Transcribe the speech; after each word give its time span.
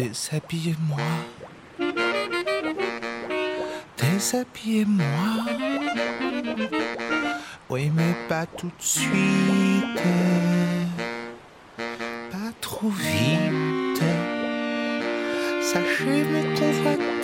Déshabillez-moi. 0.00 1.10
Déshabillez-moi. 3.98 5.06
Oui, 7.68 7.92
mais 7.94 8.14
pas 8.26 8.46
tout 8.46 8.68
de 8.68 8.82
suite. 8.82 10.02
Pas 12.32 12.50
trop 12.62 12.88
vite. 12.88 14.02
Sachez 15.60 16.24
me 16.24 16.58
convoiter. 16.58 17.19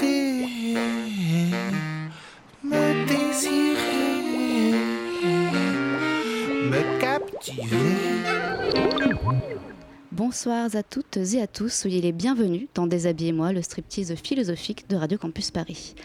Bonsoir 10.47 10.77
à 10.77 10.85
toutes 10.85 11.17
et 11.17 11.43
à 11.43 11.49
tous, 11.49 11.73
soyez 11.73 12.01
les 12.01 12.13
bienvenus 12.13 12.69
dans 12.77 12.87
Déshabillez-moi, 12.87 13.53
le 13.53 13.63
striptease 13.63 14.15
philosophique 14.15 14.89
de 14.89 14.95
Radio 14.95 15.19
Campus 15.19 15.51
Paris 15.51 15.97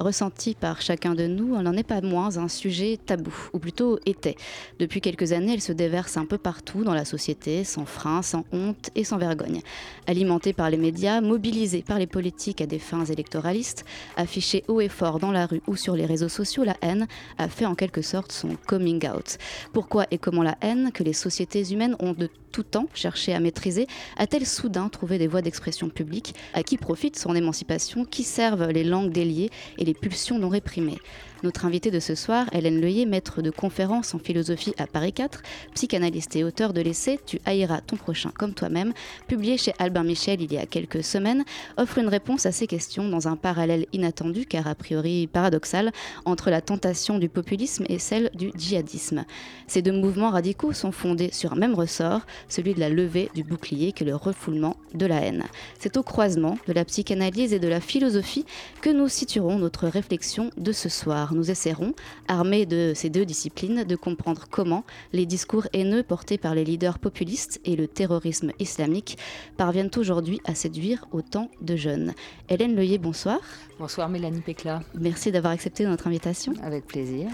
ressenti 0.00 0.54
par 0.54 0.80
chacun 0.80 1.14
de 1.14 1.26
nous, 1.26 1.56
elle 1.56 1.62
n'en 1.62 1.76
est 1.76 1.82
pas 1.82 2.00
moins 2.00 2.38
un 2.38 2.48
sujet 2.48 2.98
tabou, 3.04 3.34
ou 3.52 3.58
plutôt 3.58 3.98
était. 4.06 4.36
Depuis 4.78 5.00
quelques 5.00 5.32
années, 5.32 5.54
elle 5.54 5.60
se 5.60 5.72
déverse 5.72 6.16
un 6.16 6.24
peu 6.24 6.38
partout 6.38 6.84
dans 6.84 6.94
la 6.94 7.04
société, 7.04 7.64
sans 7.64 7.84
frein, 7.84 8.22
sans 8.22 8.44
honte 8.52 8.90
et 8.94 9.04
sans 9.04 9.18
vergogne. 9.18 9.60
Alimentée 10.06 10.52
par 10.52 10.70
les 10.70 10.76
médias, 10.76 11.20
mobilisée 11.20 11.82
par 11.82 11.98
les 11.98 12.06
politiques 12.06 12.60
à 12.60 12.66
des 12.66 12.78
fins 12.78 13.04
électoralistes, 13.04 13.84
affichée 14.16 14.64
haut 14.68 14.80
et 14.80 14.88
fort 14.88 15.18
dans 15.18 15.32
la 15.32 15.46
rue 15.46 15.62
ou 15.66 15.76
sur 15.76 15.94
les 15.94 16.06
réseaux 16.06 16.28
sociaux, 16.28 16.64
la 16.64 16.76
haine 16.82 17.06
a 17.38 17.48
fait 17.48 17.66
en 17.66 17.74
quelque 17.74 18.02
sorte 18.02 18.32
son 18.32 18.56
coming 18.66 19.06
out. 19.08 19.38
Pourquoi 19.72 20.06
et 20.10 20.18
comment 20.18 20.42
la 20.42 20.56
haine, 20.62 20.90
que 20.92 21.04
les 21.04 21.12
sociétés 21.12 21.72
humaines 21.72 21.96
ont 22.00 22.12
de 22.12 22.28
tout 22.50 22.62
temps 22.62 22.86
cherché 22.94 23.32
à 23.32 23.40
maîtriser, 23.40 23.86
a-t-elle 24.16 24.46
soudain 24.46 24.88
trouvé 24.88 25.18
des 25.18 25.26
voies 25.26 25.42
d'expression 25.42 25.88
publique 25.88 26.34
À 26.54 26.62
qui 26.62 26.76
profite 26.76 27.18
son 27.18 27.34
émancipation 27.34 28.04
Qui 28.04 28.24
servent 28.24 28.70
les 28.70 28.84
langues 28.84 29.12
déliées 29.12 29.50
et 29.78 29.84
les 29.84 29.89
pulsions 29.94 30.38
non 30.38 30.48
réprimées 30.48 30.98
notre 31.42 31.64
invitée 31.64 31.90
de 31.90 32.00
ce 32.00 32.14
soir, 32.14 32.46
Hélène 32.52 32.80
Leuillet, 32.80 33.06
maître 33.06 33.42
de 33.42 33.50
conférences 33.50 34.14
en 34.14 34.18
philosophie 34.18 34.74
à 34.78 34.86
Paris 34.86 35.12
4, 35.12 35.42
psychanalyste 35.74 36.36
et 36.36 36.44
auteur 36.44 36.72
de 36.72 36.80
l'essai 36.80 37.18
Tu 37.24 37.40
haïras 37.46 37.80
ton 37.80 37.96
prochain 37.96 38.30
comme 38.36 38.52
toi-même, 38.52 38.92
publié 39.26 39.56
chez 39.56 39.72
Albin 39.78 40.04
Michel 40.04 40.42
il 40.42 40.52
y 40.52 40.58
a 40.58 40.66
quelques 40.66 41.02
semaines, 41.02 41.44
offre 41.76 41.98
une 41.98 42.08
réponse 42.08 42.46
à 42.46 42.52
ces 42.52 42.66
questions 42.66 43.08
dans 43.08 43.28
un 43.28 43.36
parallèle 43.36 43.86
inattendu, 43.92 44.44
car 44.44 44.66
a 44.66 44.74
priori 44.74 45.26
paradoxal, 45.26 45.92
entre 46.24 46.50
la 46.50 46.60
tentation 46.60 47.18
du 47.18 47.28
populisme 47.28 47.84
et 47.88 47.98
celle 47.98 48.30
du 48.34 48.52
djihadisme. 48.56 49.24
Ces 49.66 49.82
deux 49.82 49.92
mouvements 49.92 50.30
radicaux 50.30 50.72
sont 50.72 50.92
fondés 50.92 51.30
sur 51.32 51.52
un 51.52 51.56
même 51.56 51.74
ressort, 51.74 52.22
celui 52.48 52.74
de 52.74 52.80
la 52.80 52.88
levée 52.88 53.30
du 53.34 53.44
bouclier 53.44 53.92
que 53.92 54.04
le 54.04 54.14
refoulement 54.14 54.76
de 54.94 55.06
la 55.06 55.20
haine. 55.20 55.44
C'est 55.78 55.96
au 55.96 56.02
croisement 56.02 56.58
de 56.66 56.72
la 56.72 56.84
psychanalyse 56.84 57.52
et 57.52 57.58
de 57.58 57.68
la 57.68 57.80
philosophie 57.80 58.44
que 58.82 58.90
nous 58.90 59.08
situerons 59.08 59.58
notre 59.58 59.88
réflexion 59.88 60.50
de 60.56 60.72
ce 60.72 60.88
soir 60.88 61.29
nous 61.34 61.50
essaierons, 61.50 61.94
armés 62.28 62.66
de 62.66 62.92
ces 62.94 63.10
deux 63.10 63.24
disciplines, 63.24 63.84
de 63.84 63.96
comprendre 63.96 64.46
comment 64.50 64.84
les 65.12 65.26
discours 65.26 65.66
haineux 65.72 66.02
portés 66.02 66.38
par 66.38 66.54
les 66.54 66.64
leaders 66.64 66.98
populistes 66.98 67.60
et 67.64 67.76
le 67.76 67.88
terrorisme 67.88 68.52
islamique 68.58 69.18
parviennent 69.56 69.90
aujourd'hui 69.96 70.40
à 70.44 70.54
séduire 70.54 71.06
autant 71.12 71.50
de 71.60 71.76
jeunes. 71.76 72.12
Hélène 72.48 72.74
Leuillet, 72.74 72.98
bonsoir. 72.98 73.40
Bonsoir 73.78 74.08
Mélanie 74.08 74.40
Pécla. 74.40 74.82
Merci 74.94 75.32
d'avoir 75.32 75.52
accepté 75.52 75.84
notre 75.84 76.06
invitation. 76.06 76.52
Avec 76.62 76.86
plaisir. 76.86 77.28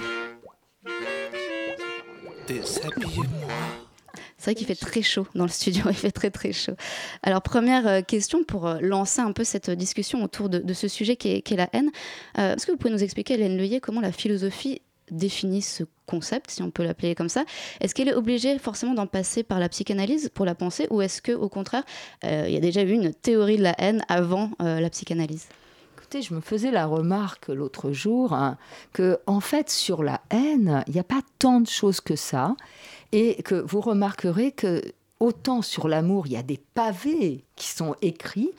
Déshabillez-moi. 2.47 3.85
C'est 4.47 4.52
vrai 4.52 4.58
qu'il 4.64 4.69
fait 4.69 4.77
très 4.77 5.02
chaud 5.02 5.27
dans 5.34 5.42
le 5.42 5.50
studio, 5.50 5.83
il 5.89 5.97
fait 5.97 6.12
très 6.12 6.30
très 6.30 6.52
chaud. 6.52 6.75
Alors 7.25 7.42
première 7.42 7.84
euh, 7.89 8.00
question 8.00 8.44
pour 8.44 8.69
euh, 8.69 8.78
lancer 8.80 9.20
un 9.20 9.33
peu 9.33 9.42
cette 9.42 9.70
discussion 9.70 10.22
autour 10.22 10.48
de, 10.48 10.72
ce 10.72 10.87
sujet 10.87 11.16
qui 11.16 11.31
est, 11.31 11.50
la 11.50 11.69
haine. 11.72 11.91
Euh, 12.38 12.54
est-ce 12.54 12.65
que 12.65 12.70
vous 12.70 12.78
pouvez 12.78 12.93
nous 12.93 13.03
expliquer, 13.03 13.34
Hélène 13.34 13.56
Leuillet, 13.56 13.81
comment 13.81 14.00
la 14.00 14.12
philosophie 14.12 14.82
définit 15.10 15.62
ce 15.62 15.82
concept, 16.06 16.53
si 16.53 16.62
on 16.62 16.70
peut 16.70 16.84
l'appeler 16.84 17.16
comme 17.16 17.28
ça? 17.28 17.44
Est-ce 17.81 17.93
qu'elle 17.93 18.06
est 18.06 18.15
obligée 18.15 18.56
forcément 18.60 18.94
d'en 18.94 19.09
passer 19.09 19.43
par 19.43 19.59
la 19.59 19.69
psychanalyse 19.69 20.31
pour 20.32 20.47
la 20.47 20.54
penser 20.54 20.87
ou 20.91 21.03
est-ce 21.03 21.22
qu'au 21.22 21.49
contraire, 21.49 21.82
il 22.22 22.50
y 22.50 22.56
a 22.56 22.60
déjà 22.60 22.82
eu 22.82 22.93
une 22.93 23.12
théorie 23.12 23.56
de 23.56 23.65
la 23.65 23.75
haine 23.78 24.04
avant 24.09 24.53
la 24.60 24.91
psychanalyse? 24.91 25.49
Écoutez, 25.99 26.22
je 26.22 26.34
me 26.34 26.41
faisais 26.41 26.70
la 26.70 26.87
remarque 26.87 27.49
l'autre 27.49 27.91
jour 27.91 28.32
hein, 28.32 28.59
que, 28.93 29.19
en 29.26 29.41
fait, 29.41 29.70
sur 29.70 30.04
la 30.04 30.20
haine, 30.31 30.84
il 30.87 30.93
n'y 30.93 31.00
a 31.00 31.04
pas 31.04 31.22
tant 31.41 31.60
de 31.60 31.66
choses 31.66 32.00
que 32.00 32.15
ça 32.15 32.54
et 33.12 33.43
que 33.43 33.55
vous 33.55 33.81
remarquerez 33.81 34.53
que 34.53 34.83
autant 35.21 35.62
sur 35.62 35.89
l'amour, 35.89 36.27
il 36.27 36.33
y 36.33 36.37
a 36.37 36.43
des 36.43 36.61
pavés 36.75 37.44
qui 37.56 37.69
sont 37.69 37.94
écrits, 38.03 38.50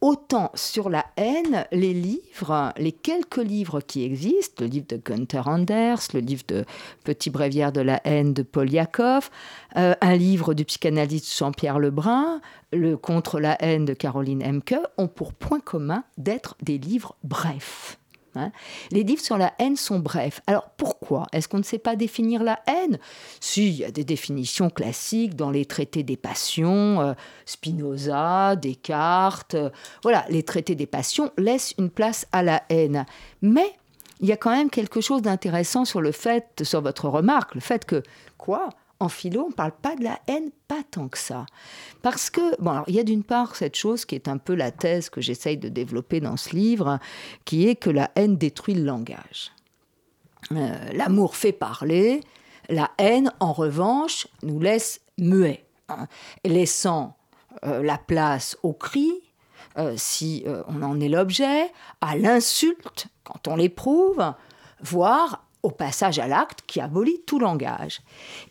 autant 0.00 0.50
sur 0.54 0.88
la 0.88 1.04
haine, 1.16 1.66
les 1.72 1.92
livres, 1.92 2.72
les 2.78 2.92
quelques 2.92 3.36
livres 3.36 3.80
qui 3.80 4.04
existent, 4.04 4.64
le 4.64 4.70
livre 4.70 4.86
de 4.88 4.96
Gunther 4.96 5.46
Anders, 5.46 6.00
le 6.14 6.20
livre 6.20 6.42
de 6.48 6.64
Petit 7.04 7.30
bréviaire 7.30 7.72
de 7.72 7.82
la 7.82 8.00
haine 8.04 8.32
de 8.32 8.42
Paul 8.42 8.70
Yakov, 8.70 9.30
euh, 9.76 9.94
un 10.00 10.16
livre 10.16 10.54
du 10.54 10.64
psychanalyste 10.64 11.36
Jean-Pierre 11.36 11.78
Lebrun, 11.78 12.40
le 12.72 12.96
Contre 12.96 13.40
la 13.40 13.62
haine 13.62 13.84
de 13.84 13.94
Caroline 13.94 14.42
Emke, 14.42 14.78
ont 14.96 15.08
pour 15.08 15.34
point 15.34 15.60
commun 15.60 16.04
d'être 16.16 16.56
des 16.62 16.78
livres 16.78 17.14
brefs. 17.22 17.99
Hein. 18.36 18.52
Les 18.90 19.02
livres 19.02 19.22
sur 19.22 19.36
la 19.36 19.52
haine 19.58 19.76
sont 19.76 19.98
brefs. 19.98 20.40
Alors 20.46 20.70
pourquoi 20.76 21.26
Est-ce 21.32 21.48
qu'on 21.48 21.58
ne 21.58 21.62
sait 21.62 21.78
pas 21.78 21.96
définir 21.96 22.42
la 22.42 22.60
haine? 22.66 22.98
Si, 23.40 23.68
il 23.68 23.74
y 23.74 23.84
a 23.84 23.90
des 23.90 24.04
définitions 24.04 24.70
classiques 24.70 25.36
dans 25.36 25.50
les 25.50 25.64
traités 25.64 26.02
des 26.02 26.16
passions, 26.16 27.00
euh, 27.00 27.12
Spinoza, 27.46 28.56
Descartes. 28.56 29.54
Euh, 29.54 29.70
voilà, 30.02 30.24
les 30.28 30.42
traités 30.42 30.74
des 30.74 30.86
passions 30.86 31.30
laissent 31.36 31.74
une 31.78 31.90
place 31.90 32.26
à 32.32 32.42
la 32.42 32.62
haine. 32.68 33.06
Mais 33.42 33.72
il 34.20 34.28
y 34.28 34.32
a 34.32 34.36
quand 34.36 34.50
même 34.50 34.70
quelque 34.70 35.00
chose 35.00 35.22
d'intéressant 35.22 35.84
sur 35.84 36.00
le 36.00 36.12
fait, 36.12 36.62
sur 36.62 36.82
votre 36.82 37.08
remarque, 37.08 37.54
le 37.54 37.60
fait 37.60 37.84
que, 37.84 38.02
quoi? 38.36 38.68
En 39.00 39.08
philo, 39.08 39.44
on 39.46 39.48
ne 39.48 39.54
parle 39.54 39.72
pas 39.72 39.96
de 39.96 40.04
la 40.04 40.20
haine, 40.28 40.50
pas 40.68 40.82
tant 40.90 41.08
que 41.08 41.18
ça. 41.18 41.46
Parce 42.02 42.28
que, 42.28 42.60
bon, 42.62 42.82
il 42.86 42.94
y 42.94 43.00
a 43.00 43.02
d'une 43.02 43.24
part 43.24 43.56
cette 43.56 43.74
chose 43.74 44.04
qui 44.04 44.14
est 44.14 44.28
un 44.28 44.36
peu 44.36 44.54
la 44.54 44.70
thèse 44.70 45.08
que 45.08 45.22
j'essaye 45.22 45.56
de 45.56 45.68
développer 45.68 46.20
dans 46.20 46.36
ce 46.36 46.54
livre, 46.54 46.98
qui 47.46 47.66
est 47.66 47.76
que 47.76 47.90
la 47.90 48.10
haine 48.14 48.36
détruit 48.36 48.74
le 48.74 48.84
langage. 48.84 49.52
Euh, 50.52 50.76
l'amour 50.92 51.34
fait 51.34 51.52
parler, 51.52 52.20
la 52.68 52.90
haine, 52.98 53.32
en 53.40 53.52
revanche, 53.52 54.28
nous 54.42 54.60
laisse 54.60 55.00
muets, 55.18 55.64
hein, 55.88 56.06
laissant 56.44 57.16
euh, 57.64 57.82
la 57.82 57.98
place 57.98 58.56
au 58.62 58.72
cri, 58.72 59.10
euh, 59.78 59.94
si 59.96 60.44
on 60.68 60.82
en 60.82 61.00
est 61.00 61.08
l'objet, 61.08 61.72
à 62.00 62.16
l'insulte, 62.16 63.06
quand 63.24 63.48
on 63.48 63.56
l'éprouve, 63.56 64.34
voire 64.82 65.46
au 65.62 65.70
passage 65.70 66.18
à 66.18 66.26
l'acte 66.26 66.60
qui 66.66 66.80
abolit 66.80 67.20
tout 67.26 67.38
langage. 67.38 68.00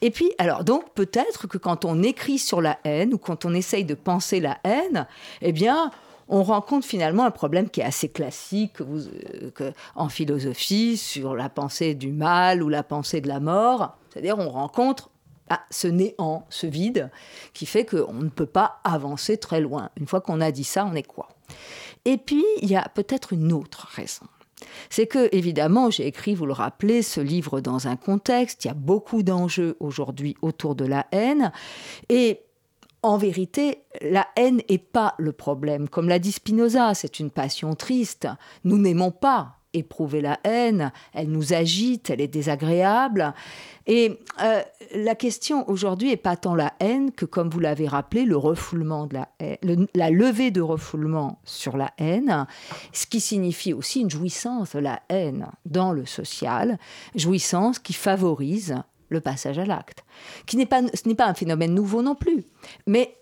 Et 0.02 0.12
puis, 0.12 0.32
alors 0.38 0.64
donc 0.64 0.94
peut-être 0.94 1.48
que 1.48 1.58
quand 1.58 1.86
on 1.86 2.04
écrit 2.04 2.40
sur 2.40 2.62
la 2.62 2.80
haine 2.84 3.14
ou 3.14 3.18
quand 3.18 3.46
on 3.46 3.54
essaye 3.54 3.86
de 3.86 3.96
penser 3.96 4.40
la 4.40 4.58
haine, 4.64 5.08
eh 5.42 5.52
bien, 5.52 5.92
on 6.28 6.44
rencontre 6.44 6.86
finalement 6.86 7.26
un 7.26 7.32
problème 7.32 7.70
qui 7.70 7.82
est 7.82 7.86
assez 7.86 8.10
classique 8.10 8.82
euh, 8.82 9.72
en 9.96 10.10
philosophie 10.10 10.96
sur 10.96 11.36
la 11.36 11.50
pensée 11.50 11.96
du 11.96 12.12
mal 12.12 12.62
ou 12.62 12.70
la 12.70 12.84
pensée 12.84 13.20
de 13.20 13.28
la 13.28 13.40
mort. 13.40 13.98
C'est-à-dire 14.10 14.38
on 14.38 14.50
rencontre 14.50 15.10
ah, 15.50 15.62
ce 15.72 15.88
néant, 15.88 16.46
ce 16.50 16.68
vide, 16.68 17.10
qui 17.54 17.66
fait 17.66 17.84
qu'on 17.84 18.14
ne 18.14 18.30
peut 18.30 18.46
pas 18.46 18.80
avancer 18.84 19.38
très 19.38 19.60
loin. 19.60 19.90
Une 19.98 20.06
fois 20.06 20.22
qu'on 20.22 20.42
a 20.42 20.52
dit 20.52 20.64
ça, 20.64 20.86
on 20.86 20.94
est 20.94 21.04
quoi? 21.04 21.30
Et 22.06 22.18
puis, 22.18 22.46
il 22.62 22.70
y 22.70 22.76
a 22.76 22.88
peut-être 22.88 23.34
une 23.34 23.52
autre 23.52 23.88
raison 23.92 24.28
c'est 24.90 25.08
que, 25.08 25.30
évidemment, 25.36 25.90
j'ai 25.90 26.08
écrit, 26.08 26.36
vous 26.36 26.46
le 26.46 26.54
rappelez, 26.54 27.02
ce 27.02 27.22
livre 27.22 27.62
dans 27.62 27.88
un 27.88 27.96
contexte, 27.96 28.66
il 28.66 28.70
y 28.70 28.72
a 28.72 28.76
beaucoup 28.76 29.24
d'enjeux 29.24 29.78
aujourd'hui 29.80 30.36
autour 30.42 30.76
de 30.76 30.86
la 30.86 31.06
haine, 31.12 31.52
et 32.10 32.42
en 33.02 33.18
vérité, 33.18 33.84
la 34.02 34.28
haine 34.36 34.62
n'est 34.70 34.78
pas 34.78 35.16
le 35.18 35.32
problème. 35.32 35.88
Comme 35.88 36.10
l'a 36.10 36.20
dit 36.20 36.34
Spinoza, 36.34 36.94
c'est 36.94 37.20
une 37.20 37.32
passion 37.32 37.74
triste. 37.74 38.28
Nous 38.66 38.78
n'aimons 38.78 39.12
pas 39.12 39.59
éprouver 39.74 40.22
la 40.22 40.40
haine, 40.44 40.92
elle 41.14 41.30
nous 41.30 41.54
agite, 41.54 42.10
elle 42.10 42.22
est 42.22 42.28
désagréable. 42.28 43.34
Et 43.88 44.20
euh, 44.42 44.62
la 44.96 45.16
question 45.16 45.70
aujourd'hui 45.70 46.10
n'est 46.10 46.18
pas 46.18 46.36
tant 46.36 46.56
la 46.56 46.74
haine 46.80 47.12
que, 47.12 47.26
comme 47.26 47.50
vous 47.50 47.60
l'avez 47.60 47.88
rappelé, 47.88 48.26
le 48.26 48.38
refoulement 48.38 49.06
de 49.06 49.16
la 49.16 49.30
la 49.94 50.10
levée 50.10 50.52
de 50.52 50.62
refoulement 50.62 51.40
sur 51.44 51.78
la 51.78 51.92
haine, 51.98 52.46
ce 52.94 53.06
qui 53.06 53.20
signifie 53.20 53.74
aussi 53.74 54.02
une 54.02 54.10
jouissance 54.10 54.76
de 54.76 54.80
la 54.80 55.02
haine 55.10 55.48
dans 55.66 55.92
le 55.92 56.06
social, 56.06 56.78
jouissance 57.16 57.80
qui 57.80 57.94
favorise 57.94 58.76
le 59.10 59.22
passage 59.22 59.58
à 59.58 59.66
l'acte, 59.66 60.04
qui 60.46 60.58
n'est 60.58 60.66
pas, 60.66 60.82
ce 60.82 61.08
n'est 61.08 61.16
pas 61.16 61.28
un 61.28 61.34
phénomène 61.34 61.74
nouveau 61.74 62.02
non 62.02 62.16
plus, 62.16 62.44
mais 62.86 63.16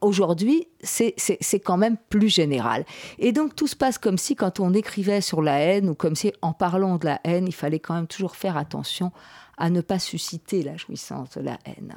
aujourd'hui, 0.00 0.68
c'est 0.82 1.60
quand 1.60 1.76
même 1.76 1.96
plus 2.08 2.28
général. 2.28 2.84
Et 3.18 3.32
donc 3.32 3.54
tout 3.54 3.66
se 3.66 3.76
passe 3.76 3.98
comme 3.98 4.18
si 4.18 4.36
quand 4.36 4.60
on 4.60 4.72
écrivait 4.72 5.20
sur 5.20 5.42
la 5.42 5.58
haine, 5.58 5.90
ou 5.90 5.94
comme 5.94 6.16
si 6.16 6.32
en 6.42 6.52
parlant 6.52 6.96
de 6.96 7.06
la 7.06 7.20
haine, 7.24 7.46
il 7.46 7.54
fallait 7.54 7.78
quand 7.78 7.94
même 7.94 8.06
toujours 8.06 8.36
faire 8.36 8.56
attention 8.56 9.12
à 9.58 9.70
ne 9.70 9.80
pas 9.80 9.98
susciter 9.98 10.62
la 10.62 10.76
jouissance 10.76 11.30
de 11.30 11.40
la 11.42 11.58
haine. 11.64 11.94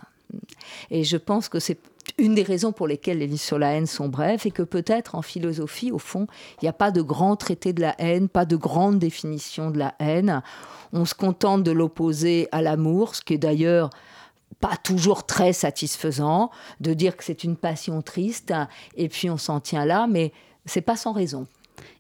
Et 0.92 1.04
je 1.04 1.18
pense 1.18 1.50
que 1.50 1.60
c'est 1.60 1.80
une 2.18 2.36
des 2.36 2.44
raisons 2.44 2.72
pour 2.72 2.88
lesquelles 2.88 3.20
les 3.20 3.28
livres 3.28 3.40
sur 3.40 3.60
la 3.60 3.74
haine 3.74 3.86
sont 3.86 4.10
brefs 4.10 4.46
et 4.46 4.52
que 4.52 4.64
peut-être 4.64 5.16
en 5.16 5.22
philosophie, 5.22 5.92
au 5.92 6.00
fond, 6.00 6.28
il 6.62 6.66
n'y 6.66 6.70
a 6.70 6.74
pas 6.74 6.92
de 6.92 7.02
grand 7.02 7.36
traité 7.36 7.74
de 7.74 7.82
la 7.82 7.96
haine, 8.00 8.30
pas 8.30 8.46
de 8.46 8.56
grande 8.56 9.00
définition 9.00 9.72
de 9.72 9.80
la 9.80 9.96
haine. 10.00 10.42
On 10.94 11.06
se 11.06 11.16
contente 11.16 11.64
de 11.64 11.72
l'opposer 11.72 12.48
à 12.52 12.62
l'amour, 12.62 13.16
ce 13.16 13.22
qui 13.22 13.34
est 13.36 13.40
d'ailleurs 13.40 13.90
pas 14.60 14.76
toujours 14.84 15.26
très 15.26 15.54
satisfaisant, 15.54 16.52
de 16.80 16.94
dire 16.94 17.16
que 17.16 17.24
c'est 17.24 17.44
une 17.44 17.56
passion 17.56 18.02
triste, 18.02 18.54
et 18.96 19.10
puis 19.10 19.30
on 19.30 19.38
s'en 19.38 19.60
tient 19.60 19.86
là, 19.86 20.08
mais 20.10 20.32
c'est 20.66 20.82
pas 20.82 20.96
sans 20.96 21.14
raison. 21.14 21.48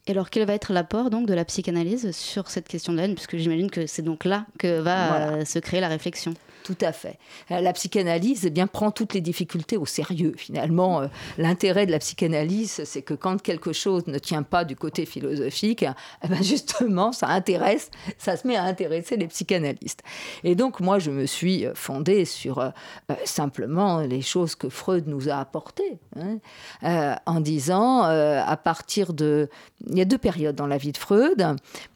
Et 0.07 0.11
alors, 0.11 0.29
quel 0.29 0.45
va 0.45 0.53
être 0.53 0.73
l'apport 0.73 1.09
donc 1.09 1.27
de 1.27 1.33
la 1.33 1.45
psychanalyse 1.45 2.11
sur 2.11 2.49
cette 2.49 2.67
question 2.67 2.93
de 2.93 2.97
la 2.97 3.05
haine, 3.05 3.15
puisque 3.15 3.37
j'imagine 3.37 3.69
que 3.69 3.85
c'est 3.85 4.01
donc 4.01 4.25
là 4.25 4.45
que 4.57 4.79
va 4.79 5.13
euh, 5.13 5.45
se 5.45 5.59
créer 5.59 5.79
la 5.79 5.87
réflexion. 5.87 6.33
Tout 6.63 6.77
à 6.81 6.91
fait. 6.91 7.17
Euh, 7.51 7.61
la 7.61 7.73
psychanalyse 7.73 8.45
eh 8.45 8.49
bien, 8.49 8.67
prend 8.67 8.91
toutes 8.91 9.13
les 9.13 9.21
difficultés 9.21 9.77
au 9.77 9.85
sérieux. 9.85 10.33
Finalement, 10.37 11.01
euh, 11.01 11.07
l'intérêt 11.37 11.85
de 11.85 11.91
la 11.91 11.99
psychanalyse, 11.99 12.81
c'est 12.85 13.01
que 13.01 13.13
quand 13.13 13.41
quelque 13.41 13.73
chose 13.73 14.07
ne 14.07 14.19
tient 14.19 14.43
pas 14.43 14.65
du 14.65 14.75
côté 14.75 15.05
philosophique, 15.05 15.85
eh 16.23 16.27
ben, 16.27 16.43
justement, 16.43 17.11
ça 17.11 17.27
intéresse, 17.27 17.89
ça 18.17 18.37
se 18.37 18.47
met 18.47 18.55
à 18.55 18.63
intéresser 18.63 19.17
les 19.17 19.27
psychanalystes. 19.27 20.03
Et 20.43 20.55
donc, 20.55 20.79
moi, 20.79 20.99
je 20.99 21.11
me 21.11 21.25
suis 21.25 21.65
fondée 21.73 22.25
sur 22.25 22.71
simplement 23.25 24.01
les 24.01 24.21
choses 24.21 24.55
que 24.55 24.69
Freud 24.69 25.07
nous 25.07 25.29
a 25.29 25.35
apportées, 25.35 25.99
hein, 26.15 27.19
en 27.25 27.39
disant, 27.39 28.03
à 28.03 28.57
partir 28.57 29.13
de 29.13 29.49
il 29.87 29.97
y 29.97 30.01
a 30.01 30.05
deux 30.05 30.17
périodes 30.17 30.55
dans 30.55 30.67
la 30.67 30.77
vie 30.77 30.91
de 30.91 30.97
Freud. 30.97 31.45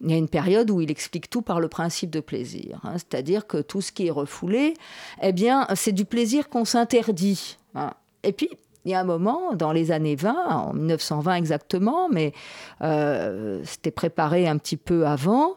Il 0.01 0.11
y 0.11 0.13
a 0.13 0.17
une 0.17 0.29
période 0.29 0.69
où 0.71 0.81
il 0.81 0.89
explique 0.91 1.29
tout 1.29 1.41
par 1.41 1.59
le 1.59 1.67
principe 1.67 2.09
de 2.09 2.19
plaisir, 2.19 2.79
hein. 2.83 2.93
c'est-à-dire 2.93 3.47
que 3.47 3.57
tout 3.57 3.81
ce 3.81 3.91
qui 3.91 4.07
est 4.07 4.11
refoulé, 4.11 4.52
eh 5.21 5.31
bien, 5.31 5.67
c'est 5.75 5.91
du 5.91 6.05
plaisir 6.05 6.49
qu'on 6.49 6.65
s'interdit. 6.65 7.57
Hein. 7.75 7.93
Et 8.23 8.31
puis, 8.31 8.49
il 8.85 8.91
y 8.91 8.95
a 8.95 8.99
un 8.99 9.05
moment, 9.05 9.53
dans 9.53 9.71
les 9.71 9.91
années 9.91 10.15
20, 10.15 10.35
en 10.49 10.73
1920 10.73 11.35
exactement, 11.35 12.09
mais 12.09 12.33
euh, 12.81 13.61
c'était 13.63 13.91
préparé 13.91 14.47
un 14.47 14.57
petit 14.57 14.75
peu 14.75 15.07
avant, 15.07 15.53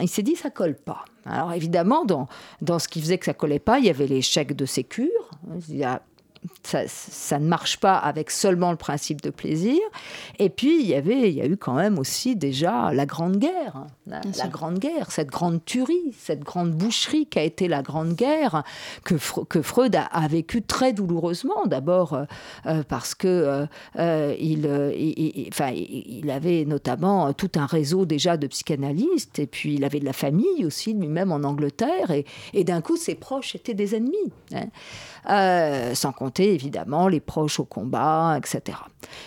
il 0.00 0.08
s'est 0.08 0.22
dit 0.22 0.36
ça 0.36 0.50
colle 0.50 0.74
pas. 0.74 1.04
Alors 1.24 1.52
évidemment, 1.52 2.04
dans, 2.04 2.28
dans 2.60 2.78
ce 2.78 2.88
qui 2.88 3.00
faisait 3.00 3.18
que 3.18 3.24
ça 3.24 3.34
collait 3.34 3.58
pas, 3.58 3.78
il 3.78 3.86
y 3.86 3.90
avait 3.90 4.06
l'échec 4.06 4.54
de 4.54 4.66
Sécure. 4.66 5.30
Il 5.68 5.76
y 5.76 5.84
a 5.84 6.02
ça, 6.62 7.38
ne 7.38 7.46
marche 7.46 7.78
pas 7.78 7.96
avec 7.96 8.30
seulement 8.30 8.70
le 8.70 8.76
principe 8.76 9.22
de 9.22 9.30
plaisir. 9.30 9.80
Et 10.38 10.50
puis, 10.50 10.80
il 10.80 10.86
y 10.86 10.94
avait, 10.94 11.30
il 11.30 11.34
y 11.34 11.40
a 11.40 11.46
eu 11.46 11.56
quand 11.56 11.74
même 11.74 11.98
aussi 11.98 12.36
déjà 12.36 12.92
la 12.92 13.06
Grande 13.06 13.38
Guerre. 13.38 13.76
Hein. 13.76 13.86
La, 14.06 14.48
Grande 14.48 14.78
Guerre, 14.78 15.10
cette 15.10 15.28
grande 15.28 15.64
tuerie, 15.64 16.14
cette 16.18 16.40
grande 16.40 16.72
boucherie 16.72 17.26
qui 17.26 17.38
a 17.38 17.42
été 17.42 17.68
la 17.68 17.82
Grande 17.82 18.14
Guerre, 18.14 18.62
que, 19.04 19.14
que 19.44 19.62
Freud 19.62 19.96
a, 19.96 20.28
vécu 20.28 20.62
très 20.62 20.92
douloureusement. 20.92 21.66
D'abord 21.66 22.14
euh, 22.14 22.24
euh, 22.66 22.82
parce 22.86 23.14
que 23.14 23.66
euh, 23.98 24.34
il, 24.38 24.66
avait 26.30 26.64
notamment 26.64 27.32
tout 27.32 27.50
un 27.56 27.66
réseau 27.66 28.04
déjà 28.04 28.36
de 28.36 28.46
psychanalystes, 28.46 29.38
et 29.38 29.46
puis 29.46 29.74
il 29.74 29.84
avait 29.84 30.00
de 30.00 30.04
la 30.04 30.12
famille 30.12 30.64
aussi, 30.64 30.92
lui-même 30.92 31.32
en 31.32 31.44
Angleterre, 31.44 32.10
et, 32.10 32.24
et 32.52 32.64
d'un 32.64 32.80
coup, 32.80 32.96
ses 32.96 33.14
proches 33.14 33.54
étaient 33.54 33.74
des 33.74 33.94
ennemis. 33.94 34.32
Hein. 34.54 34.66
Sans 35.26 36.12
compter 36.12 36.54
évidemment 36.54 37.08
les 37.08 37.20
proches 37.20 37.60
au 37.60 37.64
combat, 37.64 38.36
etc. 38.38 38.78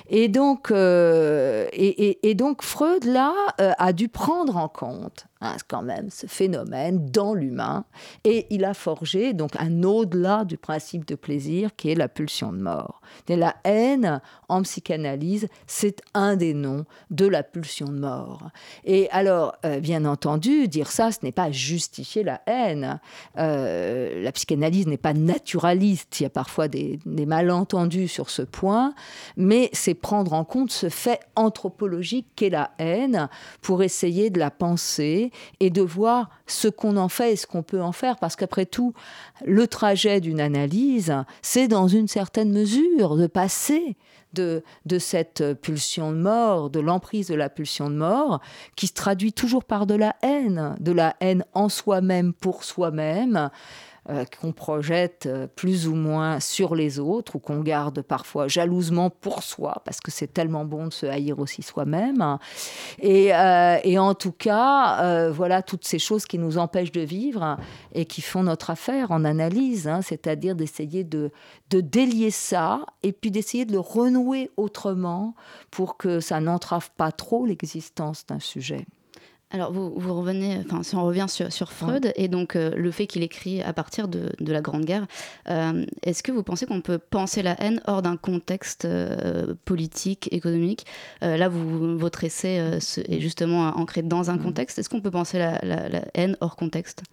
Et 0.08 0.28
donc, 0.28 0.72
et, 0.72 2.30
et, 2.30 2.36
donc 2.36 2.62
Freud, 2.62 3.04
là, 3.06 3.34
a 3.58 3.94
dû 3.94 4.08
prendre 4.08 4.58
en 4.58 4.68
compte 4.68 5.28
Quand 5.68 5.82
même 5.82 6.10
ce 6.10 6.28
phénomène 6.28 7.10
dans 7.10 7.34
l'humain. 7.34 7.86
Et 8.24 8.46
il 8.52 8.64
a 8.64 8.74
forgé 8.74 9.34
donc 9.34 9.52
un 9.58 9.84
au-delà 9.84 10.46
du 10.46 10.58
principe 10.58 11.06
de 11.06 11.16
plaisir 11.16 11.76
qui 11.76 11.90
est 11.90 11.96
la 11.96 12.08
pulsion 12.08 12.52
de 12.54 12.60
mort. 12.60 13.02
La 13.28 13.56
haine 13.64 14.22
en 14.50 14.62
psychanalyse, 14.62 15.48
c'est 15.66 16.02
un 16.14 16.36
des 16.36 16.54
noms 16.54 16.86
de 17.10 17.26
la 17.26 17.44
pulsion 17.44 17.88
de 17.88 17.98
mort. 17.98 18.50
Et 18.84 19.10
alors, 19.12 19.56
euh, 19.66 19.80
bien 19.80 20.06
entendu, 20.06 20.68
dire 20.68 20.92
ça, 20.92 21.12
ce 21.12 21.20
n'est 21.24 21.32
pas 21.32 21.52
justifier 21.52 22.24
la 22.24 22.42
haine. 22.46 23.00
Euh, 23.38 24.22
la 24.22 24.32
psychanalyse 24.32 24.88
n'est 24.88 24.98
pas 24.98 25.14
naturaliste. 25.14 26.20
Il 26.20 26.24
y 26.24 26.26
a 26.26 26.30
parfois 26.30 26.68
des 26.68 27.00
malentendus 27.06 28.10
sur 28.10 28.30
ce 28.30 28.42
point, 28.42 28.94
mais 29.38 29.70
c'est 29.74 29.94
prendre 29.94 30.34
en 30.34 30.44
compte 30.44 30.72
ce 30.72 30.90
fait 30.90 31.20
anthropologique 31.36 32.28
qu'est 32.36 32.50
la 32.50 32.72
haine 32.78 33.30
pour 33.62 33.82
essayer 33.82 34.30
de 34.30 34.40
la 34.40 34.52
penser 34.52 35.31
et 35.60 35.70
de 35.70 35.82
voir 35.82 36.30
ce 36.48 36.68
qu'on 36.68 36.98
en 36.98 37.10
fait 37.10 37.34
et 37.34 37.36
ce 37.36 37.48
qu'on 37.48 37.64
peut 37.64 37.82
en 37.82 37.92
faire. 37.92 38.18
Parce 38.18 38.36
qu'après 38.36 38.66
tout, 38.66 38.94
le 39.46 39.68
trajet 39.68 40.22
d'une 40.22 40.42
analyse, 40.42 41.14
c'est 41.42 41.68
dans 41.68 41.88
une 41.88 42.08
certaine 42.08 42.52
mesure 42.52 43.16
de 43.16 43.28
passer 43.28 43.96
de, 44.34 44.64
de 44.86 45.00
cette 45.00 45.54
pulsion 45.62 46.12
de 46.12 46.18
mort, 46.18 46.70
de 46.70 46.80
l'emprise 46.80 47.28
de 47.28 47.36
la 47.36 47.50
pulsion 47.50 47.90
de 47.90 47.96
mort, 47.96 48.40
qui 48.76 48.88
se 48.88 48.94
traduit 48.94 49.34
toujours 49.34 49.64
par 49.64 49.86
de 49.86 49.96
la 49.96 50.16
haine, 50.22 50.76
de 50.80 50.92
la 50.92 51.16
haine 51.20 51.44
en 51.54 51.70
soi-même 51.70 52.34
pour 52.34 52.64
soi-même, 52.64 53.50
euh, 54.12 54.26
qu'on 54.26 54.52
projette 54.52 55.26
euh, 55.26 55.48
plus 55.48 55.88
ou 55.88 55.96
moins 55.96 56.42
sur 56.42 56.76
les 56.76 57.00
autres 57.00 57.38
ou 57.38 57.40
qu'on 57.40 57.62
garde 57.62 58.02
parfois 58.02 58.50
jalousement 58.50 59.10
pour 59.10 59.42
soi 59.42 59.82
parce 59.86 60.02
que 60.02 60.12
c'est 60.12 60.28
tellement 60.28 60.66
bon 60.66 60.88
de 60.88 60.94
se 60.94 61.06
haïr 61.06 61.40
aussi 61.40 61.62
soi-même. 61.62 62.38
Et, 63.00 63.34
euh, 63.34 63.98
en 64.02 64.14
tout 64.14 64.34
cas, 64.34 65.30
voilà 65.30 65.62
toutes 65.62 65.86
ces 65.86 66.00
choses 66.00 66.26
qui 66.26 66.38
nous 66.38 66.58
empêchent 66.58 66.92
de 66.92 67.02
vivre 67.02 67.58
et 67.94 68.06
qui 68.06 68.22
font 68.22 68.44
notre 68.44 68.72
affaire 68.72 69.12
en 69.12 69.24
analyse, 69.24 69.88
hein, 69.88 70.02
c'est-à-dire 70.02 70.56
d'essayer 70.56 71.04
de, 71.04 71.32
de 71.70 71.80
délier 71.82 72.32
ça 72.32 72.82
et 73.04 73.14
puis 73.14 73.32
d'essayer 73.32 73.66
de 73.66 73.72
le 73.72 73.80
renouer 73.80 74.50
autrement 74.58 75.36
pour 75.70 75.98
que 75.98 76.20
ça 76.20 76.42
n'entrave 76.42 76.90
pas 76.98 77.12
trop 77.12 77.46
l'existence 77.46 78.26
d'un 78.26 78.40
sujet. 78.40 78.86
Alors, 79.54 79.74
vous, 79.74 79.92
vous, 79.96 80.14
revenez, 80.14 80.60
enfin, 80.66 80.82
si 80.82 80.96
on 80.96 81.04
revient 81.04 81.26
sur, 81.28 81.52
sur 81.52 81.74
Freud 81.74 82.14
et 82.16 82.30
donc 82.30 82.56
euh, 82.56 82.72
le 82.76 82.90
fait 82.92 83.06
qu'il 83.06 83.22
écrit 83.22 83.62
à 83.62 83.74
partir 83.74 84.08
de, 84.08 84.32
de 84.40 84.54
la 84.54 84.62
Grande 84.62 84.86
Guerre, 84.86 85.08
euh, 85.50 85.86
est-ce 86.04 86.24
que 86.24 86.32
vous 86.32 86.42
pensez 86.42 86.66
qu'on 86.66 86.80
peut 86.80 86.98
penser 86.98 87.42
la 87.42 87.62
haine 87.62 87.82
hors 87.86 88.02
d'un 88.02 88.16
contexte 88.16 88.86
euh, 88.86 89.54
politique, 89.66 90.30
économique? 90.32 90.86
Là, 91.22 91.50
vous, 91.50 91.98
votre 91.98 92.24
essai 92.24 92.80
est 93.08 93.20
justement 93.20 93.68
ancré 93.78 94.02
dans 94.02 94.30
un 94.30 94.38
mm. 94.38 94.44
contexte. 94.44 94.80
Est-ce 94.80 94.90
qu'on 94.90 95.02
peut 95.02 95.12
penser 95.12 95.38
la, 95.38 95.60
la 95.64 96.02
haine 96.14 96.38
hors 96.40 96.56
contexte? 96.56 97.04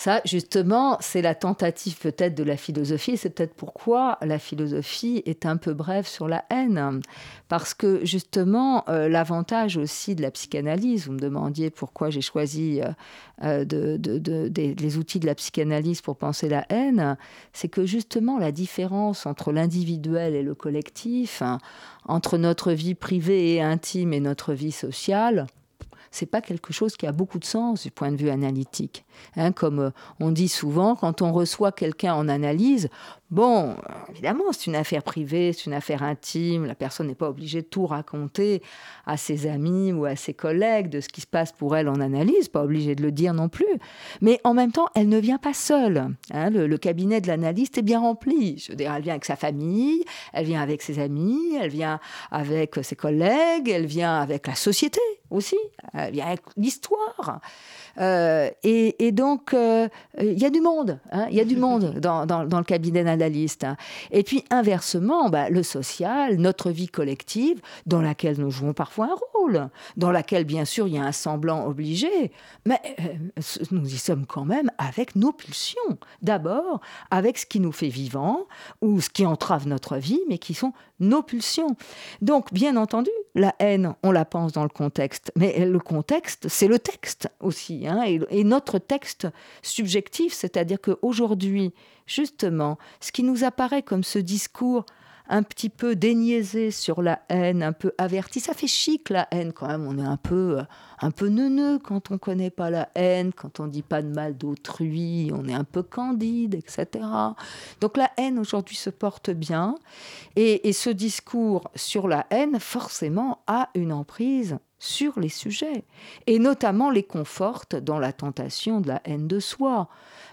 Ça, 0.00 0.22
justement, 0.24 0.96
c'est 1.00 1.20
la 1.20 1.34
tentative 1.34 1.98
peut-être 1.98 2.34
de 2.34 2.42
la 2.42 2.56
philosophie. 2.56 3.18
C'est 3.18 3.28
peut-être 3.28 3.52
pourquoi 3.52 4.16
la 4.22 4.38
philosophie 4.38 5.22
est 5.26 5.44
un 5.44 5.58
peu 5.58 5.74
brève 5.74 6.06
sur 6.06 6.26
la 6.26 6.46
haine. 6.48 7.02
Parce 7.48 7.74
que, 7.74 8.02
justement, 8.02 8.82
euh, 8.88 9.10
l'avantage 9.10 9.76
aussi 9.76 10.14
de 10.14 10.22
la 10.22 10.30
psychanalyse, 10.30 11.04
vous 11.04 11.12
me 11.12 11.18
demandiez 11.18 11.68
pourquoi 11.68 12.08
j'ai 12.08 12.22
choisi 12.22 12.80
euh, 12.80 13.66
euh, 13.72 13.98
les 14.56 14.96
outils 14.96 15.20
de 15.20 15.26
la 15.26 15.34
psychanalyse 15.34 16.00
pour 16.00 16.16
penser 16.16 16.48
la 16.48 16.64
haine, 16.70 17.18
c'est 17.52 17.68
que, 17.68 17.84
justement, 17.84 18.38
la 18.38 18.52
différence 18.52 19.26
entre 19.26 19.52
l'individuel 19.52 20.34
et 20.34 20.42
le 20.42 20.54
collectif, 20.54 21.42
hein, 21.42 21.58
entre 22.06 22.38
notre 22.38 22.72
vie 22.72 22.94
privée 22.94 23.52
et 23.52 23.60
intime 23.60 24.14
et 24.14 24.20
notre 24.20 24.54
vie 24.54 24.72
sociale, 24.72 25.46
c'est 26.10 26.26
pas 26.26 26.40
quelque 26.40 26.72
chose 26.72 26.96
qui 26.96 27.06
a 27.06 27.12
beaucoup 27.12 27.38
de 27.38 27.44
sens 27.44 27.82
du 27.82 27.90
point 27.90 28.10
de 28.10 28.16
vue 28.16 28.30
analytique. 28.30 29.04
Hein, 29.36 29.52
comme 29.52 29.78
euh, 29.78 29.90
on 30.18 30.30
dit 30.30 30.48
souvent, 30.48 30.96
quand 30.96 31.22
on 31.22 31.32
reçoit 31.32 31.72
quelqu'un 31.72 32.14
en 32.14 32.28
analyse, 32.28 32.88
bon, 33.30 33.76
évidemment, 34.10 34.44
c'est 34.52 34.66
une 34.66 34.76
affaire 34.76 35.02
privée, 35.02 35.52
c'est 35.52 35.66
une 35.66 35.74
affaire 35.74 36.02
intime, 36.02 36.66
la 36.66 36.74
personne 36.74 37.06
n'est 37.06 37.14
pas 37.14 37.28
obligée 37.28 37.62
de 37.62 37.66
tout 37.66 37.86
raconter 37.86 38.62
à 39.06 39.16
ses 39.16 39.46
amis 39.46 39.92
ou 39.92 40.04
à 40.04 40.16
ses 40.16 40.34
collègues 40.34 40.88
de 40.88 41.00
ce 41.00 41.08
qui 41.08 41.20
se 41.20 41.26
passe 41.26 41.52
pour 41.52 41.76
elle 41.76 41.88
en 41.88 42.00
analyse, 42.00 42.48
pas 42.48 42.62
obligée 42.62 42.94
de 42.94 43.02
le 43.02 43.12
dire 43.12 43.34
non 43.34 43.48
plus. 43.48 43.78
Mais 44.20 44.40
en 44.44 44.54
même 44.54 44.72
temps, 44.72 44.88
elle 44.94 45.08
ne 45.08 45.18
vient 45.18 45.38
pas 45.38 45.54
seule. 45.54 46.08
Hein, 46.32 46.50
le, 46.50 46.76
cabinet 46.78 47.20
de 47.20 47.28
l'analyste 47.28 47.78
est 47.78 47.82
bien 47.82 48.00
rempli. 48.00 48.58
Je 48.58 48.72
veux 48.72 48.76
dire, 48.76 48.92
elle 48.94 49.02
vient 49.02 49.14
avec 49.14 49.24
sa 49.24 49.36
famille, 49.36 50.04
elle 50.32 50.46
vient 50.46 50.62
avec 50.62 50.82
ses 50.82 50.98
amis, 50.98 51.56
elle 51.60 51.70
vient 51.70 52.00
avec 52.30 52.78
ses 52.82 52.96
collègues, 52.96 53.68
elle 53.68 53.86
vient 53.86 54.20
avec 54.20 54.46
la 54.46 54.54
société 54.54 55.00
aussi, 55.30 55.58
elle 55.94 56.12
vient 56.12 56.26
avec 56.26 56.40
l'histoire. 56.56 57.40
Euh, 57.98 58.50
et, 58.62 59.12
donc, 59.12 59.54
euh, 59.54 59.88
il 60.20 60.38
y 60.38 60.44
a 60.44 60.50
du 60.50 60.60
monde, 60.60 61.00
hein, 61.12 61.26
il 61.30 61.36
y 61.36 61.40
a 61.40 61.44
du 61.44 61.56
monde 61.56 61.94
dans, 62.00 62.24
le 62.24 62.64
cabinet 62.64 63.04
Hein. 63.22 63.76
Et 64.10 64.22
puis, 64.22 64.44
inversement, 64.50 65.28
bah, 65.28 65.50
le 65.50 65.62
social, 65.62 66.36
notre 66.36 66.70
vie 66.70 66.88
collective, 66.88 67.60
dans 67.86 68.00
laquelle 68.00 68.38
nous 68.38 68.50
jouons 68.50 68.72
parfois 68.72 69.06
un 69.06 69.16
rôle, 69.34 69.68
dans 69.96 70.10
laquelle, 70.10 70.44
bien 70.44 70.64
sûr, 70.64 70.86
il 70.86 70.94
y 70.94 70.98
a 70.98 71.04
un 71.04 71.12
semblant 71.12 71.66
obligé, 71.66 72.32
mais 72.66 72.80
euh, 73.00 73.42
nous 73.70 73.86
y 73.86 73.98
sommes 73.98 74.26
quand 74.26 74.44
même 74.44 74.70
avec 74.78 75.16
nos 75.16 75.32
pulsions. 75.32 75.98
D'abord, 76.22 76.80
avec 77.10 77.38
ce 77.38 77.46
qui 77.46 77.60
nous 77.60 77.72
fait 77.72 77.88
vivant, 77.88 78.46
ou 78.80 79.00
ce 79.00 79.10
qui 79.10 79.26
entrave 79.26 79.66
notre 79.66 79.96
vie, 79.96 80.20
mais 80.28 80.38
qui 80.38 80.54
sont 80.54 80.72
nos 81.00 81.22
pulsions. 81.22 81.76
Donc, 82.20 82.52
bien 82.52 82.76
entendu, 82.76 83.10
la 83.34 83.54
haine, 83.58 83.94
on 84.02 84.12
la 84.12 84.24
pense 84.24 84.52
dans 84.52 84.62
le 84.62 84.68
contexte. 84.68 85.32
Mais 85.36 85.64
le 85.64 85.78
contexte, 85.78 86.48
c'est 86.48 86.68
le 86.68 86.78
texte 86.78 87.28
aussi, 87.40 87.86
hein, 87.86 88.02
et, 88.06 88.20
et, 88.30 88.44
notre 88.44 88.78
texte 88.78 89.28
subjectif, 89.62 90.32
c'est-à-dire 90.32 90.80
qu'aujourd'hui, 90.80 91.72
justement, 92.06 92.78
ce 93.00 93.12
qui 93.12 93.22
nous 93.22 93.44
apparaît 93.44 93.82
comme 93.82 94.04
ce 94.04 94.18
discours 94.18 94.84
un 95.30 95.42
petit 95.42 95.70
peu 95.70 95.96
déniaisé 95.96 96.70
sur 96.70 97.00
la 97.00 97.22
haine, 97.28 97.62
un 97.62 97.72
peu 97.72 97.92
averti. 97.96 98.40
Ça 98.40 98.52
fait 98.52 98.66
chic 98.66 99.08
la 99.08 99.28
haine 99.30 99.52
quand 99.52 99.68
même. 99.68 99.86
On 99.86 99.96
est 99.96 100.06
un 100.06 100.16
peu, 100.16 100.58
euh, 100.58 100.62
un 101.00 101.10
peu 101.10 101.28
neuneux 101.28 101.78
quand 101.78 102.10
on 102.10 102.18
connaît 102.18 102.50
pas 102.50 102.68
la 102.68 102.90
haine, 102.94 103.32
quand 103.32 103.60
on 103.60 103.66
dit 103.66 103.82
pas 103.82 104.02
de 104.02 104.08
mal 104.08 104.36
d'autrui, 104.36 105.30
on 105.32 105.48
est 105.48 105.54
un 105.54 105.64
peu 105.64 105.82
candide, 105.82 106.54
etc. 106.54 107.04
Donc 107.80 107.96
la 107.96 108.10
haine 108.18 108.38
aujourd'hui 108.38 108.76
se 108.76 108.90
porte 108.90 109.30
bien 109.30 109.76
et, 110.36 110.68
et 110.68 110.72
ce 110.72 110.90
discours 110.90 111.70
sur 111.74 112.08
la 112.08 112.26
haine 112.30 112.58
forcément 112.60 113.42
a 113.46 113.70
une 113.74 113.92
emprise 113.92 114.58
sur 114.80 115.20
les 115.20 115.28
sujets, 115.28 115.84
et 116.26 116.38
notamment 116.38 116.90
les 116.90 117.02
conforte 117.02 117.76
dans 117.76 117.98
la 117.98 118.14
tentation 118.14 118.80
de 118.80 118.88
la 118.88 119.02
haine 119.04 119.28
de 119.28 119.38
soi, 119.38 119.88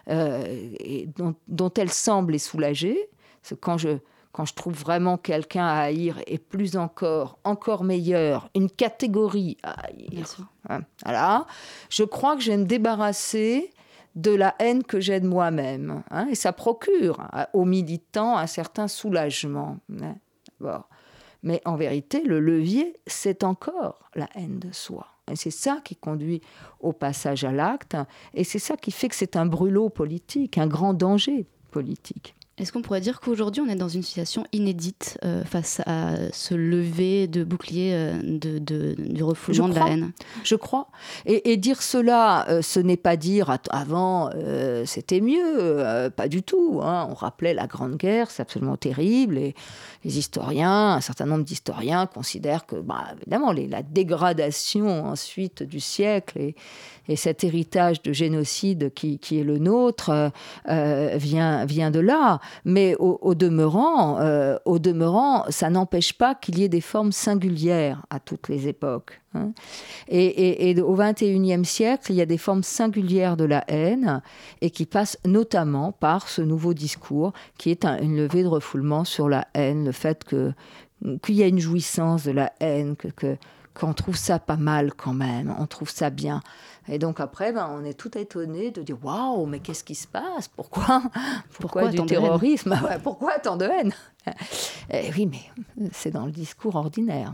euh, 0.10 0.72
et 0.80 1.08
dont, 1.18 1.36
dont, 1.50 1.72
elle 1.75 1.92
semble 1.92 2.32
les 2.32 2.39
soulager. 2.39 2.98
Quand 3.60 3.77
je, 3.77 3.98
quand 4.38 4.46
je 4.46 4.53
trouve 4.53 4.75
vraiment 4.75 5.17
quelqu'un 5.17 5.65
à 5.65 5.79
haïr, 5.79 6.22
et 6.27 6.38
plus 6.38 6.77
encore, 6.77 7.39
encore 7.44 7.84
meilleur, 7.84 8.51
une 8.53 8.70
catégorie 8.70 9.58
à 9.63 9.88
haïr, 9.88 10.27
hein, 10.70 10.82
voilà, 11.03 11.48
je 11.89 12.03
crois 12.03 12.36
que 12.36 12.44
je 12.44 12.51
vais 12.51 12.58
me 12.58 12.65
débarrasser 12.65 13.74
de 14.13 14.29
la 14.29 14.53
haine 14.60 14.84
que 14.84 15.00
j'ai 15.00 15.20
de 15.20 15.27
moi-même. 15.27 16.03
Hein, 16.12 16.27
et 16.29 16.36
ça 16.36 16.53
procure 16.53 17.27
aux 17.53 17.65
militants 17.65 18.38
un 18.38 18.46
certain 18.46 18.88
soulagement. 18.88 19.79
Hein. 20.03 20.84
Mais 21.41 21.60
en 21.65 21.75
vérité, 21.75 22.22
le 22.22 22.39
levier, 22.39 22.96
c'est 23.08 23.44
encore 23.44 24.08
la 24.13 24.29
haine 24.36 24.60
de 24.60 24.72
soi. 24.72 25.08
Et 25.32 25.36
c'est 25.36 25.50
ça 25.50 25.79
qui 25.84 25.96
conduit 25.96 26.41
au 26.79 26.94
passage 26.94 27.44
à 27.44 27.51
l'acte, 27.51 27.98
et 28.36 28.44
c'est 28.44 28.60
ça 28.60 28.77
qui 28.77 28.91
fait 28.91 29.10
que 29.10 29.15
c'est 29.15 29.36
un 29.36 29.48
brûlot 29.48 29.89
politique, 29.89 30.60
un 30.60 30.67
grand 30.67 30.94
danger 30.94 31.48
politique. 31.72 32.37
Est-ce 32.60 32.72
qu'on 32.72 32.82
pourrait 32.82 33.02
dire 33.02 33.20
qu'aujourd'hui 33.20 33.62
on 33.62 33.70
est 33.70 33.76
dans 33.76 33.88
une 33.88 34.02
situation 34.02 34.44
inédite 34.52 35.20
euh, 35.24 35.44
face 35.44 35.80
à 35.86 36.16
ce 36.34 36.56
lever 36.56 37.28
de 37.28 37.44
bouclier 37.44 37.92
euh, 37.94 38.20
de, 38.24 38.58
de, 38.58 38.96
du 38.98 39.24
refoulement 39.24 39.70
de 39.70 39.76
la 39.76 39.88
haine? 39.90 40.12
Je 40.44 40.56
crois. 40.56 40.88
Et, 41.28 41.52
et 41.52 41.58
dire 41.58 41.84
cela, 41.84 42.50
euh, 42.50 42.64
ce 42.64 42.80
n'est 42.80 42.98
pas 42.98 43.16
dire 43.16 43.56
avant 43.70 44.32
c'était 44.86 45.22
mieux, 45.22 46.10
pas 46.16 46.28
du 46.28 46.42
tout. 46.42 46.80
Hein. 46.84 47.08
On 47.12 47.14
rappelait 47.14 47.54
la 47.54 47.68
Grande 47.68 47.96
Guerre, 47.96 48.32
c'est 48.32 48.42
absolument 48.42 48.78
terrible. 48.78 49.38
Et 49.38 49.54
les 50.04 50.18
historiens, 50.18 50.94
un 50.94 51.02
certain 51.02 51.26
nombre 51.26 51.44
d'historiens 51.44 52.08
considèrent 52.08 52.66
que, 52.66 52.76
bah, 52.76 53.06
évidemment, 53.22 53.52
les, 53.52 53.68
la 53.68 53.84
dégradation 53.84 55.06
ensuite 55.06 55.64
du 55.64 55.80
siècle 55.80 56.40
et, 56.40 56.56
et 57.08 57.16
cet 57.16 57.44
héritage 57.44 58.02
de 58.02 58.14
génocide 58.14 58.94
qui, 58.94 59.20
qui 59.20 59.40
est 59.40 59.44
le 59.44 59.58
nôtre 59.58 60.32
vient, 60.66 61.66
vient 61.66 61.92
de 61.92 62.00
là. 62.00 62.40
Mais 62.66 62.96
au, 63.00 63.36
demeurant, 63.36 64.20
euh, 64.20 64.58
au 64.66 64.80
demeurant, 64.80 65.46
ça 65.50 65.70
n'empêche 65.70 66.13
pas 66.13 66.36
qu'il 66.36 66.60
y 66.60 66.63
ait 66.63 66.70
des 66.70 66.82
formes 66.82 67.12
singulières 67.12 68.04
à 68.10 68.20
toutes 68.20 68.50
les 68.50 68.68
époques. 68.68 69.22
Hein. 69.34 69.51
Et, 70.08 70.70
et, 70.70 70.82
au 70.82 70.96
XXIe 70.96 71.66
siècle, 71.66 72.12
il 72.12 72.16
y 72.16 72.22
a 72.22 72.25
des 72.25 72.38
formes 72.38 72.63
singulières 72.63 73.38
de 73.38 73.46
la 73.46 73.63
haine 73.68 74.22
et 74.62 74.70
qui 74.70 74.86
passent 74.86 75.20
notamment 75.25 75.92
par 75.92 76.27
ce 76.27 76.42
nouveau 76.42 76.74
discours 76.74 77.34
qui 77.58 77.72
est 77.72 77.86
un, 77.86 78.00
une 78.00 78.18
levée 78.18 78.44
de 78.44 78.48
refoulement 78.48 79.04
sur 79.04 79.30
la 79.30 79.48
haine, 79.54 79.86
le 79.86 79.92
fait 79.92 80.24
que 80.24 80.54
qu'il 81.22 81.36
y 81.36 81.44
a 81.44 81.48
une 81.48 81.60
jouissance 81.60 82.24
de 82.24 82.32
la 82.32 82.51
haine, 82.60 82.96
que 82.96 83.38
qu'on 83.77 83.93
trouve 83.93 84.15
ça 84.15 84.39
pas 84.39 84.57
mal 84.57 84.93
quand 84.93 85.13
même, 85.13 85.55
on 85.60 85.67
trouve 85.67 85.89
ça 85.89 86.10
bien. 86.10 86.41
Et 86.89 87.00
donc 87.00 87.19
après, 87.19 87.51
ben, 87.51 87.69
on 87.72 87.84
est 87.84 87.93
tout 87.93 88.17
étonné 88.17 88.72
de 88.72 88.81
dire 88.81 88.98
waouh, 89.03 89.46
mais 89.46 89.60
qu'est-ce 89.60 89.84
qui 89.84 89.96
se 89.96 90.07
passe? 90.07 90.48
Pourquoi? 90.48 91.01
Pourquoi, 91.60 91.84
Pourquoi 91.84 91.88
du 91.89 92.05
terrorisme? 92.05 92.79
Pourquoi 93.03 93.39
tant 93.39 93.57
de 93.57 93.65
haine? 93.65 93.93
Et 94.89 95.12
Oui, 95.15 95.27
mais 95.27 95.89
c'est 95.91 96.12
dans 96.12 96.25
le 96.25 96.31
discours 96.31 96.75
ordinaire. 96.75 97.34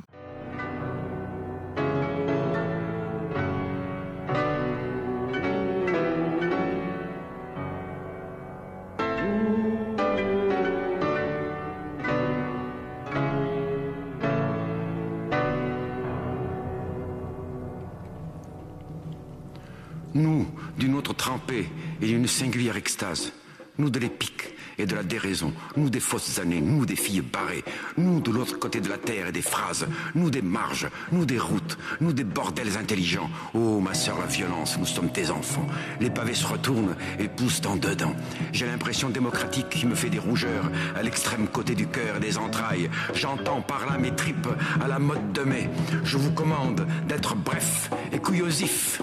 Nous, 20.16 20.48
d'une 20.78 20.96
autre 20.96 21.14
trempée 21.14 21.70
et 22.02 22.06
d'une 22.06 22.28
singulière 22.28 22.78
extase. 22.78 23.32
Nous 23.80 23.90
de 23.90 23.98
l'épique 23.98 24.54
et 24.78 24.86
de 24.86 24.94
la 24.94 25.02
déraison. 25.02 25.52
Nous 25.78 25.90
des 25.90 26.00
fausses 26.00 26.38
années. 26.38 26.62
Nous 26.62 26.86
des 26.86 26.96
filles 26.96 27.22
barrées. 27.22 27.64
Nous 27.98 28.20
de 28.20 28.30
l'autre 28.30 28.60
côté 28.60 28.82
de 28.82 28.90
la 28.90 29.00
terre 29.00 29.28
et 29.28 29.32
des 29.32 29.42
phrases. 29.42 29.88
Nous 30.14 30.30
des 30.30 30.44
marges. 30.44 30.88
Nous 31.12 31.26
des 31.26 31.40
routes. 31.40 31.80
Nous 32.00 32.14
des 32.14 32.24
bordels 32.24 32.78
intelligents. 32.78 33.30
Oh, 33.56 33.80
ma 33.80 33.96
sœur, 33.96 34.20
la 34.20 34.28
violence. 34.28 34.78
Nous 34.78 34.86
sommes 34.86 35.12
tes 35.12 35.32
enfants. 35.32 35.66
Les 36.00 36.12
pavés 36.12 36.36
se 36.36 36.46
retournent 36.46 36.96
et 37.20 37.28
poussent 37.28 37.62
en 37.66 37.76
dedans. 37.76 38.16
J'ai 38.52 38.68
l'impression 38.68 39.10
démocratique 39.10 39.70
qui 39.70 39.88
me 39.88 39.96
fait 39.96 40.12
des 40.12 40.20
rougeurs 40.20 40.70
à 40.96 41.02
l'extrême 41.02 41.48
côté 41.48 41.74
du 41.74 41.88
cœur 41.88 42.18
et 42.18 42.20
des 42.20 42.38
entrailles. 42.38 42.92
J'entends 43.16 43.62
par 43.62 43.88
là 43.88 43.98
mes 43.98 44.16
tripes 44.16 44.50
à 44.80 44.88
la 44.88 45.00
mode 45.00 45.32
de 45.34 45.42
mai. 45.42 45.70
Je 46.04 46.18
vous 46.18 46.32
commande 46.32 46.86
d'être 47.08 47.36
bref 47.36 47.90
et 48.12 48.20
couillosif. 48.20 49.02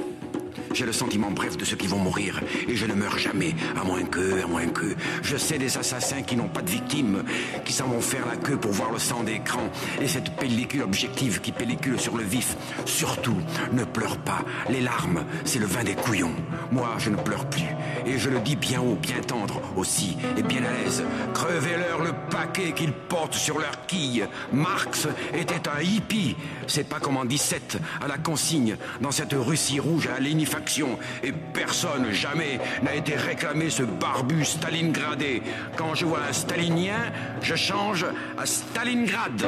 J'ai 0.73 0.87
le 0.87 0.93
sentiment 0.93 1.31
bref 1.31 1.57
de 1.57 1.65
ceux 1.65 1.77
qui 1.77 1.87
vont 1.87 1.99
mourir 1.99 2.41
et 2.69 2.77
je 2.77 2.87
ne 2.87 2.95
meurs 2.95 3.19
jamais, 3.19 3.55
à 3.77 3.85
moins 3.85 4.03
que, 4.05 4.43
à 4.43 4.47
moins 4.47 4.67
que. 4.67 4.95
Je 5.23 5.37
sais 5.37 5.59
des 5.59 5.77
assassins 5.77 6.23
qui 6.23 6.37
n'ont 6.37 6.49
pas 6.49 6.63
de 6.63 6.71
victimes, 6.71 7.25
qui 7.65 7.73
s'en 7.73 7.89
vont 7.89 8.01
faire 8.01 8.27
la 8.27 8.37
queue 8.37 8.57
pour 8.57 8.71
voir 8.73 8.93
le 8.93 8.99
sang 8.99 9.23
d'écran 9.25 9.69
et 10.01 10.07
cette 10.07 10.31
pellicule 10.37 10.83
objective 10.83 11.41
qui 11.41 11.53
pellicule 11.53 11.99
sur 11.99 12.17
le 12.17 12.25
vif. 12.25 12.57
Surtout, 12.85 13.37
ne 13.73 13.85
pleure 13.85 14.19
pas. 14.19 14.45
Les 14.69 14.81
larmes, 14.81 15.25
c'est 15.45 15.59
le 15.59 15.67
vin 15.67 15.83
des 15.83 15.95
couillons. 15.95 16.35
Moi, 16.71 16.95
je 16.99 17.11
ne 17.11 17.17
pleure 17.17 17.47
plus 17.47 17.67
et 18.07 18.19
je 18.19 18.31
le 18.31 18.41
dis 18.41 18.57
bien 18.57 18.81
haut, 18.81 18.97
bien 19.01 19.21
tendre 19.21 19.61
aussi 19.77 20.17
et 20.37 20.43
bien 20.43 20.63
à 20.65 20.73
l'aise. 20.73 21.05
Crevez-leur 21.35 22.03
le 22.03 22.13
paquet 22.31 22.73
qu'ils 22.73 22.93
portent 22.93 23.35
sur 23.35 23.59
leur 23.59 23.87
quille. 23.87 24.27
Marx 24.53 25.09
était 25.35 25.69
un 25.69 25.81
hippie. 25.81 26.37
C'est 26.67 26.89
pas 26.89 27.01
comme 27.01 27.17
en 27.17 27.25
17 27.25 27.79
à 28.03 28.09
la 28.09 28.19
consigne 28.19 28.77
dans 29.01 29.11
cette 29.11 29.35
Russie 29.35 29.81
rouge 29.81 30.09
à 30.15 30.21
lénifaction 30.21 30.99
et 31.23 31.33
personne 31.33 32.13
jamais 32.13 32.61
n'a 32.83 32.95
été 32.95 33.15
réclamé 33.15 33.71
ce 33.71 33.83
barbu 33.83 34.45
Stalingradé. 34.45 35.43
Quand 35.77 35.95
je 35.95 36.07
vois 36.07 36.21
un 36.29 36.33
stalinien, 36.33 37.13
je 37.43 37.55
change 37.55 38.07
à 38.39 38.47
Stalingrad. 38.47 39.45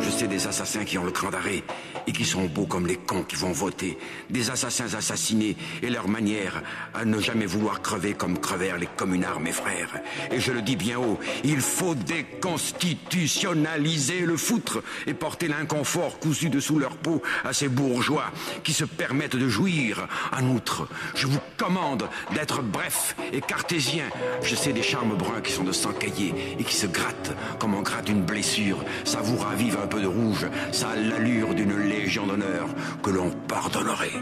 Je 0.00 0.10
sais 0.10 0.28
des 0.28 0.46
assassins 0.46 0.84
qui 0.84 0.98
ont 0.98 1.04
le 1.04 1.10
cran 1.10 1.30
d'arrêt 1.30 1.64
et 2.06 2.12
qui 2.12 2.24
sont 2.24 2.46
beaux 2.46 2.66
comme 2.66 2.86
les 2.86 2.96
cons 2.96 3.24
qui 3.24 3.36
vont 3.36 3.52
voter. 3.52 3.98
Des 4.30 4.50
assassins 4.50 4.94
assassinés 4.94 5.56
et 5.82 5.90
leur 5.90 6.08
manière 6.08 6.62
à 6.94 7.04
ne 7.04 7.18
jamais 7.18 7.44
vouloir 7.46 7.82
crever 7.82 8.14
comme 8.14 8.38
crevèrent 8.38 8.78
les 8.78 8.88
communards, 8.96 9.40
mes 9.40 9.52
frères. 9.52 10.00
Et 10.30 10.40
je 10.40 10.52
le 10.52 10.62
dis 10.62 10.76
bien 10.76 10.98
haut, 10.98 11.18
il 11.44 11.60
faut 11.60 11.94
déconstitutionnaliser 11.94 14.20
le 14.20 14.36
foutre 14.36 14.82
et 15.06 15.14
porter 15.14 15.48
l'inconfort 15.48 16.18
cousu 16.18 16.48
dessous 16.48 16.78
leur 16.78 16.96
peau 16.96 17.22
à 17.44 17.52
ces 17.52 17.68
bourgeois 17.68 18.30
qui 18.62 18.72
se 18.72 18.84
permettent 18.84 19.36
de 19.36 19.48
jouir. 19.48 20.06
En 20.32 20.48
outre, 20.48 20.88
je 21.14 21.26
vous 21.26 21.40
commande 21.56 22.08
d'être 22.34 22.62
bref 22.62 23.16
et 23.32 23.40
cartésien. 23.40 24.04
Je 24.42 24.54
sais 24.54 24.72
des 24.72 24.82
charmes 24.82 25.16
bruns 25.16 25.40
qui 25.40 25.52
sont 25.52 25.64
de 25.64 25.72
sang 25.72 25.92
caillé 25.92 26.34
et 26.58 26.64
qui 26.64 26.76
se 26.76 26.86
grattent 26.86 27.32
comme 27.58 27.74
on 27.74 27.82
gratte 27.82 28.08
une 28.08 28.22
blessure. 28.22 28.84
Ça 29.04 29.20
vous 29.20 29.36
ravive 29.36 29.76
un 29.82 29.86
peu 29.88 30.00
de 30.00 30.06
rouge, 30.06 30.46
ça 30.72 30.90
a 30.90 30.96
l'allure 30.96 31.54
d'une 31.54 31.76
légion 31.76 32.26
d'honneur 32.26 32.68
que 33.02 33.10
l'on 33.10 33.30
pardonnerait. 33.48 34.12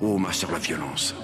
Oh, 0.00 0.18
ma 0.18 0.32
sœur, 0.32 0.52
la 0.52 0.58
violence. 0.58 1.14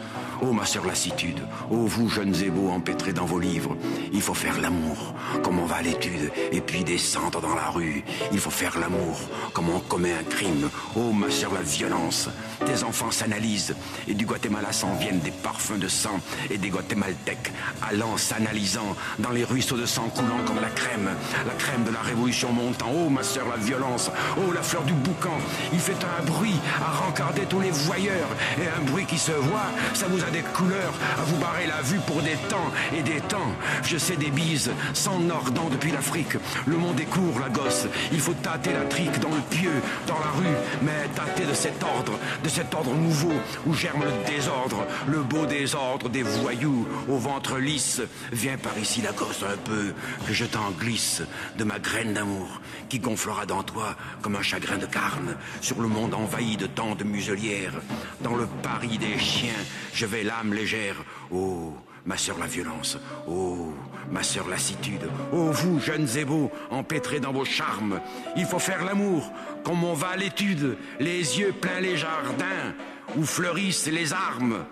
Oh, 0.46 0.52
ma 0.52 0.66
sœur, 0.66 0.84
lassitude. 0.84 1.40
Oh, 1.70 1.86
vous, 1.86 2.10
jeunes 2.10 2.34
et 2.42 2.50
beaux, 2.50 2.68
empêtrés 2.68 3.14
dans 3.14 3.24
vos 3.24 3.38
livres. 3.38 3.78
Il 4.12 4.20
faut 4.20 4.34
faire 4.34 4.60
l'amour, 4.60 5.14
comme 5.42 5.58
on 5.58 5.64
va 5.64 5.76
à 5.76 5.82
l'étude, 5.82 6.30
et 6.52 6.60
puis 6.60 6.84
descendre 6.84 7.40
dans 7.40 7.54
la 7.54 7.70
rue. 7.70 8.04
Il 8.30 8.38
faut 8.38 8.50
faire 8.50 8.78
l'amour, 8.78 9.18
comme 9.54 9.70
on 9.70 9.80
commet 9.80 10.12
un 10.12 10.22
crime. 10.22 10.68
Oh, 10.96 11.12
ma 11.12 11.30
sœur, 11.30 11.54
la 11.54 11.62
violence. 11.62 12.28
Tes 12.66 12.84
enfants 12.84 13.10
s'analysent, 13.10 13.74
et 14.06 14.12
du 14.12 14.26
Guatemala 14.26 14.70
s'en 14.72 14.94
viennent 14.96 15.20
des 15.20 15.30
parfums 15.30 15.78
de 15.78 15.88
sang, 15.88 16.20
et 16.50 16.58
des 16.58 16.68
Guatémaltèques 16.68 17.50
allant 17.88 18.18
s'analysant 18.18 18.96
dans 19.20 19.30
les 19.30 19.44
ruisseaux 19.44 19.78
de 19.78 19.86
sang 19.86 20.10
coulant 20.14 20.44
comme 20.46 20.60
la 20.60 20.68
crème, 20.68 21.08
la 21.46 21.54
crème 21.54 21.84
de 21.84 21.90
la 21.90 22.00
révolution 22.00 22.52
montant. 22.52 22.90
Oh, 22.94 23.08
ma 23.08 23.22
sœur, 23.22 23.46
la 23.48 23.56
violence. 23.56 24.10
Oh, 24.36 24.52
la 24.52 24.62
fleur 24.62 24.82
du 24.82 24.92
boucan. 24.92 25.38
Il 25.72 25.80
fait 25.80 25.96
un 26.04 26.24
bruit 26.24 26.60
à 26.86 26.92
rencarder 26.92 27.46
tous 27.48 27.60
les 27.60 27.70
voyeurs, 27.70 28.28
et 28.58 28.68
un 28.68 28.84
bruit 28.84 29.06
qui 29.06 29.16
se 29.16 29.32
voit, 29.32 29.70
ça 29.94 30.06
vous 30.06 30.22
a 30.22 30.33
des 30.34 30.42
couleurs 30.42 30.94
à 31.16 31.22
vous 31.22 31.36
barrer 31.36 31.66
la 31.68 31.80
vue 31.82 32.00
pour 32.08 32.20
des 32.20 32.36
temps 32.48 32.70
et 32.96 33.02
des 33.02 33.20
temps. 33.20 33.52
Je 33.84 33.96
sais 33.96 34.16
des 34.16 34.32
bises, 34.32 34.72
sans 34.92 35.20
nordant 35.20 35.68
depuis 35.70 35.92
l'Afrique. 35.92 36.36
Le 36.66 36.76
monde 36.76 36.98
est 36.98 37.04
court, 37.04 37.38
la 37.40 37.48
gosse. 37.48 37.86
Il 38.10 38.20
faut 38.20 38.34
tâter 38.34 38.72
la 38.72 38.84
trique 38.86 39.20
dans 39.20 39.30
le 39.30 39.42
pieu, 39.48 39.70
dans 40.08 40.18
la 40.18 40.32
rue, 40.32 40.56
mais 40.82 41.08
tâter 41.14 41.46
de 41.46 41.54
cet 41.54 41.80
ordre, 41.84 42.18
de 42.42 42.48
cet 42.48 42.74
ordre 42.74 42.94
nouveau 42.94 43.32
où 43.66 43.74
germe 43.74 44.02
le 44.02 44.28
désordre, 44.28 44.84
le 45.06 45.22
beau 45.22 45.46
désordre 45.46 46.08
des 46.08 46.24
voyous 46.24 46.86
au 47.08 47.16
ventre 47.16 47.58
lisse. 47.58 48.02
Viens 48.32 48.58
par 48.58 48.76
ici, 48.76 49.02
la 49.02 49.12
gosse, 49.12 49.44
un 49.44 49.56
peu, 49.58 49.94
que 50.26 50.32
je 50.32 50.46
t'en 50.46 50.70
glisse 50.80 51.22
de 51.58 51.64
ma 51.64 51.78
graine 51.78 52.12
d'amour 52.12 52.60
qui 52.88 52.98
gonflera 52.98 53.46
dans 53.46 53.62
toi 53.62 53.94
comme 54.20 54.36
un 54.36 54.42
chagrin 54.42 54.78
de 54.78 54.86
carne 54.86 55.36
sur 55.60 55.80
le 55.80 55.88
monde 55.88 56.14
envahi 56.14 56.56
de 56.56 56.66
tant 56.66 56.94
de 56.94 57.04
muselières. 57.04 57.74
Dans 58.20 58.34
le 58.34 58.46
Paris 58.62 58.98
des 58.98 59.18
chiens, 59.18 59.62
je 59.92 60.06
vais 60.06 60.13
l'âme 60.22 60.54
légère. 60.54 60.96
Oh, 61.32 61.74
ma 62.06 62.16
sœur 62.16 62.38
la 62.38 62.46
violence. 62.46 62.98
Oh, 63.26 63.72
ma 64.10 64.22
sœur 64.22 64.48
lassitude. 64.48 65.08
Oh, 65.32 65.50
vous, 65.50 65.80
jeunes 65.80 66.08
et 66.16 66.24
beaux, 66.24 66.50
empêtrés 66.70 67.20
dans 67.20 67.32
vos 67.32 67.44
charmes. 67.44 68.00
Il 68.36 68.44
faut 68.44 68.58
faire 68.58 68.84
l'amour, 68.84 69.32
comme 69.64 69.82
on 69.82 69.94
va 69.94 70.08
à 70.08 70.16
l'étude, 70.16 70.76
les 71.00 71.38
yeux 71.38 71.52
pleins 71.52 71.80
les 71.80 71.96
jardins, 71.96 72.74
où 73.16 73.24
fleurissent 73.24 73.86
les 73.86 74.12
armes. 74.12 74.64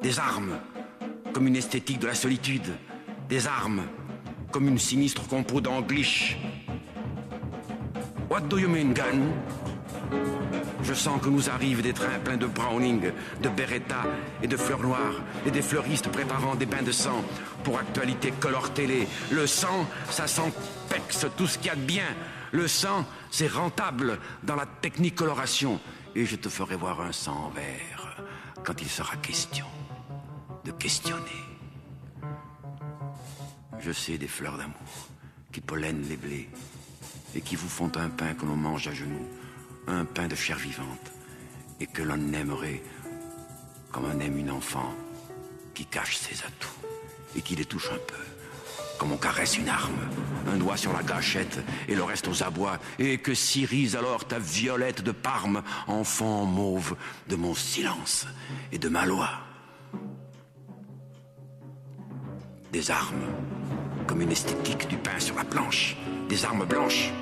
Des 0.00 0.18
armes, 0.20 0.58
comme 1.32 1.48
une 1.48 1.56
esthétique 1.56 1.98
de 1.98 2.06
la 2.06 2.14
solitude. 2.14 2.76
Des 3.28 3.46
armes, 3.46 3.82
comme 4.52 4.68
une 4.68 4.78
sinistre 4.78 5.26
compo 5.26 5.60
d'anglish. 5.60 6.38
What 8.30 8.42
do 8.42 8.58
you 8.58 8.68
mean, 8.68 8.92
gun? 8.92 9.32
Je 10.82 10.94
sens 10.94 11.20
que 11.20 11.28
nous 11.28 11.50
arrivent 11.50 11.82
des 11.82 11.92
trains 11.92 12.18
pleins 12.18 12.36
de 12.36 12.46
Browning, 12.46 13.12
de 13.42 13.48
Beretta 13.50 14.04
et 14.42 14.46
de 14.46 14.56
fleurs 14.56 14.80
noires, 14.80 15.20
et 15.44 15.50
des 15.50 15.60
fleuristes 15.60 16.08
préparant 16.08 16.54
des 16.54 16.66
bains 16.66 16.82
de 16.82 16.92
sang 16.92 17.22
pour 17.62 17.78
actualité 17.78 18.32
color 18.40 18.72
télé. 18.72 19.06
Le 19.30 19.46
sang, 19.46 19.86
ça 20.10 20.26
s'empexe 20.26 21.26
tout 21.36 21.46
ce 21.46 21.58
qu'il 21.58 21.66
y 21.66 21.70
a 21.70 21.76
de 21.76 21.82
bien. 21.82 22.06
Le 22.52 22.66
sang, 22.68 23.04
c'est 23.30 23.48
rentable 23.48 24.18
dans 24.44 24.56
la 24.56 24.64
technique 24.64 25.14
coloration. 25.14 25.78
Et 26.14 26.24
je 26.24 26.36
te 26.36 26.48
ferai 26.48 26.76
voir 26.76 27.02
un 27.02 27.12
sang 27.12 27.52
vert 27.54 28.22
quand 28.64 28.80
il 28.80 28.88
sera 28.88 29.16
question 29.16 29.66
de 30.64 30.70
questionner. 30.72 31.44
Je 33.78 33.92
sais 33.92 34.16
des 34.16 34.26
fleurs 34.26 34.56
d'amour 34.56 35.08
qui 35.52 35.60
pollenent 35.60 36.06
les 36.08 36.16
blés 36.16 36.48
et 37.34 37.40
qui 37.42 37.56
vous 37.56 37.68
font 37.68 37.92
un 37.96 38.08
pain 38.08 38.32
que 38.34 38.46
l'on 38.46 38.56
mange 38.56 38.88
à 38.88 38.94
genoux 38.94 39.28
un 39.88 40.04
pain 40.04 40.28
de 40.28 40.34
chair 40.34 40.58
vivante, 40.58 41.12
et 41.80 41.86
que 41.86 42.02
l'on 42.02 42.32
aimerait 42.32 42.82
comme 43.90 44.04
on 44.04 44.20
aime 44.20 44.38
une 44.38 44.50
enfant 44.50 44.94
qui 45.74 45.86
cache 45.86 46.16
ses 46.16 46.44
atouts 46.44 46.68
et 47.36 47.42
qui 47.42 47.56
les 47.56 47.64
touche 47.64 47.90
un 47.90 47.98
peu, 48.06 48.22
comme 48.98 49.12
on 49.12 49.16
caresse 49.16 49.56
une 49.56 49.68
arme, 49.68 49.98
un 50.52 50.56
doigt 50.56 50.76
sur 50.76 50.92
la 50.92 51.02
gâchette 51.02 51.60
et 51.88 51.94
le 51.94 52.02
reste 52.02 52.28
aux 52.28 52.42
abois, 52.42 52.78
et 52.98 53.18
que 53.18 53.34
s'irise 53.34 53.96
alors 53.96 54.26
ta 54.26 54.38
violette 54.38 55.02
de 55.02 55.12
Parme, 55.12 55.62
enfant 55.86 56.44
mauve 56.44 56.96
de 57.28 57.36
mon 57.36 57.54
silence 57.54 58.26
et 58.72 58.78
de 58.78 58.88
ma 58.88 59.06
loi. 59.06 59.30
Des 62.72 62.90
armes, 62.90 63.26
comme 64.06 64.20
une 64.20 64.32
esthétique 64.32 64.88
du 64.88 64.96
pain 64.96 65.18
sur 65.18 65.36
la 65.36 65.44
planche, 65.44 65.96
des 66.28 66.44
armes 66.44 66.66
blanches, 66.66 67.12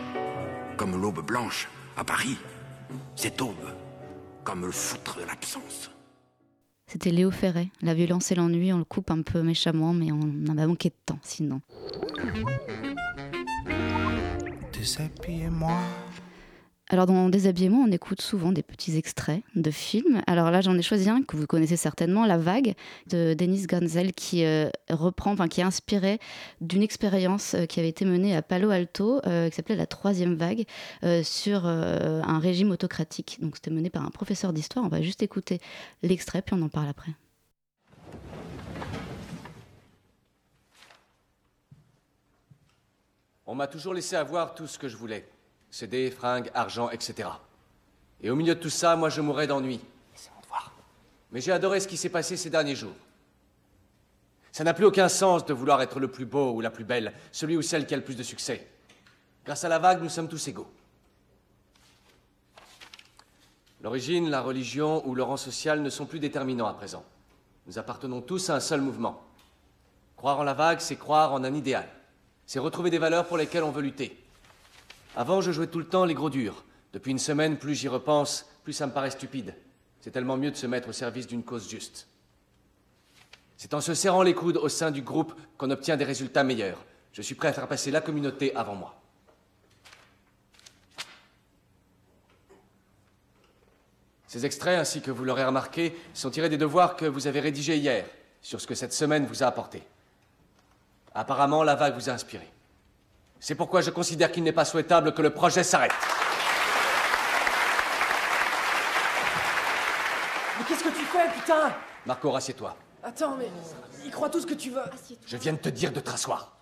comme 0.76 1.00
l'aube 1.00 1.24
blanche 1.24 1.68
à 1.96 2.04
Paris. 2.04 2.36
C'est 3.14 3.40
aube, 3.40 3.54
comme 4.44 4.66
le 4.66 4.72
foutre 4.72 5.18
de 5.18 5.24
l'absence. 5.24 5.90
C'était 6.86 7.10
Léo 7.10 7.30
Ferret. 7.30 7.68
La 7.82 7.94
violence 7.94 8.30
et 8.30 8.36
l'ennui, 8.36 8.72
on 8.72 8.78
le 8.78 8.84
coupe 8.84 9.10
un 9.10 9.22
peu 9.22 9.42
méchamment, 9.42 9.92
mais 9.92 10.12
on 10.12 10.20
en 10.48 10.56
a 10.56 10.66
manqué 10.66 10.90
de 10.90 10.94
temps 11.04 11.18
sinon. 11.22 11.60
Déshabillez-moi. 14.72 15.78
Alors 16.88 17.06
dans 17.06 17.28
Déshabillez-moi, 17.28 17.84
on 17.84 17.90
écoute 17.90 18.20
souvent 18.20 18.52
des 18.52 18.62
petits 18.62 18.96
extraits 18.96 19.42
de 19.56 19.72
films. 19.72 20.22
Alors 20.28 20.52
là, 20.52 20.60
j'en 20.60 20.78
ai 20.78 20.82
choisi 20.82 21.10
un 21.10 21.22
que 21.22 21.36
vous 21.36 21.44
connaissez 21.44 21.74
certainement, 21.74 22.24
La 22.24 22.38
Vague 22.38 22.74
de 23.08 23.34
Denis 23.34 23.66
Gansel, 23.66 24.12
qui 24.12 24.44
euh, 24.44 24.70
reprend, 24.88 25.32
enfin 25.32 25.48
qui 25.48 25.60
est 25.60 25.64
inspiré 25.64 26.20
d'une 26.60 26.84
expérience 26.84 27.54
euh, 27.54 27.66
qui 27.66 27.80
avait 27.80 27.88
été 27.88 28.04
menée 28.04 28.36
à 28.36 28.42
Palo 28.42 28.70
Alto, 28.70 29.20
euh, 29.26 29.48
qui 29.50 29.56
s'appelait 29.56 29.74
la 29.74 29.86
Troisième 29.86 30.36
Vague, 30.36 30.64
sur 31.24 31.66
un 31.66 32.38
régime 32.38 32.70
autocratique. 32.70 33.38
Donc 33.40 33.56
c'était 33.56 33.70
mené 33.70 33.90
par 33.90 34.04
un 34.04 34.10
professeur 34.10 34.52
d'histoire. 34.52 34.84
On 34.84 34.88
va 34.88 35.02
juste 35.02 35.22
écouter 35.22 35.60
l'extrait, 36.02 36.40
puis 36.40 36.54
on 36.54 36.62
en 36.62 36.68
parle 36.68 36.88
après. 36.88 37.12
On 43.44 43.54
m'a 43.54 43.66
toujours 43.66 43.94
laissé 43.94 44.14
avoir 44.14 44.54
tout 44.54 44.66
ce 44.66 44.78
que 44.78 44.88
je 44.88 44.96
voulais. 44.96 45.28
CD, 45.76 46.10
fringues, 46.10 46.50
argent, 46.54 46.88
etc. 46.88 47.28
Et 48.22 48.30
au 48.30 48.34
milieu 48.34 48.54
de 48.54 48.60
tout 48.60 48.70
ça, 48.70 48.96
moi 48.96 49.10
je 49.10 49.20
mourrais 49.20 49.46
d'ennui. 49.46 49.78
C'est 50.14 50.30
mon 50.34 50.40
devoir. 50.40 50.72
Mais 51.32 51.42
j'ai 51.42 51.52
adoré 51.52 51.80
ce 51.80 51.86
qui 51.86 51.98
s'est 51.98 52.08
passé 52.08 52.38
ces 52.38 52.48
derniers 52.48 52.74
jours. 52.74 52.94
Ça 54.52 54.64
n'a 54.64 54.72
plus 54.72 54.86
aucun 54.86 55.10
sens 55.10 55.44
de 55.44 55.52
vouloir 55.52 55.82
être 55.82 56.00
le 56.00 56.08
plus 56.08 56.24
beau 56.24 56.52
ou 56.52 56.62
la 56.62 56.70
plus 56.70 56.84
belle, 56.84 57.12
celui 57.30 57.58
ou 57.58 57.62
celle 57.62 57.86
qui 57.86 57.92
a 57.92 57.98
le 57.98 58.02
plus 58.02 58.16
de 58.16 58.22
succès. 58.22 58.66
Grâce 59.44 59.64
à 59.64 59.68
la 59.68 59.78
vague, 59.78 60.02
nous 60.02 60.08
sommes 60.08 60.30
tous 60.30 60.48
égaux. 60.48 60.66
L'origine, 63.82 64.30
la 64.30 64.40
religion 64.40 65.06
ou 65.06 65.14
le 65.14 65.24
rang 65.24 65.36
social 65.36 65.82
ne 65.82 65.90
sont 65.90 66.06
plus 66.06 66.20
déterminants 66.20 66.68
à 66.68 66.72
présent. 66.72 67.04
Nous 67.66 67.78
appartenons 67.78 68.22
tous 68.22 68.48
à 68.48 68.54
un 68.54 68.60
seul 68.60 68.80
mouvement. 68.80 69.22
Croire 70.16 70.38
en 70.38 70.42
la 70.42 70.54
vague, 70.54 70.80
c'est 70.80 70.96
croire 70.96 71.34
en 71.34 71.44
un 71.44 71.52
idéal. 71.52 71.86
C'est 72.46 72.60
retrouver 72.60 72.88
des 72.88 72.96
valeurs 72.96 73.26
pour 73.26 73.36
lesquelles 73.36 73.62
on 73.62 73.72
veut 73.72 73.82
lutter. 73.82 74.25
Avant, 75.16 75.40
je 75.40 75.50
jouais 75.50 75.66
tout 75.66 75.78
le 75.78 75.86
temps 75.86 76.04
les 76.04 76.14
gros 76.14 76.30
durs. 76.30 76.62
Depuis 76.92 77.10
une 77.10 77.18
semaine, 77.18 77.56
plus 77.56 77.74
j'y 77.74 77.88
repense, 77.88 78.46
plus 78.64 78.74
ça 78.74 78.86
me 78.86 78.92
paraît 78.92 79.10
stupide. 79.10 79.54
C'est 80.00 80.10
tellement 80.10 80.36
mieux 80.36 80.50
de 80.50 80.56
se 80.56 80.66
mettre 80.66 80.90
au 80.90 80.92
service 80.92 81.26
d'une 81.26 81.42
cause 81.42 81.68
juste. 81.68 82.06
C'est 83.56 83.72
en 83.72 83.80
se 83.80 83.94
serrant 83.94 84.22
les 84.22 84.34
coudes 84.34 84.58
au 84.58 84.68
sein 84.68 84.90
du 84.90 85.00
groupe 85.00 85.34
qu'on 85.56 85.70
obtient 85.70 85.96
des 85.96 86.04
résultats 86.04 86.44
meilleurs. 86.44 86.84
Je 87.12 87.22
suis 87.22 87.34
prêt 87.34 87.48
à 87.48 87.52
faire 87.54 87.66
passer 87.66 87.90
la 87.90 88.02
communauté 88.02 88.54
avant 88.54 88.74
moi. 88.74 88.94
Ces 94.26 94.44
extraits, 94.44 94.78
ainsi 94.78 95.00
que 95.00 95.10
vous 95.10 95.24
l'aurez 95.24 95.44
remarqué, 95.44 95.96
sont 96.12 96.30
tirés 96.30 96.50
des 96.50 96.58
devoirs 96.58 96.94
que 96.94 97.06
vous 97.06 97.26
avez 97.26 97.40
rédigés 97.40 97.78
hier 97.78 98.04
sur 98.42 98.60
ce 98.60 98.66
que 98.66 98.74
cette 98.74 98.92
semaine 98.92 99.24
vous 99.24 99.42
a 99.42 99.46
apporté. 99.46 99.82
Apparemment, 101.14 101.62
la 101.62 101.74
vague 101.74 101.94
vous 101.94 102.10
a 102.10 102.12
inspiré. 102.12 102.46
C'est 103.40 103.54
pourquoi 103.54 103.80
je 103.80 103.90
considère 103.90 104.32
qu'il 104.32 104.42
n'est 104.42 104.52
pas 104.52 104.64
souhaitable 104.64 105.14
que 105.14 105.22
le 105.22 105.30
projet 105.30 105.62
s'arrête. 105.62 105.92
Mais 110.58 110.64
qu'est-ce 110.66 110.84
que 110.84 110.88
tu 110.88 111.04
fais, 111.04 111.28
putain? 111.34 111.74
Marco, 112.06 112.30
rassieds-toi. 112.30 112.76
Attends, 113.02 113.36
mais 113.36 113.48
ils 114.04 114.10
croient 114.10 114.30
tout 114.30 114.40
ce 114.40 114.46
que 114.46 114.54
tu 114.54 114.70
veux. 114.70 114.82
Je 115.26 115.36
viens 115.36 115.52
de 115.52 115.58
te 115.58 115.68
dire 115.68 115.92
de 115.92 116.00
te 116.00 116.10
rasseoir. 116.10 116.56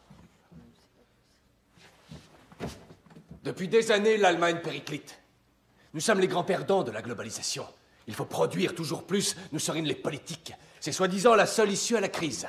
Depuis 3.42 3.68
des 3.68 3.90
années, 3.92 4.16
l'Allemagne 4.16 4.60
périclite. 4.62 5.18
Nous 5.92 6.00
sommes 6.00 6.20
les 6.20 6.28
grands 6.28 6.44
perdants 6.44 6.82
de 6.82 6.90
la 6.90 7.02
globalisation. 7.02 7.66
Il 8.06 8.14
faut 8.14 8.24
produire 8.24 8.74
toujours 8.74 9.04
plus, 9.04 9.36
nous 9.52 9.58
serions 9.58 9.84
les 9.84 9.94
politiques. 9.94 10.52
C'est 10.80 10.92
soi-disant 10.92 11.34
la 11.34 11.46
seule 11.46 11.70
issue 11.70 11.96
à 11.96 12.00
la 12.00 12.08
crise. 12.08 12.46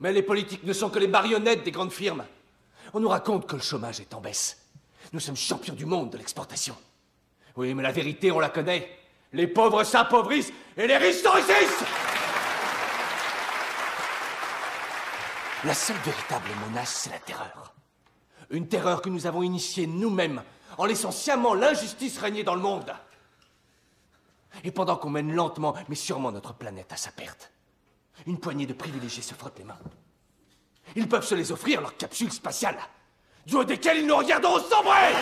Mais 0.00 0.12
les 0.12 0.22
politiques 0.22 0.64
ne 0.64 0.72
sont 0.72 0.90
que 0.90 0.98
les 0.98 1.08
marionnettes 1.08 1.64
des 1.64 1.70
grandes 1.70 1.92
firmes. 1.92 2.24
On 2.94 3.00
nous 3.00 3.08
raconte 3.08 3.46
que 3.48 3.56
le 3.56 3.62
chômage 3.62 3.98
est 3.98 4.14
en 4.14 4.20
baisse. 4.20 4.56
Nous 5.12 5.18
sommes 5.18 5.36
champions 5.36 5.74
du 5.74 5.84
monde 5.84 6.10
de 6.10 6.16
l'exportation. 6.16 6.76
Oui, 7.56 7.74
mais 7.74 7.82
la 7.82 7.90
vérité, 7.90 8.30
on 8.30 8.38
la 8.38 8.50
connaît. 8.50 8.88
Les 9.32 9.48
pauvres 9.48 9.82
s'appauvrissent 9.82 10.52
et 10.76 10.86
les 10.86 10.96
riches 10.96 11.20
s'enrichissent 11.22 11.84
La 15.64 15.74
seule 15.74 15.96
véritable 16.04 16.48
menace, 16.68 17.00
c'est 17.02 17.10
la 17.10 17.18
terreur. 17.18 17.74
Une 18.50 18.68
terreur 18.68 19.02
que 19.02 19.08
nous 19.08 19.26
avons 19.26 19.42
initiée 19.42 19.88
nous-mêmes, 19.88 20.42
en 20.78 20.84
laissant 20.84 21.10
sciemment 21.10 21.54
l'injustice 21.54 22.18
régner 22.18 22.44
dans 22.44 22.54
le 22.54 22.60
monde. 22.60 22.94
Et 24.62 24.70
pendant 24.70 24.96
qu'on 24.96 25.10
mène 25.10 25.34
lentement, 25.34 25.74
mais 25.88 25.96
sûrement 25.96 26.30
notre 26.30 26.54
planète 26.54 26.92
à 26.92 26.96
sa 26.96 27.10
perte, 27.10 27.50
une 28.26 28.38
poignée 28.38 28.66
de 28.66 28.72
privilégiés 28.72 29.22
se 29.22 29.34
frottent 29.34 29.58
les 29.58 29.64
mains. 29.64 29.78
Ils 30.96 31.08
peuvent 31.08 31.26
se 31.26 31.34
les 31.34 31.52
offrir, 31.52 31.80
leurs 31.80 31.96
capsules 31.96 32.32
spatiales, 32.32 32.78
du 33.46 33.56
haut 33.56 33.64
desquelles 33.64 33.98
ils 33.98 34.06
nous 34.06 34.16
regarderont 34.16 34.58
sombrer! 34.58 35.12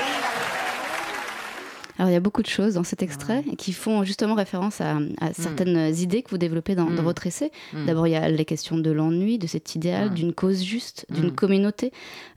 Alors 1.99 2.11
il 2.11 2.15
y 2.15 2.17
a 2.17 2.21
beaucoup 2.21 2.43
de 2.43 2.49
choses 2.49 2.75
dans 2.75 2.85
cet 2.85 3.03
extrait 3.03 3.45
qui 3.59 3.73
font 3.73 4.03
justement 4.03 4.35
référence 4.35 4.81
à, 4.81 4.97
à 5.21 5.33
certaines 5.35 5.95
idées 5.95 6.23
que 6.23 6.31
vous 6.31 6.39
développez 6.39 6.75
dans, 6.75 6.91
dans 6.91 7.03
votre 7.03 7.27
essai. 7.27 7.53
D'abord 7.87 8.07
il 8.07 8.13
y 8.13 8.17
a 8.17 8.29
les 8.29 8.45
questions 8.45 8.79
de 8.79 8.91
l'ennui, 8.91 9.39
de 9.39 9.47
cet 9.47 9.75
idéal, 9.75 10.13
d'une 10.13 10.33
cause 10.33 10.63
juste, 10.63 11.07
d'une 11.11 11.33
communauté, 11.33 11.93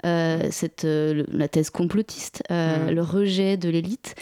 euh, 0.06 0.50
cette, 0.52 0.84
euh, 0.84 1.24
la 1.32 1.48
thèse 1.48 1.70
complotiste, 1.70 2.44
euh, 2.52 2.92
le 2.92 3.02
rejet 3.02 3.56
de 3.58 3.70
l'élite, 3.70 4.16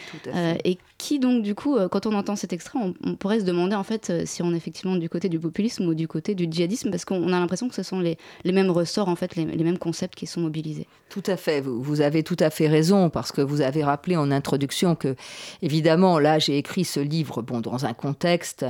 et 0.64 0.78
qui 1.04 1.20
donc 1.20 1.44
du 1.44 1.54
coup, 1.54 1.76
euh, 1.76 1.90
quand 1.90 2.06
on 2.06 2.14
entend 2.14 2.38
cet 2.38 2.54
extrait, 2.54 2.80
on, 2.80 3.16
pourrait 3.16 3.42
se 3.42 3.46
demander 3.46 3.76
en 3.76 3.84
fait 3.84 4.10
euh, 4.10 4.24
si 4.26 4.42
on 4.42 4.54
est 4.54 4.58
effectivement 4.58 4.96
du 4.96 5.10
côté 5.10 5.28
du 5.28 5.38
populisme 5.38 5.86
ou 5.86 5.94
du 5.94 6.08
côté 6.08 6.34
du 6.34 6.48
djihadisme, 6.50 6.92
parce 6.92 7.04
qu'on 7.04 7.28
a 7.28 7.40
l'impression 7.40 7.68
que 7.68 7.76
ce 7.76 7.84
sont 7.84 8.00
les, 8.00 8.18
mêmes 8.46 8.72
ressorts, 8.72 9.10
en 9.10 9.18
fait, 9.18 9.36
les, 9.36 9.46
mêmes 9.46 9.78
concepts 9.78 10.16
qui 10.16 10.28
sont 10.28 10.40
mobilisés. 10.40 10.88
Tout 11.10 11.24
à 11.28 11.36
fait, 11.36 11.60
vous, 11.60 11.82
vous 11.82 12.00
avez 12.00 12.24
tout 12.24 12.38
à 12.40 12.50
fait 12.50 12.70
raison, 12.70 13.10
parce 13.10 13.34
que 13.34 13.42
vous 13.42 13.60
avez 13.60 13.84
rappelé 13.84 14.16
en 14.16 14.32
introduction 14.32 14.96
que, 14.96 15.16
évidemment, 15.62 16.20
là, 16.20 16.40
j'ai 16.40 16.58
écrit 16.58 16.86
ce 16.86 17.02
livre 17.02 17.42
bon, 17.42 17.60
dans 17.60 17.86
un 17.86 17.94
contexte 17.94 18.66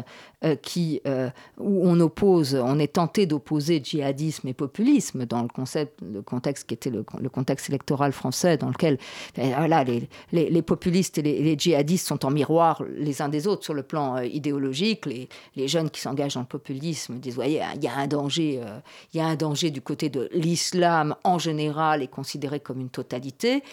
qui, 0.62 1.02
euh, 1.08 1.30
où 1.58 1.88
on 1.88 2.00
oppose, 2.00 2.56
on 2.56 2.80
est 2.80 2.94
tenté 2.94 3.26
d'opposer 3.26 3.82
djihadisme 3.84 4.48
et 4.48 4.54
populisme 4.54 5.26
dans 5.26 5.42
le, 5.42 6.22
contexte 6.22 6.68
qui 6.68 6.74
était 6.74 6.90
le, 6.90 7.04
contexte 7.30 7.70
électoral 7.70 8.12
français, 8.12 8.58
dans 8.58 8.70
lequel 8.70 8.98
ben, 9.36 9.54
voilà, 9.56 9.84
les, 9.84 10.08
les, 10.32 10.62
populistes 10.62 11.18
et 11.18 11.22
les, 11.22 11.42
les 11.42 11.58
djihadistes 11.58 12.08
sont 12.08 12.26
en 12.26 12.32
miroir 12.32 12.84
les 12.98 13.22
uns 13.22 13.30
des 13.30 13.48
autres 13.48 13.64
sur 13.64 13.74
le 13.74 13.84
plan 13.84 14.18
euh, 14.18 14.26
idéologique. 14.26 15.06
Les, 15.06 15.28
jeunes 15.68 15.90
qui 15.90 16.02
s'engagent 16.02 16.34
dans 16.34 16.42
le 16.42 16.46
populisme 16.46 17.20
disent 17.20 17.36
voyez, 17.36 17.62
il 17.76 17.84
y 17.84 17.88
a 17.88 17.96
un 17.96 18.08
danger, 18.08 18.60
euh, 18.64 18.80
il 19.14 19.18
y 19.18 19.22
a 19.22 19.26
un 19.26 19.36
danger 19.36 19.72
du 19.72 19.82
côté 19.82 20.10
de 20.10 20.30
l'islam 20.34 21.16
en 21.24 21.40
général 21.40 22.02
est 22.02 22.08
considéré 22.08 22.60
comme 22.60 22.82
une 22.82 22.90
totalité. 22.90 23.64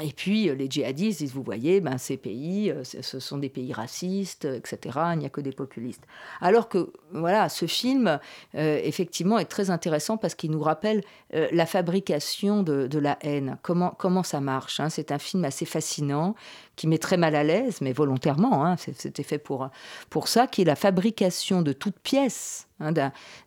Et 0.00 0.12
puis 0.12 0.48
euh, 0.48 0.54
les 0.54 0.70
djihadistes 0.70 1.20
disent 1.20 1.32
vous 1.32 1.42
voyez, 1.42 1.80
ben, 1.80 1.98
ces 1.98 2.16
pays, 2.16 2.70
euh, 2.70 2.84
ce 2.84 3.20
sont 3.20 3.38
des 3.38 3.48
pays 3.48 3.72
racistes, 3.72 4.44
etc. 4.44 4.98
Il 5.14 5.18
n'y 5.20 5.26
a 5.26 5.30
que 5.30 5.40
des 5.40 5.52
populistes. 5.52 6.02
Alors 6.40 6.68
que 6.68 6.92
voilà, 7.12 7.48
ce 7.48 7.66
film 7.66 8.18
euh, 8.54 8.80
effectivement 8.82 9.38
est 9.38 9.46
très 9.46 9.70
intéressant 9.70 10.16
parce 10.16 10.34
qu'il 10.34 10.50
nous 10.50 10.62
rappelle 10.62 11.02
euh, 11.34 11.48
la 11.52 11.66
fabrication 11.66 12.62
de, 12.62 12.98
la 12.98 13.18
haine, 13.22 13.58
comment, 13.62 13.94
comment 13.98 14.22
ça 14.22 14.40
marche. 14.40 14.80
Hein? 14.80 14.90
C'est 14.90 15.12
un 15.12 15.18
film 15.18 15.44
assez 15.44 15.64
fascinant 15.64 16.34
qui 16.80 16.86
met 16.86 16.96
très 16.96 17.18
mal 17.18 17.34
à 17.34 17.44
l'aise, 17.44 17.82
mais 17.82 17.92
volontairement, 17.92 18.64
hein, 18.64 18.76
c'était 18.78 19.22
fait 19.22 19.36
pour, 19.36 19.68
pour 20.08 20.28
ça, 20.28 20.46
qui 20.46 20.62
est 20.62 20.64
la 20.64 20.76
fabrication 20.76 21.60
de 21.60 21.74
toute 21.74 21.98
pièce 21.98 22.68
hein, 22.80 22.92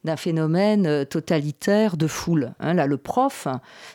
d'un 0.04 0.18
phénomène 0.18 0.86
euh, 0.86 1.04
totalitaire 1.04 1.98
de 1.98 2.06
foule. 2.06 2.54
Hein. 2.60 2.76
Là, 2.76 2.86
le 2.86 2.98
prof, 2.98 3.48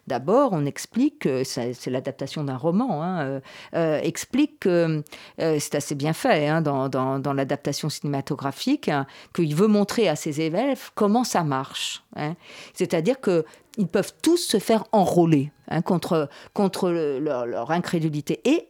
d'abord, 0.08 0.54
on 0.54 0.66
explique, 0.66 1.28
c'est 1.44 1.86
l'adaptation 1.86 2.42
d'un 2.42 2.56
roman, 2.56 3.00
hein, 3.00 3.20
euh, 3.20 3.40
euh, 3.76 4.00
explique 4.02 4.58
que 4.58 5.04
c'est 5.38 5.76
assez 5.76 5.94
bien 5.94 6.14
fait 6.14 6.60
dans, 6.60 6.88
dans, 6.88 7.32
l'adaptation 7.32 7.88
cinématographique, 7.88 8.90
qu'il 9.36 9.54
veut 9.54 9.68
montrer 9.68 10.08
à 10.08 10.16
ses 10.16 10.40
élèves 10.40 10.90
comment 10.96 11.22
ça 11.22 11.44
marche. 11.44 12.02
C'est-à-dire 12.74 13.20
que 13.20 13.44
ils 13.76 13.86
peuvent 13.86 14.14
tous 14.20 14.38
se 14.38 14.58
faire 14.58 14.82
enrôler 14.90 15.52
contre, 15.84 16.28
contre 16.54 16.90
le, 16.90 17.20
leur, 17.20 17.46
leur 17.46 17.70
incrédulité. 17.70 18.40
Et 18.44 18.68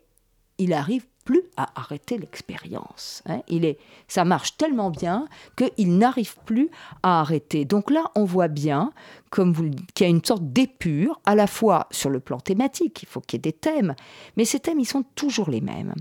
il 0.58 0.72
arrive 0.72 1.06
plus 1.28 1.42
à 1.58 1.68
arrêter 1.78 2.16
l'expérience. 2.16 3.22
Hein. 3.26 3.42
Il 3.48 3.66
est, 3.66 3.78
ça 4.06 4.24
marche 4.24 4.56
tellement 4.56 4.90
bien 4.90 5.28
qu'il 5.56 5.98
n'arrive 5.98 6.36
plus 6.46 6.70
à 7.02 7.20
arrêter. 7.20 7.66
Donc 7.66 7.90
là, 7.90 8.10
on 8.14 8.24
voit 8.24 8.48
bien, 8.48 8.92
comme 9.28 9.52
vous, 9.52 9.68
qu'il 9.92 10.06
y 10.06 10.08
a 10.08 10.10
une 10.10 10.24
sorte 10.24 10.54
d'épure, 10.54 11.20
à 11.26 11.34
la 11.34 11.46
fois 11.46 11.86
sur 11.90 12.08
le 12.08 12.18
plan 12.18 12.40
thématique, 12.40 13.02
il 13.02 13.06
faut 13.06 13.20
qu'il 13.20 13.36
y 13.36 13.40
ait 13.40 13.42
des 13.42 13.52
thèmes, 13.52 13.94
mais 14.38 14.46
ces 14.46 14.58
thèmes, 14.58 14.80
ils 14.80 14.86
sont 14.86 15.02
toujours 15.14 15.50
les 15.50 15.60
mêmes. 15.60 15.92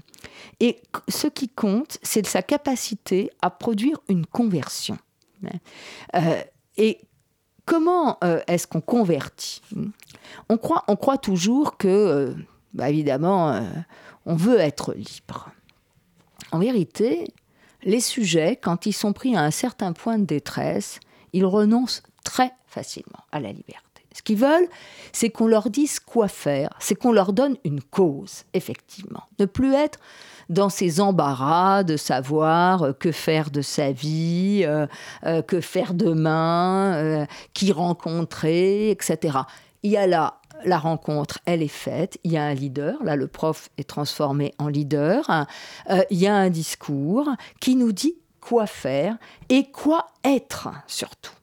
Et 0.61 0.81
ce 1.09 1.27
qui 1.27 1.49
compte, 1.49 1.97
c'est 2.03 2.25
sa 2.25 2.41
capacité 2.41 3.29
à 3.41 3.49
produire 3.49 3.99
une 4.07 4.25
conversion. 4.25 4.97
Euh, 6.15 6.41
et 6.77 7.01
comment 7.65 8.17
euh, 8.23 8.39
est-ce 8.47 8.65
qu'on 8.65 8.79
convertit? 8.79 9.61
On 10.47 10.57
croit, 10.57 10.85
on 10.87 10.95
croit 10.95 11.17
toujours 11.17 11.75
que, 11.75 11.87
euh, 11.89 12.33
bah 12.73 12.89
évidemment, 12.89 13.61
on 14.27 14.35
veut 14.35 14.59
être 14.59 14.93
libre. 14.93 15.49
En 16.51 16.59
vérité, 16.59 17.33
les 17.81 18.01
sujets, 18.01 18.57
quand 18.57 18.85
ils 18.85 18.93
sont 18.93 19.13
pris 19.13 19.35
à 19.35 19.41
un 19.41 19.51
certain 19.51 19.93
point 19.93 20.19
de 20.19 20.25
détresse, 20.25 20.99
ils 21.33 21.45
renoncent 21.45 22.03
très 22.23 22.51
facilement 22.67 23.23
à 23.31 23.39
la 23.39 23.51
liberté. 23.51 23.81
Ce 24.13 24.21
qu'ils 24.21 24.37
veulent, 24.37 24.67
c'est 25.13 25.29
qu'on 25.29 25.47
leur 25.47 25.69
dise 25.69 25.99
quoi 25.99 26.27
faire, 26.27 26.69
c'est 26.79 26.95
qu'on 26.95 27.11
leur 27.11 27.31
donne 27.33 27.55
une 27.63 27.81
cause, 27.81 28.43
effectivement. 28.53 29.23
Ne 29.39 29.45
plus 29.45 29.73
être 29.73 29.99
dans 30.49 30.69
ces 30.69 30.99
embarras 30.99 31.83
de 31.83 31.97
savoir 31.97 32.83
euh, 32.83 32.93
que 32.93 33.11
faire 33.11 33.49
de 33.49 33.61
sa 33.61 33.91
vie, 33.91 34.63
euh, 34.65 34.87
euh, 35.25 35.41
que 35.41 35.61
faire 35.61 35.93
demain, 35.93 37.27
qui 37.53 37.71
rencontrer, 37.71 38.89
etc. 38.91 39.39
Il 39.83 39.91
y 39.91 39.97
a 39.97 40.07
là 40.07 40.41
la 40.63 40.77
rencontre, 40.77 41.39
elle 41.45 41.61
est 41.61 41.67
faite. 41.67 42.19
Il 42.23 42.31
y 42.31 42.37
a 42.37 42.43
un 42.43 42.53
leader. 42.53 43.03
Là, 43.03 43.15
le 43.15 43.27
prof 43.27 43.69
est 43.77 43.87
transformé 43.87 44.53
en 44.57 44.67
leader. 44.67 45.29
Euh, 45.89 46.01
il 46.09 46.17
y 46.17 46.27
a 46.27 46.35
un 46.35 46.49
discours 46.49 47.29
qui 47.59 47.75
nous 47.75 47.91
dit 47.91 48.15
quoi 48.39 48.67
faire 48.67 49.17
et 49.49 49.69
quoi 49.71 50.07
être 50.23 50.69
surtout. 50.87 51.33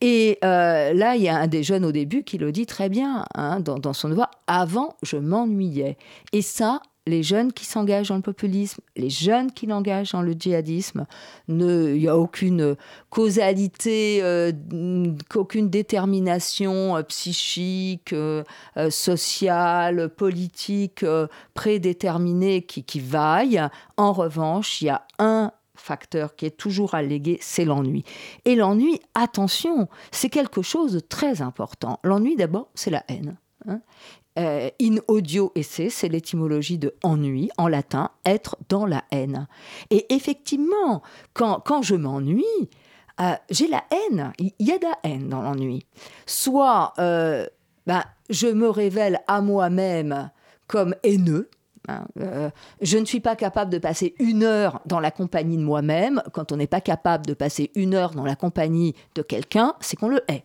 Et 0.00 0.38
euh, 0.44 0.94
là, 0.94 1.14
il 1.16 1.22
y 1.22 1.28
a 1.28 1.36
un 1.36 1.46
des 1.46 1.62
jeunes 1.62 1.84
au 1.84 1.92
début 1.92 2.24
qui 2.24 2.38
le 2.38 2.52
dit 2.52 2.64
très 2.64 2.88
bien 2.88 3.26
hein, 3.34 3.60
dans, 3.60 3.78
dans 3.78 3.92
son 3.92 4.08
devoir. 4.08 4.30
Avant, 4.46 4.96
je 5.02 5.16
m'ennuyais. 5.16 5.98
Et 6.32 6.42
ça, 6.42 6.80
les 7.06 7.22
jeunes 7.22 7.52
qui 7.52 7.64
s'engagent 7.64 8.08
dans 8.08 8.16
le 8.16 8.22
populisme, 8.22 8.80
les 8.96 9.10
jeunes 9.10 9.52
qui 9.52 9.66
l'engagent 9.66 10.12
dans 10.12 10.22
le 10.22 10.32
djihadisme, 10.32 11.06
il 11.48 11.56
n'y 11.56 12.08
a 12.08 12.18
aucune 12.18 12.76
causalité, 13.10 14.20
euh, 14.22 14.52
aucune 15.34 15.70
détermination 15.70 16.96
euh, 16.96 17.02
psychique, 17.02 18.12
euh, 18.12 18.42
sociale, 18.90 20.08
politique 20.08 21.04
prédéterminée 21.54 22.62
qui, 22.62 22.82
qui 22.82 23.00
vaille. 23.00 23.62
En 23.96 24.12
revanche, 24.12 24.82
il 24.82 24.86
y 24.86 24.90
a 24.90 25.06
un 25.18 25.52
facteur 25.76 26.34
qui 26.34 26.46
est 26.46 26.56
toujours 26.56 26.94
allégué, 26.94 27.38
c'est 27.40 27.64
l'ennui. 27.64 28.04
Et 28.44 28.56
l'ennui, 28.56 29.00
attention, 29.14 29.88
c'est 30.10 30.30
quelque 30.30 30.62
chose 30.62 30.92
de 30.92 31.00
très 31.00 31.42
important. 31.42 32.00
L'ennui, 32.02 32.34
d'abord, 32.34 32.68
c'est 32.74 32.90
la 32.90 33.04
haine. 33.08 33.36
Hein 33.68 33.80
euh, 34.38 34.70
in 34.80 34.96
audio 35.08 35.52
esse, 35.54 35.88
c'est 35.90 36.08
l'étymologie 36.08 36.78
de 36.78 36.94
ennui 37.02 37.50
en 37.56 37.68
latin, 37.68 38.10
être 38.24 38.56
dans 38.68 38.86
la 38.86 39.04
haine. 39.10 39.46
Et 39.90 40.12
effectivement, 40.14 41.02
quand, 41.32 41.60
quand 41.64 41.82
je 41.82 41.94
m'ennuie, 41.94 42.44
euh, 43.20 43.34
j'ai 43.50 43.66
la 43.66 43.84
haine. 43.90 44.32
Il 44.38 44.66
y 44.66 44.72
a 44.72 44.78
de 44.78 44.84
la 44.84 44.98
haine 45.04 45.28
dans 45.28 45.42
l'ennui. 45.42 45.86
Soit 46.26 46.92
euh, 46.98 47.46
ben, 47.86 48.02
je 48.28 48.48
me 48.48 48.68
révèle 48.68 49.20
à 49.26 49.40
moi-même 49.40 50.30
comme 50.66 50.94
haineux. 51.02 51.48
Hein, 51.88 52.04
je 52.80 52.98
ne 52.98 53.04
suis 53.04 53.20
pas 53.20 53.36
capable 53.36 53.70
de 53.70 53.78
passer 53.78 54.16
une 54.18 54.42
heure 54.42 54.80
dans 54.86 54.98
la 54.98 55.12
compagnie 55.12 55.56
de 55.56 55.62
moi-même. 55.62 56.20
Quand 56.32 56.50
on 56.50 56.56
n'est 56.56 56.66
pas 56.66 56.80
capable 56.80 57.26
de 57.26 57.32
passer 57.32 57.70
une 57.76 57.94
heure 57.94 58.10
dans 58.10 58.24
la 58.24 58.34
compagnie 58.34 58.94
de 59.14 59.22
quelqu'un, 59.22 59.74
c'est 59.80 59.96
qu'on 59.96 60.08
le 60.08 60.20
hait. 60.28 60.44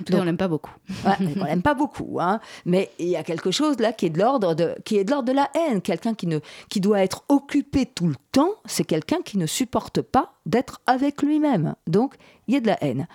Hein. 0.00 0.04
Donc, 0.10 0.20
on 0.20 0.24
l'aime 0.24 0.36
pas 0.36 0.48
beaucoup. 0.48 0.72
Ouais, 1.04 1.12
on 1.40 1.44
l'aime 1.44 1.62
pas 1.62 1.74
beaucoup, 1.74 2.18
hein. 2.20 2.40
mais 2.64 2.90
il 2.98 3.08
y 3.08 3.16
a 3.16 3.22
quelque 3.22 3.50
chose 3.50 3.78
là 3.78 3.92
qui 3.92 4.06
est 4.06 4.10
de 4.10 4.18
l'ordre 4.18 4.54
de, 4.54 4.74
qui 4.84 4.96
est 4.96 5.04
de 5.04 5.10
l'ordre 5.10 5.28
de 5.28 5.36
la 5.36 5.50
haine. 5.54 5.80
Quelqu'un 5.80 6.14
qui, 6.14 6.26
ne, 6.26 6.38
qui 6.68 6.80
doit 6.80 7.00
être 7.00 7.24
occupé 7.28 7.86
tout 7.86 8.06
le 8.06 8.16
temps, 8.32 8.54
c'est 8.64 8.84
quelqu'un 8.84 9.22
qui 9.24 9.38
ne 9.38 9.46
supporte 9.46 10.02
pas 10.02 10.32
d'être 10.46 10.80
avec 10.86 11.22
lui-même. 11.22 11.74
Donc, 11.86 12.14
il 12.48 12.54
y 12.54 12.56
a 12.56 12.60
de 12.60 12.66
la 12.66 12.82
haine. 12.82 13.06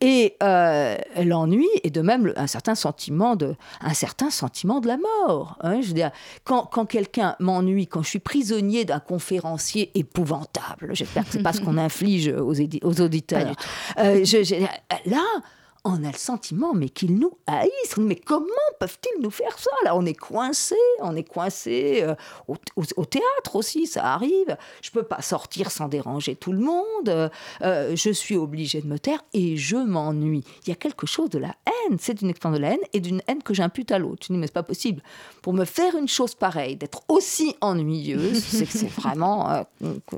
Et 0.00 0.36
euh, 0.42 0.96
l'ennui 1.22 1.68
est 1.84 1.90
de 1.90 2.00
même 2.00 2.32
un 2.36 2.48
certain 2.48 2.74
sentiment 2.74 3.36
de, 3.36 3.54
un 3.80 3.94
certain 3.94 4.30
sentiment 4.30 4.80
de 4.80 4.88
la 4.88 4.96
mort. 4.96 5.56
Hein. 5.60 5.80
Je 5.80 5.88
veux 5.88 5.94
dire, 5.94 6.10
quand, 6.44 6.64
quand 6.66 6.86
quelqu'un 6.86 7.36
m'ennuie, 7.38 7.86
quand 7.86 8.02
je 8.02 8.08
suis 8.08 8.18
prisonnier 8.18 8.84
d'un 8.84 8.98
conférencier 8.98 9.90
épouvantable, 9.94 10.90
j'espère 10.94 11.24
que 11.24 11.30
c'est 11.30 11.42
pas 11.42 11.52
ce 11.52 11.60
qu'on 11.60 11.78
inflige 11.78 12.28
aux, 12.28 12.54
aux 12.54 13.00
auditeurs. 13.00 13.54
Euh, 13.98 14.24
je, 14.24 14.42
je, 14.42 14.56
là, 15.06 15.22
on 15.84 16.04
a 16.04 16.12
le 16.12 16.18
sentiment 16.18 16.74
mais 16.74 16.88
qu'ils 16.88 17.16
nous 17.16 17.36
haïssent. 17.46 17.96
Mais 17.98 18.16
comment 18.16 18.46
peuvent-ils 18.78 19.22
nous 19.22 19.30
faire 19.30 19.58
ça 19.58 19.70
Là, 19.84 19.96
on 19.96 20.06
est 20.06 20.14
coincé, 20.14 20.76
on 21.00 21.16
est 21.16 21.28
coincé 21.28 22.00
euh, 22.02 22.14
au, 22.48 22.54
au, 22.76 22.82
au, 22.96 23.04
théâtre 23.04 23.56
aussi, 23.56 23.86
ça 23.86 24.12
arrive. 24.12 24.56
Je 24.80 24.90
peux 24.90 25.02
pas 25.02 25.22
sortir 25.22 25.70
sans 25.70 25.88
déranger 25.88 26.36
tout 26.36 26.52
le 26.52 26.60
monde. 26.60 27.30
Euh, 27.62 27.96
je 27.96 28.10
suis 28.10 28.36
obligée 28.36 28.80
de 28.80 28.86
me 28.86 28.98
taire 28.98 29.24
et 29.32 29.56
je 29.56 29.76
m'ennuie. 29.76 30.44
Il 30.66 30.68
y 30.70 30.72
a 30.72 30.76
quelque 30.76 31.06
chose 31.06 31.30
de 31.30 31.38
la 31.38 31.54
haine. 31.66 31.98
C'est 31.98 32.22
une 32.22 32.30
expérience 32.30 32.58
de 32.58 32.62
la 32.62 32.72
haine 32.72 32.80
et 32.92 33.00
d'une 33.00 33.22
haine 33.26 33.42
que 33.42 33.54
j'impute 33.54 33.90
à 33.90 33.98
l'autre. 33.98 34.26
Je 34.26 34.32
dis 34.32 34.38
mais 34.38 34.46
c'est 34.46 34.52
pas 34.52 34.62
possible. 34.62 35.02
Pour 35.42 35.52
me 35.52 35.64
faire 35.64 35.96
une 35.96 36.08
chose 36.08 36.34
pareille, 36.34 36.76
d'être 36.76 37.02
aussi 37.08 37.56
ennuyeuse, 37.60 38.42
c'est 38.42 38.66
que 38.66 38.72
c'est 38.72 38.90
vraiment 39.00 39.50
euh, 39.50 39.62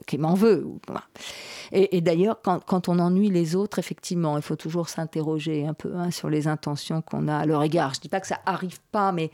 qu'il 0.06 0.20
m'en 0.20 0.34
veut. 0.34 0.66
Et, 1.72 2.00
d'ailleurs, 2.00 2.40
quand, 2.42 2.60
quand 2.64 2.88
on 2.88 2.98
ennuie 2.98 3.30
les 3.30 3.56
autres, 3.56 3.78
effectivement, 3.78 4.36
il 4.36 4.42
faut 4.42 4.56
toujours 4.56 4.88
s'interroger 4.88 5.66
un 5.66 5.74
peu 5.74 5.94
hein, 5.94 6.10
sur 6.10 6.28
les 6.30 6.48
intentions 6.48 7.02
qu'on 7.02 7.28
a 7.28 7.38
à 7.38 7.46
leur 7.46 7.62
égard. 7.62 7.94
Je 7.94 7.98
ne 7.98 8.02
dis 8.02 8.08
pas 8.08 8.20
que 8.20 8.26
ça 8.26 8.40
arrive 8.46 8.80
pas, 8.92 9.12
mais 9.12 9.30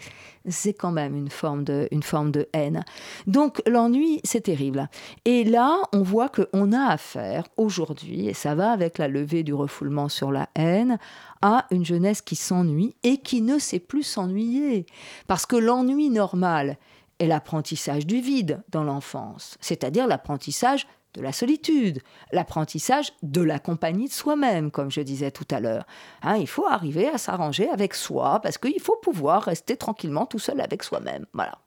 c'est 0.49 0.75
quand 0.75 0.93
même 0.93 1.17
une 1.17 1.31
forme 1.31 1.65
de, 1.65 1.89
une 1.91 2.03
forme 2.03 2.31
de 2.31 2.49
haine. 2.53 2.85
Donc 3.27 3.63
l'ennui, 3.67 4.21
c'est 4.25 4.43
terrible. 4.43 4.89
Et 5.25 5.45
là, 5.45 5.77
on 5.93 6.03
voit 6.03 6.29
qu'on 6.29 6.73
a 6.73 6.93
affaire 6.93 7.45
aujourd'hui, 7.57 8.29
et 8.29 8.35
ça 8.35 8.55
va 8.55 8.71
avec 8.73 8.99
la 8.99 9.09
levée 9.09 9.43
du 9.43 9.55
refoulement 9.55 10.09
sur 10.09 10.31
la 10.31 10.49
haine, 10.55 10.99
à 11.43 11.67
une 11.71 11.85
jeunesse 11.85 12.21
qui 12.21 12.37
s'ennuie 12.37 12.95
et 13.03 13.19
qui 13.19 13.41
ne 13.41 13.59
sait 13.59 13.79
plus 13.79 14.03
s'ennuyer. 14.03 14.87
Parce 15.27 15.47
que 15.47 15.57
l'ennui 15.57 16.11
normal, 16.11 16.77
est 17.21 17.27
l'apprentissage 17.27 18.07
du 18.07 18.21
vide 18.21 18.63
dans 18.71 18.83
l'enfance, 18.83 19.57
c'est-à-dire 19.61 20.07
l'apprentissage 20.07 20.87
de 21.15 21.23
la 21.23 21.33
solitude, 21.33 22.01
l'apprentissage 22.33 23.13
de 23.23 23.43
la 23.43 23.59
compagnie 23.59 24.09
de 24.09 24.13
soi-même, 24.13 24.71
comme 24.71 24.91
je 24.91 25.01
disais 25.01 25.31
tout 25.31 25.47
à 25.51 25.61
l'heure. 25.61 25.87
Hein, 26.23 26.37
il 26.37 26.47
faut 26.47 26.67
arriver 26.67 27.09
à 27.09 27.19
s'arranger 27.19 27.69
avec 27.69 27.95
soi, 27.95 28.41
parce 28.43 28.59
qu'il 28.59 28.81
faut 28.81 28.97
pouvoir 28.97 29.43
rester 29.43 29.77
tranquillement 29.77 30.27
tout 30.27 30.39
seul 30.39 30.61
avec 30.61 30.83
soi-même. 30.83 31.27
Voilà. 31.33 31.59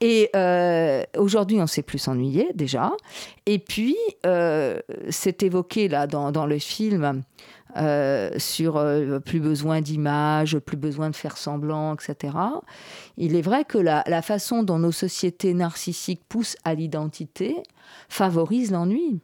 Et 0.00 0.30
euh, 0.34 1.04
aujourd'hui, 1.16 1.58
on 1.58 1.62
ne 1.62 1.66
sait 1.66 1.82
plus 1.82 1.98
s'ennuyer 1.98 2.48
déjà. 2.54 2.92
Et 3.46 3.58
puis, 3.58 3.96
euh, 4.26 4.80
c'est 5.10 5.42
évoqué 5.42 5.88
là 5.88 6.06
dans, 6.06 6.46
le 6.46 6.58
film 6.58 7.22
euh, 7.76 8.30
sur 8.38 8.84
plus 9.24 9.40
besoin 9.40 9.80
d'images, 9.80 10.58
plus 10.58 10.76
besoin 10.76 11.10
de 11.10 11.16
faire 11.16 11.36
semblant, 11.36 11.94
etc. 11.94 12.36
Il 13.16 13.36
est 13.36 13.42
vrai 13.42 13.64
que 13.64 13.78
la, 13.78 14.22
façon 14.22 14.62
dont 14.62 14.78
nos 14.78 14.92
sociétés 14.92 15.54
narcissiques 15.54 16.22
poussent 16.28 16.56
à 16.64 16.74
l'identité 16.74 17.56
favorise 18.08 18.72
l'ennui. 18.72 19.20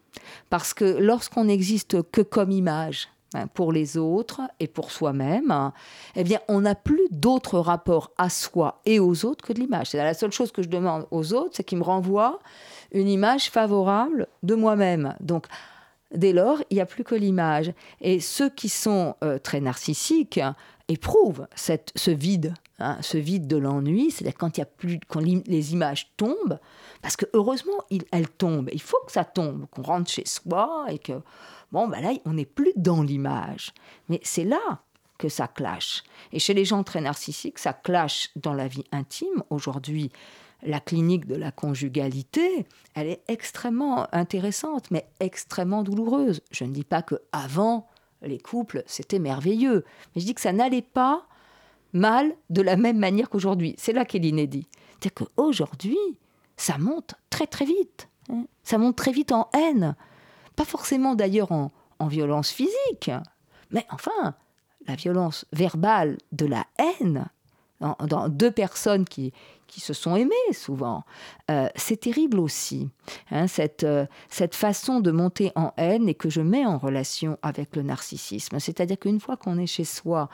Parce 0.50 0.74
que 0.74 0.84
lorsqu'on 0.84 1.44
n'existe 1.44 2.02
que 2.10 2.20
comme 2.20 2.50
image, 2.50 3.08
pour 3.54 3.72
les 3.72 3.96
autres 3.96 4.40
et 4.60 4.66
pour 4.66 4.90
soi-même, 4.90 5.72
eh 6.16 6.24
bien, 6.24 6.40
on 6.48 6.62
n'a 6.62 6.74
plus 6.74 7.06
d'autres 7.10 7.58
rapports 7.58 8.10
à 8.16 8.30
soi 8.30 8.80
et 8.86 9.00
aux 9.00 9.24
autres 9.24 9.44
que 9.44 9.52
de 9.52 9.60
l'image. 9.60 9.92
La 9.92 10.14
seule 10.14 10.32
chose 10.32 10.52
que 10.52 10.62
je 10.62 10.68
demande 10.68 11.06
aux 11.10 11.34
autres, 11.34 11.50
c'est 11.52 11.64
qu'ils 11.64 11.78
me 11.78 11.84
renvoient 11.84 12.38
une 12.92 13.08
image 13.08 13.50
favorable 13.50 14.28
de 14.42 14.54
moi-même. 14.54 15.14
Donc, 15.20 15.46
Dès 16.14 16.32
lors, 16.32 16.62
il 16.70 16.76
n'y 16.76 16.80
a 16.80 16.86
plus 16.86 17.04
que 17.04 17.14
l'image. 17.14 17.72
Et 18.00 18.20
ceux 18.20 18.48
qui 18.48 18.68
sont 18.68 19.14
euh, 19.22 19.38
très 19.38 19.60
narcissiques 19.60 20.40
éprouvent 20.88 21.46
ce 21.54 22.10
vide, 22.10 22.54
hein, 22.78 22.98
ce 23.00 23.18
vide 23.18 23.46
de 23.46 23.56
l'ennui, 23.56 24.10
c'est-à-dire 24.10 24.36
quand, 24.38 24.56
il 24.56 24.60
y 24.60 24.62
a 24.62 24.66
plus, 24.66 25.00
quand 25.08 25.20
les 25.20 25.72
images 25.72 26.12
tombent, 26.16 26.58
parce 27.02 27.16
que 27.16 27.26
heureusement, 27.32 27.84
elles 28.10 28.28
tombent. 28.28 28.70
Il 28.72 28.82
faut 28.82 29.00
que 29.06 29.12
ça 29.12 29.24
tombe, 29.24 29.66
qu'on 29.70 29.82
rentre 29.82 30.10
chez 30.10 30.26
soi 30.26 30.86
et 30.90 30.98
que, 30.98 31.20
bon, 31.72 31.88
ben 31.88 32.00
là, 32.00 32.12
on 32.24 32.34
n'est 32.34 32.46
plus 32.46 32.72
dans 32.76 33.02
l'image. 33.02 33.72
Mais 34.08 34.20
c'est 34.22 34.44
là 34.44 34.82
que 35.18 35.28
ça 35.28 35.48
clash. 35.48 36.04
Et 36.32 36.38
chez 36.38 36.54
les 36.54 36.64
gens 36.64 36.84
très 36.84 37.00
narcissiques, 37.00 37.58
ça 37.58 37.72
clash 37.72 38.30
dans 38.36 38.54
la 38.54 38.68
vie 38.68 38.84
intime. 38.92 39.42
Aujourd'hui, 39.50 40.10
la 40.62 40.80
clinique 40.80 41.26
de 41.26 41.36
la 41.36 41.52
conjugalité, 41.52 42.66
elle 42.94 43.08
est 43.08 43.22
extrêmement 43.28 44.06
intéressante, 44.12 44.90
mais 44.90 45.08
extrêmement 45.20 45.82
douloureuse. 45.82 46.40
Je 46.50 46.64
ne 46.64 46.72
dis 46.72 46.84
pas 46.84 47.02
que 47.02 47.16
avant 47.32 47.86
les 48.22 48.38
couples, 48.38 48.82
c'était 48.86 49.18
merveilleux, 49.20 49.84
mais 50.14 50.20
je 50.20 50.26
dis 50.26 50.34
que 50.34 50.40
ça 50.40 50.52
n'allait 50.52 50.82
pas 50.82 51.26
mal 51.92 52.34
de 52.50 52.62
la 52.62 52.76
même 52.76 52.98
manière 52.98 53.30
qu'aujourd'hui. 53.30 53.74
C'est 53.78 53.92
là 53.92 54.04
qu'est 54.04 54.18
l'inédit. 54.18 54.66
C'est 55.00 55.12
qu'aujourd'hui, 55.12 55.98
ça 56.56 56.78
monte 56.78 57.14
très 57.30 57.46
très 57.46 57.64
vite. 57.64 58.08
Hein. 58.30 58.44
Ça 58.62 58.78
monte 58.78 58.96
très 58.96 59.12
vite 59.12 59.32
en 59.32 59.48
haine. 59.54 59.96
Pas 60.56 60.64
forcément 60.64 61.14
d'ailleurs 61.14 61.52
en, 61.52 61.70
en 61.98 62.08
violence 62.08 62.50
physique, 62.50 63.10
mais 63.70 63.86
enfin, 63.90 64.34
la 64.86 64.94
violence 64.94 65.44
verbale 65.52 66.18
de 66.32 66.46
la 66.46 66.66
haine, 66.78 67.26
dans, 67.80 68.28
deux 68.28 68.50
personnes 68.50 69.04
qui, 69.04 69.32
qui 69.68 69.80
se 69.80 69.92
sont 69.92 70.16
aimées 70.16 70.34
souvent. 70.52 71.04
Euh, 71.50 71.68
c'est 71.76 72.00
terrible 72.00 72.40
aussi, 72.40 72.88
hein, 73.30 73.46
cette, 73.46 73.84
euh, 73.84 74.06
cette 74.28 74.54
façon 74.54 75.00
de 75.00 75.12
monter 75.12 75.52
en 75.54 75.72
haine 75.76 76.08
et 76.08 76.14
que 76.14 76.28
je 76.28 76.40
mets 76.40 76.66
en 76.66 76.78
relation 76.78 77.38
avec 77.42 77.76
le 77.76 77.82
narcissisme. 77.82 78.58
C'est-à-dire 78.58 78.98
qu'une 78.98 79.20
fois 79.20 79.36
qu'on 79.36 79.58
est 79.58 79.66
chez 79.66 79.84
soi 79.84 80.28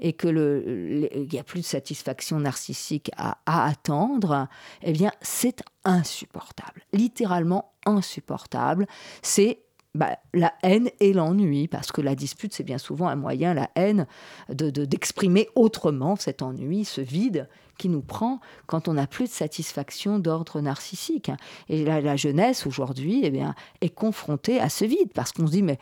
et 0.00 0.12
que 0.12 0.28
le, 0.28 1.08
il 1.14 1.28
n'y 1.32 1.38
a 1.38 1.44
plus 1.44 1.60
de 1.60 1.66
satisfaction 1.66 2.40
narcissique 2.40 3.10
à, 3.16 3.36
attendre, 3.46 4.48
eh 4.82 4.92
bien 4.92 5.12
c'est 5.20 5.62
insupportable, 5.84 6.82
littéralement 6.92 7.72
insupportable. 7.86 8.86
C'est 9.22 9.60
bah, 9.94 10.16
la 10.34 10.52
haine 10.62 10.88
et 11.00 11.12
l'ennui, 11.12 11.66
parce 11.66 11.90
que 11.90 12.00
la 12.00 12.14
dispute, 12.14 12.54
c'est 12.54 12.62
bien 12.62 12.78
souvent 12.78 13.08
un 13.08 13.16
moyen, 13.16 13.54
la 13.54 13.70
haine, 13.74 14.06
d'exprimer 14.48 15.44
de, 15.44 15.60
autrement 15.60 16.14
cet 16.14 16.42
ennui, 16.42 16.84
ce 16.84 17.00
vide 17.00 17.48
qui 17.76 17.88
nous 17.88 18.02
prend 18.02 18.40
quand 18.66 18.86
on 18.86 18.94
n'a 18.94 19.08
plus 19.08 19.24
de 19.24 19.30
satisfaction 19.30 20.20
d'ordre 20.20 20.60
narcissique. 20.60 21.32
Et 21.68 21.84
la, 21.84 22.14
jeunesse, 22.16 22.66
aujourd'hui, 22.66 23.22
eh 23.24 23.30
bien, 23.30 23.54
est 23.80 23.88
confrontée 23.88 24.60
à 24.60 24.68
ce 24.68 24.84
vide, 24.84 25.12
parce 25.12 25.32
qu'on 25.32 25.46
se 25.48 25.52
dit, 25.52 25.62
mais 25.62 25.78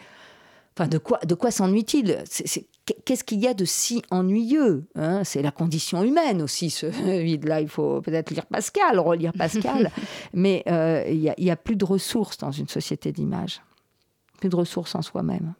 enfin, 0.74 0.88
de 0.88 0.96
quoi, 0.96 1.18
de 1.18 1.34
quoi 1.34 1.50
s'ennuie-t-il? 1.50 2.24
Qu'est-ce 3.04 3.24
qu'il 3.24 3.40
y 3.40 3.46
a 3.46 3.54
de 3.54 3.64
si 3.64 4.02
ennuyeux 4.10 4.86
hein? 4.94 5.24
C'est 5.24 5.42
la 5.42 5.50
condition 5.50 6.02
humaine 6.02 6.42
aussi, 6.42 6.70
ce 6.70 6.86
vide-là. 7.22 7.60
Il 7.60 7.68
faut 7.68 8.00
peut-être 8.00 8.30
lire 8.30 8.46
Pascal, 8.46 8.98
relire 8.98 9.32
Pascal. 9.32 9.90
mais 10.32 10.62
euh, 10.68 11.04
il 11.08 11.20
n'y 11.20 11.50
a, 11.50 11.52
a 11.52 11.56
plus 11.56 11.76
de 11.76 11.84
ressources 11.84 12.38
dans 12.38 12.52
une 12.52 12.68
société 12.68 13.12
d'image 13.12 13.60
plus 14.38 14.48
de 14.48 14.56
ressources 14.56 14.94
en 14.94 15.02
soi-même. 15.02 15.54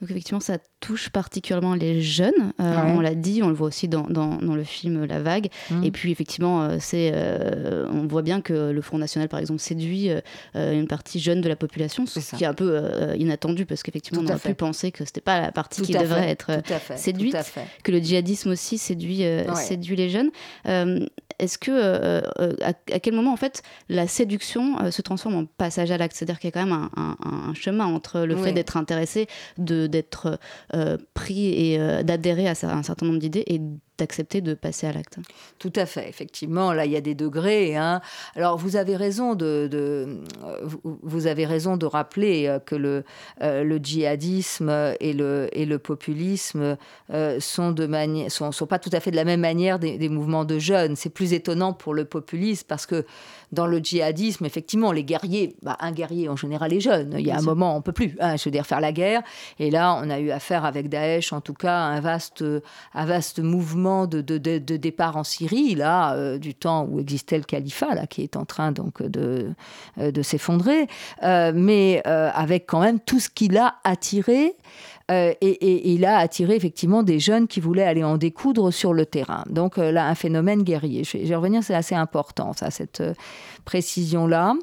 Donc 0.00 0.10
effectivement, 0.10 0.40
ça 0.40 0.56
touche 0.80 1.10
particulièrement 1.10 1.74
les 1.74 2.00
jeunes. 2.00 2.52
Euh, 2.58 2.82
on 2.86 3.00
l'a 3.00 3.14
dit, 3.14 3.42
on 3.42 3.48
le 3.48 3.54
voit 3.54 3.68
aussi 3.68 3.86
dans, 3.86 4.06
dans, 4.08 4.38
le 4.40 4.64
film 4.64 5.04
La 5.04 5.20
Vague. 5.20 5.48
Mmh. 5.70 5.84
Et 5.84 5.90
puis 5.90 6.10
effectivement, 6.10 6.62
euh, 6.62 6.76
c'est, 6.80 7.12
euh, 7.14 7.86
on 7.92 8.06
voit 8.06 8.22
bien 8.22 8.40
que 8.40 8.70
le 8.70 8.80
Front 8.80 8.96
National, 8.96 9.28
par 9.28 9.40
exemple, 9.40 9.60
séduit 9.60 10.10
une 10.54 10.86
partie 10.88 11.20
jeune 11.20 11.40
de 11.40 11.48
la 11.48 11.56
population, 11.56 12.06
ce 12.06 12.18
qui 12.36 12.44
est 12.44 12.46
un 12.46 12.54
peu 12.54 12.80
inattendu 13.16 13.66
parce 13.66 13.82
qu'effectivement, 13.82 14.22
on 14.22 14.26
aurait 14.26 14.38
pu 14.38 14.54
penser 14.54 14.90
que 14.90 15.04
c'était 15.04 15.20
pas 15.20 15.40
la 15.40 15.52
partie 15.52 15.82
qui 15.82 15.92
devrait 15.92 16.30
être 16.30 16.50
séduite, 16.96 17.36
que 17.84 17.92
le 17.92 17.98
djihadisme 17.98 18.50
aussi 18.50 18.78
séduit, 18.78 19.24
séduit 19.54 19.96
les 19.96 20.08
jeunes. 20.08 20.30
Est-ce 21.38 21.58
que 21.58 22.22
à, 22.62 22.72
quel 22.72 23.14
moment 23.14 23.32
en 23.32 23.36
fait 23.36 23.62
la 23.88 24.06
séduction 24.06 24.90
se 24.90 25.02
transforme 25.02 25.34
en 25.34 25.44
passage 25.44 25.90
à 25.90 25.98
l'acte? 25.98 26.16
C'est-à-dire 26.16 26.38
qu'il 26.38 26.48
y 26.48 26.52
a 26.52 26.60
quand 26.60 26.66
même 26.66 26.88
un, 26.96 27.54
chemin 27.54 27.86
entre 27.86 28.20
le 28.20 28.36
fait 28.36 28.52
d'être 28.52 28.76
intéressé, 28.76 29.26
de 29.58 29.89
d'être 29.90 30.38
euh, 30.74 30.96
pris 31.14 31.48
et 31.48 31.78
euh, 31.78 32.02
d'adhérer 32.02 32.48
à 32.48 32.54
un 32.62 32.82
certain 32.82 33.06
nombre 33.06 33.18
d'idées 33.18 33.44
et 33.46 33.60
d'accepter 34.00 34.40
de 34.40 34.54
passer 34.54 34.86
à 34.86 34.92
l'acte. 34.92 35.18
Tout 35.58 35.72
à 35.76 35.86
fait, 35.86 36.08
effectivement, 36.08 36.72
là 36.72 36.84
il 36.84 36.92
y 36.92 36.96
a 36.96 37.00
des 37.00 37.14
degrés. 37.14 37.76
Hein. 37.76 38.00
Alors 38.36 38.56
vous 38.58 38.76
avez 38.76 38.96
raison 38.96 39.34
de, 39.34 39.68
de, 39.70 40.18
vous 40.82 41.26
avez 41.26 41.46
raison 41.46 41.76
de 41.76 41.86
rappeler 41.86 42.46
euh, 42.46 42.58
que 42.58 42.74
le, 42.74 43.04
le 43.40 43.78
djihadisme 43.78 44.94
et 45.00 45.12
le, 45.12 45.48
et 45.52 45.64
le 45.64 45.78
populisme 45.78 46.76
sont 47.38 47.70
de 47.72 47.86
manière, 47.86 48.30
sont, 48.30 48.52
sont, 48.52 48.66
pas 48.66 48.78
tout 48.78 48.90
à 48.92 49.00
fait 49.00 49.10
de 49.10 49.16
la 49.16 49.24
même 49.24 49.40
manière 49.40 49.78
des, 49.78 49.98
des 49.98 50.08
mouvements 50.08 50.44
de 50.44 50.58
jeunes. 50.58 50.96
C'est 50.96 51.10
plus 51.10 51.32
étonnant 51.32 51.72
pour 51.72 51.94
le 51.94 52.04
populisme 52.04 52.66
parce 52.68 52.86
que 52.86 53.04
dans 53.52 53.66
le 53.66 53.78
djihadisme, 53.78 54.44
effectivement, 54.44 54.92
les 54.92 55.04
guerriers, 55.04 55.56
bah, 55.62 55.76
un 55.80 55.92
guerrier 55.92 56.28
en 56.28 56.36
général 56.36 56.72
est 56.72 56.80
jeune. 56.80 57.16
Il 57.18 57.26
y 57.26 57.30
a 57.30 57.38
un 57.38 57.42
moment, 57.42 57.76
on 57.76 57.82
peut 57.82 57.92
plus, 57.92 58.16
hein, 58.20 58.36
je 58.36 58.44
veux 58.44 58.50
dire, 58.50 58.66
faire 58.66 58.80
la 58.80 58.92
guerre. 58.92 59.22
Et 59.58 59.70
là, 59.70 60.00
on 60.02 60.08
a 60.08 60.20
eu 60.20 60.30
affaire 60.30 60.64
avec 60.64 60.88
Daesh, 60.88 61.32
en 61.32 61.40
tout 61.40 61.54
cas, 61.54 61.76
un 61.76 62.00
vaste, 62.00 62.44
un 62.94 63.04
vaste 63.04 63.40
mouvement 63.40 63.89
de, 64.06 64.20
départ 64.76 65.16
en 65.16 65.24
Syrie, 65.24 65.74
là, 65.74 66.14
euh, 66.14 66.38
du 66.38 66.54
temps 66.54 66.86
où 66.88 67.00
existait 67.00 67.38
le 67.38 67.44
califat, 67.44 67.94
là, 67.94 68.06
qui 68.06 68.22
est 68.22 68.36
en 68.36 68.44
train 68.44 68.72
donc 68.72 69.02
de, 69.02 69.52
euh, 69.98 70.22
s'effondrer, 70.22 70.86
euh, 71.22 71.52
mais 71.54 72.02
avec 72.04 72.66
quand 72.66 72.80
même 72.80 73.00
tout 73.00 73.20
ce 73.20 73.28
qu'il 73.28 73.56
a 73.56 73.76
attiré 73.84 74.54
euh, 75.10 75.34
et, 75.40 75.92
il 75.92 76.04
a 76.04 76.18
attiré 76.18 76.54
effectivement 76.54 77.02
des 77.02 77.18
jeunes 77.18 77.48
qui 77.48 77.60
voulaient 77.60 77.84
aller 77.84 78.04
en 78.04 78.16
découdre 78.16 78.72
sur 78.72 78.92
le 78.92 79.06
terrain. 79.06 79.44
Donc 79.48 79.78
euh, 79.78 79.90
là, 79.90 80.06
un 80.06 80.14
phénomène 80.14 80.62
guerrier. 80.62 81.04
Je 81.04 81.18
vais, 81.18 81.34
revenir, 81.34 81.64
c'est 81.64 81.74
assez 81.74 81.94
important, 81.94 82.52
ça, 82.52 82.70
cette 82.70 83.00
euh, 83.00 83.14
précision-là. 83.64 84.54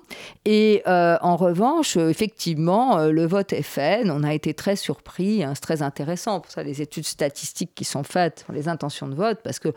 Et 0.46 0.84
en 0.86 1.36
revanche, 1.36 1.98
effectivement, 1.98 2.98
le 3.06 3.26
vote 3.26 3.54
est 3.54 3.62
fait. 3.62 4.10
On 4.10 4.24
a 4.24 4.34
été 4.34 4.54
très 4.54 4.76
surpris. 4.76 5.44
Hein, 5.44 5.52
c'est 5.54 5.62
très 5.62 5.82
intéressant 5.82 6.40
pour 6.40 6.52
ça, 6.52 6.64
les 6.64 6.82
études 6.82 7.06
statistiques 7.06 7.72
qui 7.76 7.84
sont 7.84 8.04
faites 8.04 8.44
sur 8.46 8.54
les 8.54 8.68
intentions 8.68 9.08
de 9.08 9.16
vote, 9.16 9.40
parce 9.44 9.60
que, 9.60 9.70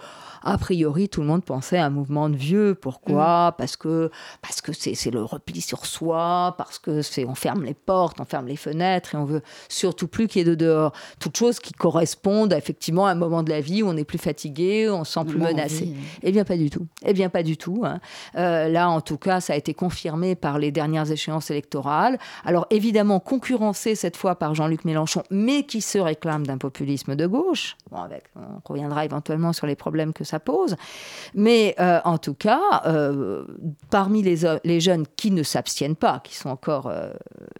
a 0.42 0.56
priori, 0.58 1.08
tout 1.08 1.20
le 1.20 1.26
monde 1.26 1.44
pensait 1.44 1.78
à 1.78 1.86
un 1.86 1.90
mouvement 1.90 2.28
de 2.28 2.36
vieux. 2.36 2.74
Pourquoi? 2.74 3.50
Mm. 3.50 3.54
Parce 3.58 3.76
que 3.76 4.10
parce 4.42 4.60
que 4.60 4.72
c'est 4.72 5.10
le 5.10 5.22
repli 5.22 5.60
sur 5.60 5.86
soi, 5.86 6.54
parce 6.56 6.78
que 6.78 7.02
c'est 7.02 7.24
on 7.24 7.34
ferme 7.34 7.64
les 7.64 7.74
portes, 7.74 8.20
on 8.20 8.24
ferme 8.24 8.46
les 8.46 8.56
fenêtres, 8.56 9.14
et 9.14 9.18
on 9.18 9.24
veut 9.24 9.42
surtout 9.68 10.08
plus 10.08 10.28
qu'il 10.28 10.40
y 10.40 10.42
ait 10.42 10.56
de 10.56 10.59
dehors. 10.60 10.92
Toutes 11.18 11.36
choses 11.36 11.58
qui 11.58 11.72
correspondent 11.72 12.52
effectivement 12.52 13.06
à 13.06 13.10
un 13.10 13.14
moment 13.14 13.42
de 13.42 13.50
la 13.50 13.60
vie 13.60 13.82
où 13.82 13.88
on 13.88 13.96
est 13.96 14.04
plus 14.04 14.18
fatigué, 14.18 14.88
on 14.90 15.04
se 15.04 15.12
sent 15.12 15.24
plus 15.26 15.38
menacé. 15.38 15.92
Eh 16.22 16.32
bien, 16.32 16.44
pas 16.44 16.56
du 16.56 16.70
tout. 16.70 16.86
Eh 17.04 17.12
bien, 17.12 17.28
pas 17.28 17.42
du 17.42 17.56
tout. 17.56 17.82
Hein. 17.84 18.00
Euh, 18.36 18.68
là, 18.68 18.88
en 18.90 19.00
tout 19.00 19.16
cas, 19.16 19.40
ça 19.40 19.54
a 19.54 19.56
été 19.56 19.74
confirmé 19.74 20.34
par 20.34 20.58
les 20.58 20.70
dernières 20.70 21.10
échéances 21.10 21.50
électorales. 21.50 22.18
Alors, 22.44 22.66
évidemment, 22.70 23.20
concurrencé 23.20 23.94
cette 23.94 24.16
fois 24.16 24.36
par 24.36 24.54
Jean-Luc 24.54 24.84
Mélenchon, 24.84 25.22
mais 25.30 25.64
qui 25.64 25.80
se 25.80 25.98
réclame 25.98 26.46
d'un 26.46 26.58
populisme 26.58 27.16
de 27.16 27.26
gauche. 27.26 27.76
Bon, 27.90 27.98
avec, 27.98 28.24
on 28.36 28.60
reviendra 28.64 29.04
éventuellement 29.04 29.52
sur 29.52 29.66
les 29.66 29.76
problèmes 29.76 30.12
que 30.12 30.24
ça 30.24 30.40
pose. 30.40 30.76
Mais 31.34 31.74
euh, 31.80 32.00
en 32.04 32.18
tout 32.18 32.34
cas, 32.34 32.82
euh, 32.86 33.44
parmi 33.90 34.22
les, 34.22 34.40
les, 34.64 34.80
jeunes 34.80 35.06
qui 35.16 35.30
ne 35.30 35.42
s'abstiennent 35.42 35.96
pas, 35.96 36.20
qui 36.20 36.34
sont 36.34 36.50
encore, 36.50 36.92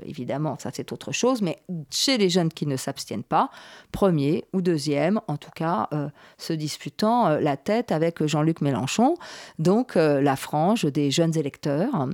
évidemment, 0.05 0.57
ça 0.59 0.71
c'est 0.73 0.93
autre 0.93 1.13
chose, 1.13 1.43
mais 1.43 1.59
chez 1.91 2.19
les 2.19 2.29
jeunes 2.29 2.51
qui 2.51 2.67
ne 2.67 2.77
s'abstiennent 2.77 2.89
s'abstiennent 2.90 3.22
pas, 3.22 3.50
premier 3.92 4.44
ou 4.53 4.61
deuxième, 4.61 5.20
en 5.29 5.37
tout 5.37 5.50
cas, 5.55 5.88
euh, 5.92 6.09
se 6.38 6.53
disputant 6.53 7.29
euh, 7.29 7.40
la 7.40 7.57
tête 7.57 7.92
avec 7.92 8.24
Jean-Luc 8.26 8.61
Mélenchon, 8.61 9.14
donc 9.59 9.96
euh, 9.96 10.20
la 10.20 10.35
frange 10.37 10.85
des 10.85 11.11
jeunes 11.11 11.37
électeurs. 11.38 12.09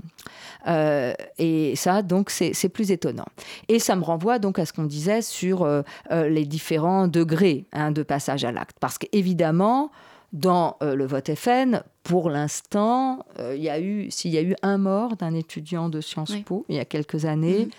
Et 1.39 1.75
ça, 1.77 2.03
donc, 2.03 2.31
c'est 2.31 2.69
plus 2.69 2.91
étonnant. 2.91 3.27
Et 3.69 3.79
ça 3.79 3.97
me 3.97 4.03
renvoie 4.03 4.39
donc 4.39 4.59
à 4.59 4.67
ce 4.67 4.73
qu'on 4.73 4.85
disait 4.85 5.23
sur 5.23 5.67
les 6.11 6.45
différents 6.45 7.07
degrés 7.07 7.67
hein, 7.73 7.93
de 7.93 8.03
passage 8.03 8.45
à 8.45 8.51
l'acte. 8.51 8.77
Parce 8.81 8.99
qu'évidemment, 8.99 9.91
dans 10.33 10.77
euh, 10.83 10.95
le 10.95 11.07
vote 11.07 11.35
FN, 11.35 11.83
pour 12.03 12.31
l'instant, 12.31 13.25
euh, 13.39 13.55
il 13.57 13.63
y 13.63 13.71
a 13.71 13.81
eu, 13.81 14.11
s'il 14.11 14.33
y 14.33 14.39
a 14.39 14.43
eu 14.43 14.55
un 14.63 14.79
mort 14.79 15.17
d'un 15.17 15.35
étudiant 15.35 15.89
de 15.89 16.01
Sciences 16.01 16.31
Oui. 16.31 16.43
Po 16.43 16.65
il 16.69 16.77
y 16.77 16.81
a 16.81 16.85
quelques 16.85 17.25
années, 17.25 17.67
Mhm. 17.67 17.71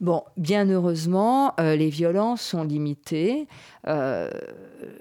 Bon, 0.00 0.22
bien 0.38 0.66
heureusement, 0.70 1.52
euh, 1.60 1.76
les 1.76 1.90
violences 1.90 2.40
sont 2.40 2.64
limitées. 2.64 3.46
Euh, 3.86 4.30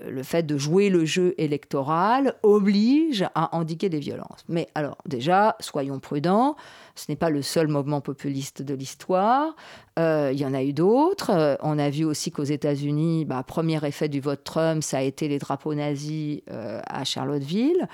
le 0.09 0.23
fait 0.23 0.43
de 0.43 0.57
jouer 0.57 0.89
le 0.89 1.05
jeu 1.05 1.35
électoral 1.37 2.35
oblige 2.43 3.25
à 3.33 3.55
endiguer 3.55 3.87
les 3.87 3.99
violences. 3.99 4.43
Mais 4.49 4.67
alors, 4.75 4.97
déjà, 5.05 5.55
soyons 5.61 5.99
prudents. 5.99 6.57
Ce 6.95 7.05
n'est 7.07 7.15
pas 7.15 7.29
le 7.29 7.41
seul 7.41 7.69
mouvement 7.69 8.01
populiste 8.01 8.61
de 8.61 8.73
l'histoire. 8.73 9.55
Euh, 9.97 10.31
il 10.33 10.39
y 10.39 10.45
en 10.45 10.53
a 10.53 10.63
eu 10.63 10.73
d'autres. 10.73 11.57
On 11.61 11.79
a 11.79 11.89
vu 11.89 12.03
aussi 12.03 12.29
qu'aux 12.31 12.43
États-Unis, 12.43 13.23
bah, 13.23 13.41
premier 13.43 13.79
effet 13.85 14.09
du 14.09 14.19
vote 14.19 14.43
Trump, 14.43 14.83
ça 14.83 14.97
a 14.97 15.01
été 15.01 15.29
les 15.29 15.39
drapeaux 15.39 15.75
nazis 15.75 16.41
à 16.49 17.05
Charlottesville. 17.05 17.87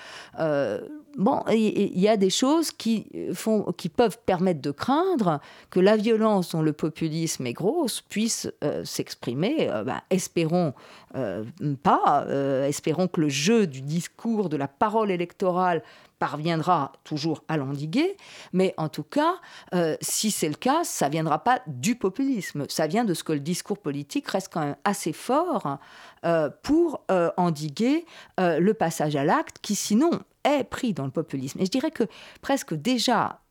Euh, 1.17 1.21
bon, 1.21 1.43
il 1.51 1.99
y, 1.99 2.07
a 2.07 2.17
des 2.17 2.29
choses 2.29 2.71
qui, 2.71 3.07
font, 3.33 3.71
qui 3.77 3.89
peuvent 3.89 4.17
permettre 4.25 4.61
de 4.61 4.71
craindre 4.71 5.39
que 5.69 5.79
la 5.79 5.97
violence 5.97 6.51
dont 6.51 6.61
le 6.61 6.73
populisme 6.73 7.45
est 7.47 7.53
grosse 7.53 8.01
puisse 8.01 8.49
euh, 8.63 8.83
s'exprimer. 8.85 9.69
Euh, 9.69 9.83
bah, 9.83 10.03
espérons 10.09 10.73
euh, 11.15 11.43
pas. 11.83 12.25
Euh, 12.27 12.67
espérons 12.67 13.07
que 13.07 13.21
le 13.21 13.29
jeu 13.29 13.67
du 13.67 13.81
discours, 13.81 14.49
de 14.49 14.57
la 14.57 14.67
parole 14.67 15.11
électorale 15.11 15.81
parviendra 16.19 16.93
toujours 17.03 17.43
à 17.47 17.57
l'endiguer, 17.57 18.15
mais 18.53 18.73
en 18.77 18.89
tout 18.89 19.03
cas, 19.03 19.35
euh, 19.73 19.95
si 20.01 20.31
c'est 20.31 20.47
le 20.47 20.55
cas, 20.55 20.83
ça 20.83 21.09
viendra 21.09 21.43
pas 21.43 21.61
du 21.67 21.95
populisme, 21.95 22.65
ça 22.69 22.87
vient 22.87 23.05
de 23.05 23.13
ce 23.13 23.23
que 23.23 23.33
le 23.33 23.39
discours 23.39 23.77
politique 23.77 24.27
reste 24.29 24.49
quand 24.51 24.61
même 24.61 24.75
assez 24.83 25.13
fort 25.13 25.77
euh, 26.25 26.49
pour 26.63 27.03
euh, 27.11 27.31
endiguer 27.37 28.05
euh, 28.39 28.59
le 28.59 28.73
passage 28.73 29.15
à 29.15 29.23
l'acte 29.23 29.57
qui 29.61 29.75
sinon 29.75 30.11
est 30.45 30.63
pris 30.63 30.93
dans 30.93 31.05
le 31.05 31.11
populisme. 31.11 31.59
Et 31.59 31.65
je 31.65 31.71
dirais 31.71 31.91
que 31.91 32.03
presque 32.41 32.73
déjà 32.73 33.41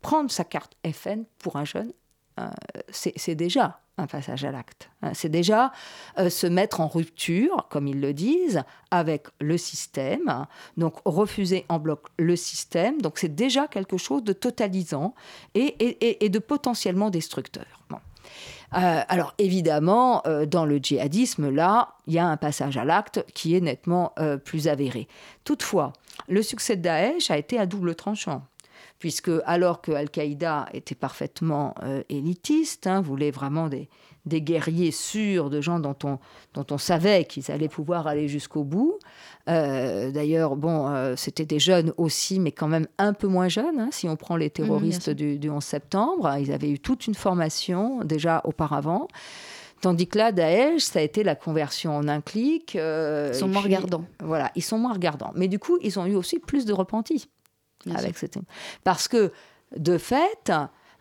prendre 0.00 0.30
sa 0.30 0.44
carte 0.44 0.76
FN 0.84 1.24
pour 1.38 1.56
un 1.56 1.64
jeune, 1.64 1.92
euh, 2.40 2.48
c'est 2.90 3.34
déjà 3.34 3.80
un 3.98 4.06
passage 4.06 4.44
à 4.44 4.50
l'acte. 4.50 4.90
hein. 5.02 5.12
C'est 5.14 5.28
déjà 5.28 5.70
euh, 6.18 6.30
se 6.30 6.46
mettre 6.46 6.80
en 6.80 6.88
rupture, 6.88 7.66
comme 7.70 7.86
ils 7.86 8.00
le 8.00 8.14
disent, 8.14 8.62
avec 8.90 9.26
le 9.38 9.58
système. 9.58 10.46
Donc 10.76 10.94
refuser 11.04 11.66
en 11.68 11.78
bloc 11.78 12.06
le 12.18 12.36
système. 12.36 13.00
Donc 13.02 13.18
c'est 13.18 13.34
déjà 13.34 13.68
quelque 13.68 13.98
chose 13.98 14.24
de 14.24 14.32
totalisant 14.32 15.14
et, 15.54 16.28
de 16.28 16.38
potentiellement 16.38 17.10
destructeur. 17.10 17.66
Euh, 18.74 19.00
alors 19.08 19.34
évidemment, 19.38 20.22
euh, 20.26 20.46
dans 20.46 20.64
le 20.64 20.78
djihadisme, 20.78 21.50
là, 21.50 21.94
il 22.06 22.14
y 22.14 22.18
a 22.18 22.26
un 22.26 22.36
passage 22.36 22.76
à 22.76 22.84
l'acte 22.84 23.24
qui 23.34 23.54
est 23.54 23.60
nettement 23.60 24.12
euh, 24.18 24.36
plus 24.36 24.68
avéré. 24.68 25.08
Toutefois, 25.44 25.92
le 26.28 26.42
succès 26.42 26.76
de 26.76 26.82
Daesh 26.82 27.30
a 27.30 27.36
été 27.36 27.58
à 27.58 27.66
double 27.66 27.94
tranchant 27.94 28.42
puisque 29.02 29.32
alors 29.46 29.80
que 29.80 29.90
Al-Qaïda 29.90 30.66
était 30.72 30.94
parfaitement 30.94 31.74
euh, 31.82 32.04
élitiste, 32.08 32.86
hein, 32.86 33.00
voulait 33.00 33.32
vraiment 33.32 33.66
des, 33.66 33.88
des 34.26 34.40
guerriers 34.40 34.92
sûrs, 34.92 35.50
de 35.50 35.60
gens 35.60 35.80
dont 35.80 35.96
on, 36.04 36.20
dont 36.54 36.64
on 36.70 36.78
savait 36.78 37.24
qu'ils 37.24 37.50
allaient 37.50 37.66
pouvoir 37.68 38.06
aller 38.06 38.28
jusqu'au 38.28 38.62
bout. 38.62 39.00
Euh, 39.48 40.12
D'ailleurs, 40.12 40.54
bon, 40.54 40.86
euh, 40.88 41.16
c'était 41.16 41.44
des 41.44 41.58
jeunes 41.58 41.92
aussi, 41.96 42.38
mais 42.38 42.52
quand 42.52 42.68
même 42.68 42.86
un 42.98 43.12
peu 43.12 43.26
moins 43.26 43.48
jeunes, 43.48 43.80
hein, 43.80 43.88
si 43.90 44.08
on 44.08 44.14
prend 44.14 44.36
les 44.36 44.50
terroristes 44.50 45.02
sûr. 45.02 45.14
du, 45.16 45.36
du 45.40 45.50
11 45.50 45.64
septembre. 45.64 46.32
Ils 46.38 46.52
avaient 46.52 46.70
eu 46.70 46.78
toute 46.78 47.08
une 47.08 47.16
formation 47.16 48.04
déjà 48.04 48.40
auparavant. 48.44 49.08
Tandis 49.80 50.06
que 50.06 50.16
là, 50.16 50.30
Daesh, 50.30 50.82
ça 50.82 51.00
a 51.00 51.02
été 51.02 51.24
la 51.24 51.34
conversion 51.34 51.96
en 51.96 52.06
un 52.06 52.20
clic. 52.20 52.76
euh, 52.76 53.30
Ils 53.32 53.36
sont 53.36 53.48
moins 53.48 53.62
puis, 53.62 53.74
regardants. 53.74 54.04
Voilà, 54.22 54.52
ils 54.54 54.62
sont 54.62 54.78
moins 54.78 54.92
regardants. 54.92 55.32
Mais 55.34 55.48
du 55.48 55.58
coup, 55.58 55.76
ils 55.82 55.98
ont 55.98 56.06
eu 56.06 56.14
aussi 56.14 56.38
plus 56.38 56.66
de 56.66 56.72
repentis 56.72 57.28
Bien 57.86 57.96
avec 57.96 58.18
cette... 58.18 58.36
Parce 58.84 59.08
que, 59.08 59.32
de 59.76 59.98
fait, 59.98 60.52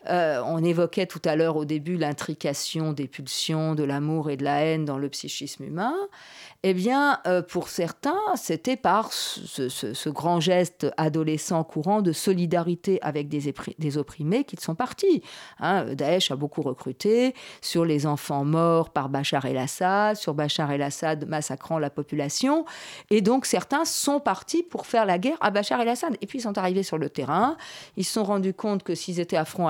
euh, 0.09 0.41
on 0.45 0.63
évoquait 0.63 1.05
tout 1.05 1.21
à 1.25 1.35
l'heure 1.35 1.57
au 1.57 1.65
début 1.65 1.97
l'intrication 1.97 2.93
des 2.93 3.07
pulsions, 3.07 3.75
de 3.75 3.83
l'amour 3.83 4.29
et 4.29 4.37
de 4.37 4.43
la 4.43 4.61
haine 4.61 4.85
dans 4.85 4.97
le 4.97 5.09
psychisme 5.09 5.63
humain. 5.63 5.95
Eh 6.63 6.75
bien, 6.75 7.19
euh, 7.25 7.41
pour 7.41 7.69
certains, 7.69 8.19
c'était 8.35 8.77
par 8.77 9.11
ce, 9.13 10.09
grand 10.09 10.39
geste 10.39 10.91
adolescent 10.95 11.63
courant 11.63 12.01
de 12.01 12.11
solidarité 12.11 12.99
avec 13.01 13.29
des 13.29 13.97
opprimés 13.97 14.43
qu'ils 14.43 14.59
sont 14.59 14.75
partis. 14.75 15.23
Hein, 15.59 15.95
Daesh 15.95 16.29
a 16.29 16.35
beaucoup 16.35 16.61
recruté 16.61 17.33
sur 17.61 17.83
les 17.83 18.05
enfants 18.05 18.45
morts 18.45 18.91
par 18.91 19.09
Bachar 19.09 19.45
el-Assad, 19.45 20.17
sur 20.17 20.35
Bachar 20.35 20.71
el-Assad 20.71 21.27
massacrant 21.27 21.79
la 21.79 21.89
population. 21.89 22.65
Et 23.09 23.21
donc, 23.21 23.47
certains 23.47 23.85
sont 23.85 24.19
partis 24.19 24.61
pour 24.61 24.85
faire 24.85 25.05
la 25.05 25.17
guerre 25.17 25.37
à 25.41 25.49
Bachar 25.49 25.81
el-Assad. 25.81 26.15
Et 26.21 26.27
puis, 26.27 26.39
ils 26.39 26.43
sont 26.43 26.57
arrivés 26.59 26.83
sur 26.83 26.99
le 26.99 27.09
terrain. 27.09 27.57
Ils 27.97 28.05
se 28.05 28.13
sont 28.13 28.23
rendus 28.23 28.53
compte 28.53 28.83
que 28.83 28.93
s'ils 28.93 29.19
étaient 29.19 29.37
à 29.37 29.45
front 29.45 29.67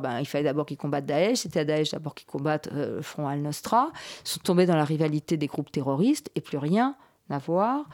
ben, 0.00 0.20
il 0.20 0.26
fallait 0.26 0.44
d'abord 0.44 0.66
qu'ils 0.66 0.76
combattent 0.76 1.06
Daesh. 1.06 1.38
C'était 1.38 1.60
à 1.60 1.64
Daesh 1.64 1.90
d'abord 1.90 2.14
qu'ils 2.14 2.26
combattent 2.26 2.68
euh, 2.72 2.96
le 2.96 3.02
front 3.02 3.26
al-Nostra. 3.26 3.90
Sont 4.24 4.40
tombés 4.40 4.66
dans 4.66 4.76
la 4.76 4.84
rivalité 4.84 5.36
des 5.36 5.46
groupes 5.46 5.70
terroristes 5.70 6.30
et 6.34 6.40
plus 6.40 6.58
rien 6.58 6.96
à 7.30 7.38
voir 7.38 7.86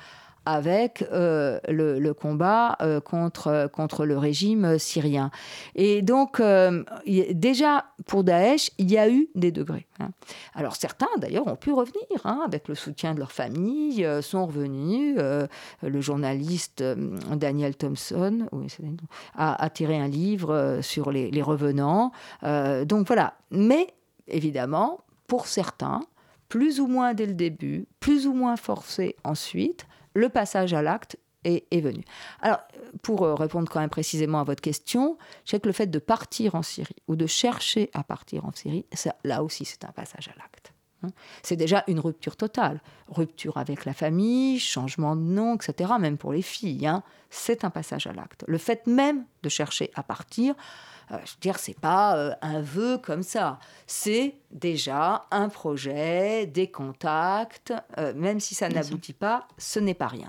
avec 0.44 1.04
euh, 1.12 1.60
le, 1.68 2.12
combat 2.12 2.76
euh, 2.80 3.00
contre, 3.00 3.68
contre 3.72 4.04
le 4.04 4.18
régime 4.18 4.78
syrien. 4.78 5.30
Et 5.74 6.02
donc, 6.02 6.40
euh, 6.40 6.82
déjà, 7.06 7.86
pour 8.06 8.24
Daesh, 8.24 8.70
il 8.78 8.90
y 8.90 8.98
a 8.98 9.08
eu 9.08 9.28
des 9.34 9.52
degrés. 9.52 9.86
hein. 10.00 10.10
Alors, 10.54 10.76
certains, 10.76 11.08
d'ailleurs, 11.18 11.46
ont 11.46 11.56
pu 11.56 11.72
revenir, 11.72 12.06
hein, 12.24 12.40
avec 12.44 12.68
le 12.68 12.74
soutien 12.74 13.14
de 13.14 13.20
leur 13.20 13.32
famille, 13.32 14.06
sont 14.20 14.46
revenus. 14.46 15.16
Le 15.82 16.00
journaliste 16.00 16.82
Daniel 16.82 17.76
Thompson 17.76 18.48
a, 19.36 19.70
tiré 19.70 19.98
un 19.98 20.08
livre 20.08 20.78
sur 20.82 21.10
les, 21.12 21.30
les 21.30 21.42
revenants. 21.42 22.12
Donc, 22.42 23.06
voilà. 23.06 23.34
Mais, 23.50 23.88
évidemment, 24.28 25.00
pour 25.26 25.46
certains, 25.46 26.00
plus 26.48 26.80
ou 26.80 26.86
moins 26.86 27.14
dès 27.14 27.26
le 27.26 27.34
début, 27.34 27.86
plus 28.00 28.26
ou 28.26 28.34
moins 28.34 28.56
forcé 28.56 29.16
ensuite, 29.24 29.86
le 30.14 30.28
passage 30.28 30.74
à 30.74 30.82
l'acte 30.82 31.16
est, 31.44 31.80
venu. 31.80 32.04
Alors, 32.40 32.58
pour 33.02 33.24
euh, 33.24 33.34
répondre 33.34 33.68
quand 33.68 33.80
même 33.80 33.90
précisément 33.90 34.40
à 34.40 34.44
votre 34.44 34.60
question, 34.60 35.18
je 35.44 35.50
sais 35.50 35.60
que 35.60 35.66
le 35.66 35.72
fait 35.72 35.88
de 35.88 35.98
partir 35.98 36.54
en 36.54 36.62
Syrie 36.62 36.96
ou 37.08 37.16
de 37.16 37.26
chercher 37.26 37.90
à 37.94 38.04
partir 38.04 38.44
en 38.44 38.52
Syrie, 38.52 38.86
là 39.24 39.42
aussi, 39.42 39.64
c'est 39.64 39.84
un 39.84 39.90
passage 39.90 40.28
à 40.28 40.38
l'acte. 40.38 40.72
hein. 41.02 41.08
C'est 41.42 41.56
déjà 41.56 41.82
une 41.88 41.98
rupture 41.98 42.36
totale. 42.36 42.80
Rupture 43.08 43.56
avec 43.56 43.84
la 43.84 43.92
famille, 43.92 44.60
changement 44.60 45.16
de 45.16 45.22
nom, 45.22 45.56
etc., 45.56 45.92
même 45.98 46.16
pour 46.16 46.32
les 46.32 46.42
filles. 46.42 46.86
hein. 46.86 47.02
C'est 47.30 47.64
un 47.64 47.70
passage 47.70 48.06
à 48.06 48.12
l'acte. 48.12 48.44
Le 48.46 48.58
fait 48.58 48.86
même 48.86 49.24
de 49.42 49.48
chercher 49.48 49.90
à 49.94 50.04
partir, 50.04 50.54
je 51.10 51.16
veux 51.16 51.40
dire, 51.40 51.58
c'est 51.58 51.78
pas 51.78 52.16
euh, 52.16 52.34
un 52.42 52.60
vœu 52.60 52.98
comme 52.98 53.22
ça. 53.22 53.58
C'est 53.86 54.34
déjà 54.50 55.26
un 55.30 55.48
projet, 55.48 56.46
des 56.46 56.68
contacts. 56.68 57.72
euh, 57.98 58.12
même 58.14 58.40
si 58.40 58.54
ça 58.54 58.68
n'aboutit 58.68 59.12
pas, 59.12 59.46
ce 59.58 59.78
n'est 59.78 59.94
pas 59.94 60.08
rien. 60.08 60.28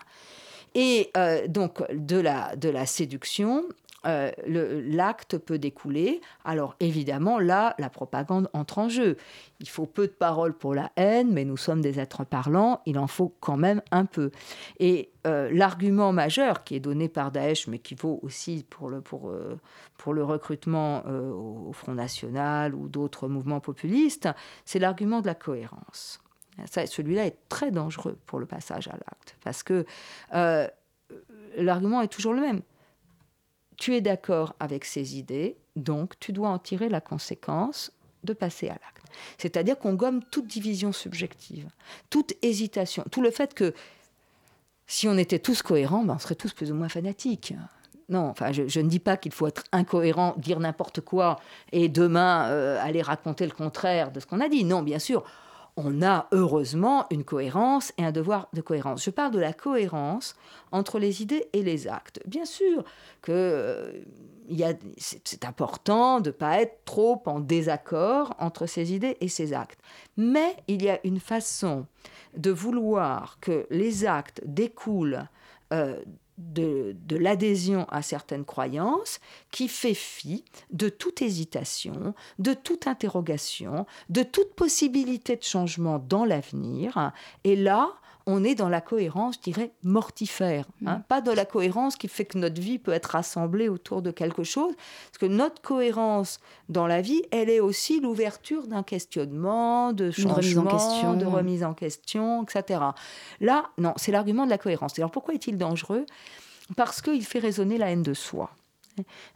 Et 0.75 1.11
euh, 1.17 1.47
donc, 1.47 1.83
de 1.91 2.19
la, 2.19 2.55
de 2.55 2.69
la 2.69 2.85
séduction, 2.85 3.63
euh, 4.05 4.31
l'acte 4.45 5.37
peut 5.37 5.57
découler. 5.57 6.19
Alors, 6.43 6.75
évidemment, 6.79 7.39
là, 7.39 7.75
la 7.79 7.89
propagande 7.89 8.49
entre 8.53 8.79
en 8.79 8.89
jeu. 8.89 9.17
Il 9.59 9.69
faut 9.69 9.85
peu 9.85 10.07
de 10.07 10.11
paroles 10.11 10.53
pour 10.53 10.75
la 10.75 10.91
haine, 10.97 11.31
mais 11.31 11.45
nous 11.45 11.57
sommes 11.57 11.81
des 11.81 11.99
êtres 11.99 12.25
parlants, 12.25 12.81
il 12.85 12.99
en 12.99 13.07
faut 13.07 13.33
quand 13.39 13.55
même 13.55 13.81
un 13.91 14.05
peu. 14.05 14.31
Et 14.79 15.11
euh, 15.25 15.49
l'argument 15.53 16.11
majeur 16.11 16.63
qui 16.65 16.75
est 16.75 16.81
donné 16.81 17.07
par 17.07 17.31
Daesh, 17.31 17.67
mais 17.67 17.79
qui 17.79 17.95
vaut 17.95 18.19
aussi 18.23 18.65
pour 18.69 18.89
le, 18.89 18.99
pour, 18.99 19.29
euh, 19.29 19.57
le 20.07 20.23
recrutement 20.23 21.03
au 21.05 21.71
Front 21.71 21.93
National 21.93 22.75
ou 22.75 22.89
d'autres 22.89 23.29
mouvements 23.29 23.61
populistes, 23.61 24.27
c'est 24.65 24.79
l'argument 24.79 25.21
de 25.21 25.27
la 25.27 25.35
cohérence. 25.35 26.19
Celui-là 26.67 27.25
est 27.25 27.37
très 27.47 27.71
dangereux 27.71 28.17
pour 28.25 28.39
le 28.39 28.45
passage 28.45 28.89
à 28.89 28.91
l'acte, 28.91 29.37
parce 29.43 29.63
que 29.63 29.85
l'argument 31.57 32.01
est 32.01 32.09
toujours 32.09 32.33
le 32.33 32.41
même. 32.41 32.61
Tu 33.83 33.93
es 33.97 33.99
d'accord 33.99 34.55
avec 34.61 34.85
ces 34.85 35.17
idées, 35.17 35.57
donc 35.75 36.17
tu 36.21 36.31
dois 36.31 36.47
en 36.47 36.57
tirer 36.57 36.87
la 36.87 37.01
conséquence 37.01 37.91
de 38.23 38.31
passer 38.31 38.69
à 38.69 38.75
l'acte. 38.75 39.03
C'est-à-dire 39.37 39.77
qu'on 39.77 39.93
gomme 39.93 40.23
toute 40.23 40.47
division 40.47 40.93
subjective, 40.93 41.67
toute 42.09 42.31
hésitation, 42.41 43.03
tout 43.11 43.21
le 43.21 43.29
fait 43.29 43.53
que 43.53 43.73
si 44.87 45.09
on 45.09 45.17
était 45.17 45.37
tous 45.37 45.61
cohérents, 45.61 46.05
ben 46.05 46.13
on 46.15 46.19
serait 46.19 46.35
tous 46.35 46.53
plus 46.53 46.71
ou 46.71 46.75
moins 46.75 46.87
fanatiques. 46.87 47.55
Non, 48.07 48.29
enfin, 48.29 48.53
je, 48.53 48.79
ne 48.79 48.87
dis 48.87 48.99
pas 48.99 49.17
qu'il 49.17 49.33
faut 49.33 49.47
être 49.47 49.65
incohérent, 49.73 50.35
dire 50.37 50.61
n'importe 50.61 51.01
quoi 51.01 51.41
et 51.73 51.89
demain 51.89 52.47
euh, 52.51 52.81
aller 52.81 53.01
raconter 53.01 53.45
le 53.45 53.51
contraire 53.51 54.13
de 54.13 54.21
ce 54.21 54.25
qu'on 54.25 54.39
a 54.39 54.47
dit. 54.47 54.63
Non, 54.63 54.81
bien 54.81 54.99
sûr, 54.99 55.25
on 55.75 56.01
a 56.03 56.27
heureusement 56.31 57.05
une 57.09 57.23
cohérence 57.23 57.93
et 57.97 58.05
un 58.05 58.11
devoir 58.11 58.47
de 58.53 58.61
cohérence. 58.61 59.03
Je 59.03 59.09
parle 59.09 59.31
de 59.31 59.39
la 59.39 59.53
cohérence 59.53 60.35
entre 60.71 60.99
les 60.99 61.21
idées 61.21 61.47
et 61.53 61.63
les 61.63 61.87
actes. 61.87 62.21
Bien 62.27 62.45
sûr 62.45 62.83
que 63.21 63.31
euh, 63.31 63.91
c'est 64.97 65.45
important 65.45 66.19
de 66.19 66.29
ne 66.29 66.33
pas 66.33 66.61
être 66.61 66.83
trop 66.85 67.21
en 67.25 67.39
désaccord 67.39 68.35
entre 68.39 68.65
ces 68.65 68.93
idées 68.93 69.17
et 69.21 69.29
ces 69.29 69.53
actes. 69.53 69.79
Mais 70.17 70.55
il 70.67 70.83
y 70.83 70.89
a 70.89 70.99
une 71.03 71.19
façon 71.19 71.87
de 72.37 72.51
vouloir 72.51 73.37
que 73.39 73.65
les 73.69 74.05
actes 74.05 74.41
découlent 74.45 75.27
euh, 75.71 75.99
de, 76.37 76.95
l'adhésion 77.09 77.85
à 77.89 78.01
certaines 78.01 78.45
croyances 78.45 79.19
qui 79.51 79.67
fait 79.67 79.93
fi 79.93 80.43
de 80.71 80.89
toute 80.89 81.21
hésitation, 81.21 82.13
de 82.39 82.53
toute 82.53 82.87
interrogation, 82.87 83.85
de 84.09 84.23
toute 84.23 84.53
possibilité 84.55 85.35
de 85.35 85.43
changement 85.43 85.99
dans 85.99 86.25
l'avenir. 86.25 87.11
Et 87.43 87.55
là, 87.55 87.93
on 88.25 88.43
est 88.43 88.55
dans 88.55 88.69
la 88.69 88.81
cohérence, 88.81 89.35
je 89.35 89.51
dirais, 89.51 89.71
mortifère. 89.83 90.65
Hein. 90.85 90.97
Mm. 90.97 91.03
Pas 91.07 91.21
de 91.21 91.31
la 91.31 91.45
cohérence 91.45 91.95
qui 91.95 92.07
fait 92.07 92.25
que 92.25 92.37
notre 92.37 92.61
vie 92.61 92.79
peut 92.79 92.91
être 92.91 93.07
rassemblée 93.07 93.69
autour 93.69 94.01
de 94.01 94.11
quelque 94.11 94.43
chose. 94.43 94.73
Parce 95.07 95.17
que 95.19 95.25
notre 95.25 95.61
cohérence 95.61 96.39
dans 96.69 96.87
la 96.87 97.01
vie, 97.01 97.21
elle 97.31 97.49
est 97.49 97.59
aussi 97.59 97.99
l'ouverture 97.99 98.67
d'un 98.67 98.83
questionnement, 98.83 99.93
de 99.93 100.11
changement, 100.11 100.65
question. 100.65 101.13
de 101.15 101.25
remise 101.25 101.63
en 101.63 101.73
question, 101.73 102.43
etc. 102.43 102.79
Là, 103.41 103.65
non, 103.77 103.93
c'est 103.97 104.11
l'argument 104.11 104.45
de 104.45 104.49
la 104.49 104.57
cohérence. 104.57 104.97
Alors 104.97 105.11
pourquoi 105.11 105.33
est-il 105.33 105.57
dangereux? 105.57 106.05
Parce 106.75 107.01
qu'il 107.01 107.25
fait 107.25 107.39
résonner 107.39 107.77
la 107.77 107.91
haine 107.91 108.03
de 108.03 108.13
soi. 108.13 108.49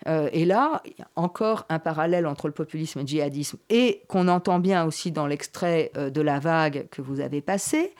Euh, 0.07 0.29
et 0.31 0.45
là, 0.45 0.83
encore 1.15 1.65
un 1.69 1.79
parallèle 1.79 2.27
entre 2.27 2.47
le 2.47 2.53
populisme 2.53 2.99
et 2.99 3.01
le 3.01 3.07
djihadisme, 3.07 3.57
et 3.69 4.03
qu'on 4.07 4.27
entend 4.27 4.59
bien 4.59 4.85
aussi 4.85 5.11
dans 5.11 5.27
l'extrait 5.27 5.91
euh, 5.97 6.09
de 6.09 6.21
la 6.21 6.39
vague 6.39 6.87
que 6.89 7.01
vous 7.01 7.19
avez 7.19 7.41
passé, 7.41 7.93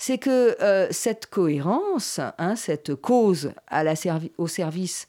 c'est 0.00 0.16
que 0.16 0.56
euh, 0.62 0.88
cette 0.90 1.26
cohérence, 1.26 2.20
hein, 2.38 2.56
cette 2.56 2.94
cause 2.94 3.52
au 4.38 4.46
service 4.46 5.08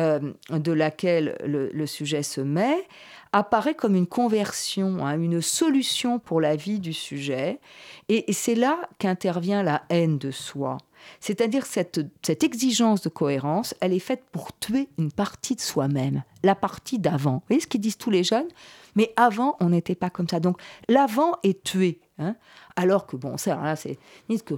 euh, 0.00 0.32
de 0.50 0.72
laquelle 0.72 1.36
le, 1.44 1.86
sujet 1.86 2.24
se 2.24 2.40
met, 2.40 2.88
apparaît 3.30 3.76
comme 3.76 3.94
une 3.94 4.08
conversion, 4.08 5.06
hein, 5.06 5.16
une 5.16 5.40
solution 5.40 6.18
pour 6.18 6.40
la 6.40 6.56
vie 6.56 6.80
du 6.80 6.92
sujet. 6.92 7.60
Et, 8.08 8.32
c'est 8.32 8.56
là 8.56 8.80
qu'intervient 8.98 9.62
la 9.62 9.82
haine 9.90 10.18
de 10.18 10.32
soi. 10.32 10.76
C'est-à-dire 11.20 11.64
cette, 11.64 12.00
cette 12.26 12.42
exigence 12.42 13.02
de 13.02 13.10
cohérence, 13.10 13.76
elle 13.80 13.92
est 13.92 14.00
faite 14.00 14.24
pour 14.32 14.58
tuer 14.58 14.88
une 14.98 15.12
partie 15.12 15.54
de 15.54 15.60
soi-même, 15.60 16.24
la 16.42 16.56
partie 16.56 16.98
d'avant. 16.98 17.34
Vous 17.34 17.42
voyez 17.48 17.60
ce 17.60 17.68
qu'ils 17.68 17.80
disent 17.80 17.96
tous 17.96 18.10
les 18.10 18.24
jeunes? 18.24 18.48
Mais 18.96 19.12
avant, 19.14 19.56
on 19.60 19.68
n'était 19.68 19.94
pas 19.94 20.10
comme 20.10 20.28
ça. 20.28 20.40
Donc 20.40 20.60
l'avant 20.88 21.36
est 21.44 21.62
tué. 21.62 22.00
Hein 22.22 22.36
alors 22.76 23.06
que, 23.06 23.16
bon, 23.16 23.36
ça, 23.36 23.56
là, 23.56 23.76
c'est 23.76 23.98
que 24.46 24.54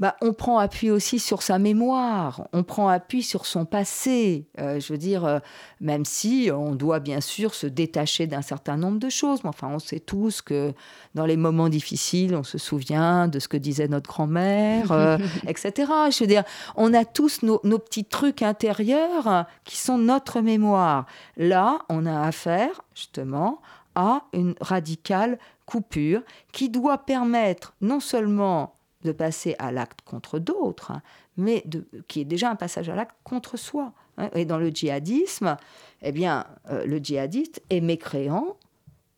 bah, 0.00 0.16
on 0.20 0.32
prend 0.32 0.58
appui 0.58 0.90
aussi 0.90 1.20
sur 1.20 1.40
sa 1.42 1.60
mémoire, 1.60 2.48
on 2.52 2.64
prend 2.64 2.88
appui 2.88 3.22
sur 3.22 3.46
son 3.46 3.64
passé. 3.64 4.44
Euh, 4.58 4.80
je 4.80 4.92
veux 4.92 4.98
dire, 4.98 5.24
euh, 5.24 5.38
même 5.80 6.04
si 6.04 6.50
on 6.52 6.74
doit 6.74 6.98
bien 6.98 7.20
sûr 7.20 7.54
se 7.54 7.68
détacher 7.68 8.26
d'un 8.26 8.42
certain 8.42 8.76
nombre 8.76 8.98
de 8.98 9.08
choses, 9.08 9.44
mais 9.44 9.50
enfin, 9.50 9.68
on 9.68 9.78
sait 9.78 10.00
tous 10.00 10.42
que 10.42 10.72
dans 11.14 11.26
les 11.26 11.36
moments 11.36 11.68
difficiles, 11.68 12.34
on 12.34 12.42
se 12.42 12.58
souvient 12.58 13.28
de 13.28 13.38
ce 13.38 13.46
que 13.46 13.56
disait 13.56 13.86
notre 13.86 14.10
grand-mère, 14.10 14.90
euh, 14.90 15.16
etc. 15.46 15.92
Je 16.10 16.18
veux 16.24 16.28
dire, 16.28 16.42
on 16.74 16.92
a 16.92 17.04
tous 17.04 17.44
nos, 17.44 17.60
nos, 17.62 17.78
petits 17.78 18.04
trucs 18.04 18.42
intérieurs 18.42 19.46
qui 19.64 19.76
sont 19.76 19.98
notre 19.98 20.40
mémoire. 20.40 21.06
Là, 21.36 21.78
on 21.88 22.04
a 22.04 22.20
affaire 22.20 22.82
justement 22.96 23.60
à 23.94 24.22
une 24.32 24.54
radicale 24.60 25.38
coupure 25.66 26.22
qui 26.52 26.68
doit 26.68 26.98
permettre 26.98 27.74
non 27.80 28.00
seulement 28.00 28.74
de 29.02 29.12
passer 29.12 29.54
à 29.58 29.70
l'acte 29.70 30.00
contre 30.04 30.38
d'autres, 30.38 30.90
hein, 30.90 31.02
mais 31.36 31.64
qui 32.08 32.20
est 32.20 32.24
déjà 32.24 32.50
un 32.50 32.56
passage 32.56 32.88
à 32.88 32.94
l'acte 32.94 33.16
contre 33.22 33.56
soi. 33.56 33.92
Hein. 34.16 34.30
Et 34.34 34.44
dans 34.44 34.58
le 34.58 34.70
djihadisme, 34.70 35.56
eh 36.02 36.12
bien, 36.12 36.46
euh, 36.70 36.84
le 36.86 36.98
djihadiste 36.98 37.62
est 37.70 37.80
mécréant 37.80 38.56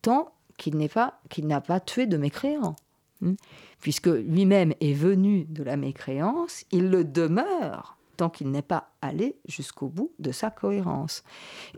tant 0.03 0.33
qu'il 0.59 0.77
n'est 0.77 0.89
pas 0.89 1.21
qu'il 1.29 1.47
n'a 1.47 1.61
pas 1.61 1.81
tué 1.81 2.07
de 2.07 2.17
mécréant, 2.17 2.77
hein. 3.25 3.35
puisque 3.81 4.07
lui-même 4.07 4.73
est 4.81 4.95
venu 4.95 5.45
de 5.45 5.63
la 5.63 5.77
mécréance, 5.77 6.65
il 6.73 6.91
le 6.91 7.05
demeure 7.05 7.97
tant 8.17 8.31
qu'il 8.31 8.51
n'est 8.51 8.63
pas 8.63 8.91
allé 9.07 9.37
jusqu'au 9.47 9.89
bout 9.89 10.13
de 10.19 10.33
sa 10.33 10.51
cohérence. 10.51 11.25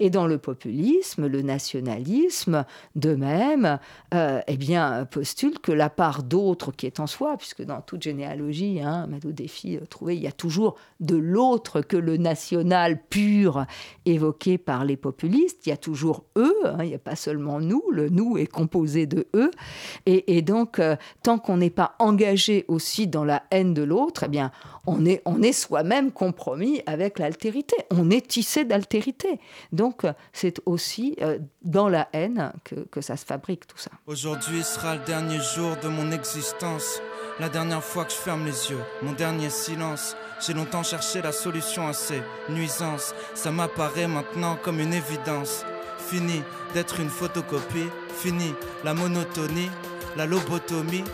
Et 0.01 0.11
dans 0.11 0.27
le 0.27 0.39
populisme, 0.39 1.27
le 1.27 1.43
nationalisme, 1.43 2.65
de 2.97 3.15
même, 3.15 3.79
euh, 4.15 4.41
eh 4.47 4.57
bien, 4.57 5.07
postule 5.07 5.59
que 5.59 5.73
la 5.73 5.91
part 5.91 6.23
d'autre 6.23 6.73
qui 6.73 6.87
est 6.87 7.01
en 7.01 7.07
soi, 7.07 7.37
puisque 7.37 7.63
dans 7.63 7.81
toute 7.81 8.03
généalogie, 8.03 8.81
hein, 8.81 9.07
Madou 9.09 9.33
Défi 9.33 9.77
euh, 9.77 9.87
trouvé, 9.89 10.17
il 10.17 10.23
y 10.23 10.27
a 10.27 10.33
toujours 10.33 10.77
de 11.01 11.17
l'autre 11.17 11.81
que 11.81 11.97
le 11.97 12.17
national 12.17 13.01
pur 13.09 13.67
évoqué 14.07 14.59
par 14.59 14.85
les 14.85 14.97
populistes, 14.97 15.67
il 15.67 15.71
y 15.71 15.73
a 15.73 15.77
toujours 15.77 16.25
eux, 16.37 16.57
hein, 16.65 16.79
il 16.81 16.89
n'y 16.89 16.95
a 16.95 16.99
pas 16.99 17.17
seulement 17.17 17.61
nous, 17.61 17.83
le 17.91 18.09
nous 18.09 18.39
est 18.39 18.47
composé 18.47 19.07
de 19.07 19.27
eux, 19.35 19.51
et, 20.07 20.43
donc, 20.43 20.79
euh, 20.79 20.97
tant 21.23 21.39
qu'on 21.39 21.59
n'est 21.59 21.71
pas 21.71 21.95
engagé 21.99 22.65
aussi 22.69 23.07
dans 23.07 23.25
la 23.25 23.43
haine 23.51 23.75
de 23.75 23.83
l'autre, 23.83 24.25
eh 24.27 24.29
bien, 24.29 24.51
on 24.87 25.05
est, 25.05 25.23
on 25.25 25.43
est 25.43 25.53
soi-même 25.53 26.13
compromis 26.13 26.81
avec 26.87 27.18
l'altérité. 27.19 27.77
On 27.91 28.11
est 28.11 28.27
tissé 28.27 28.65
d'altérité. 28.65 29.41
Donc, 29.73 30.03
c'est 30.33 30.61
aussi 30.67 31.17
euh, 31.21 31.39
dans 31.63 31.89
la 31.89 32.09
haine 32.13 32.53
que, 32.65 32.77
que 32.91 33.01
ça 33.01 33.17
se 33.17 33.25
fabrique, 33.25 33.67
tout 33.67 33.79
ça. 33.79 33.91
Aujourd'hui 34.07 34.63
sera 34.63 34.97
le 34.97 35.05
dernier 35.05 35.39
jour 35.55 35.77
de 35.83 35.89
mon 35.89 36.11
existence. 36.13 37.01
La 37.41 37.49
dernière 37.49 37.85
fois 37.85 38.05
que 38.05 38.11
je 38.11 38.17
ferme 38.17 38.45
les 38.45 38.71
yeux, 38.71 38.81
mon 39.03 39.13
dernier 39.13 39.49
silence. 39.49 40.17
J'ai 40.45 40.55
longtemps 40.55 40.83
cherché 40.83 41.23
la 41.23 41.31
solution 41.31 41.87
à 41.87 41.93
ces 41.93 42.21
nuisances. 42.49 43.15
Ça 43.35 43.53
m'apparaît 43.53 44.09
maintenant 44.09 44.57
comme 44.63 44.81
une 44.81 44.93
évidence. 44.93 45.65
Fini 45.99 46.43
d'être 46.75 47.01
une 47.01 47.09
photocopie, 47.09 47.89
fini 48.13 48.55
la 48.85 48.95
monotonie, 48.95 49.71
la 50.17 50.27
lobotomie, 50.27 51.05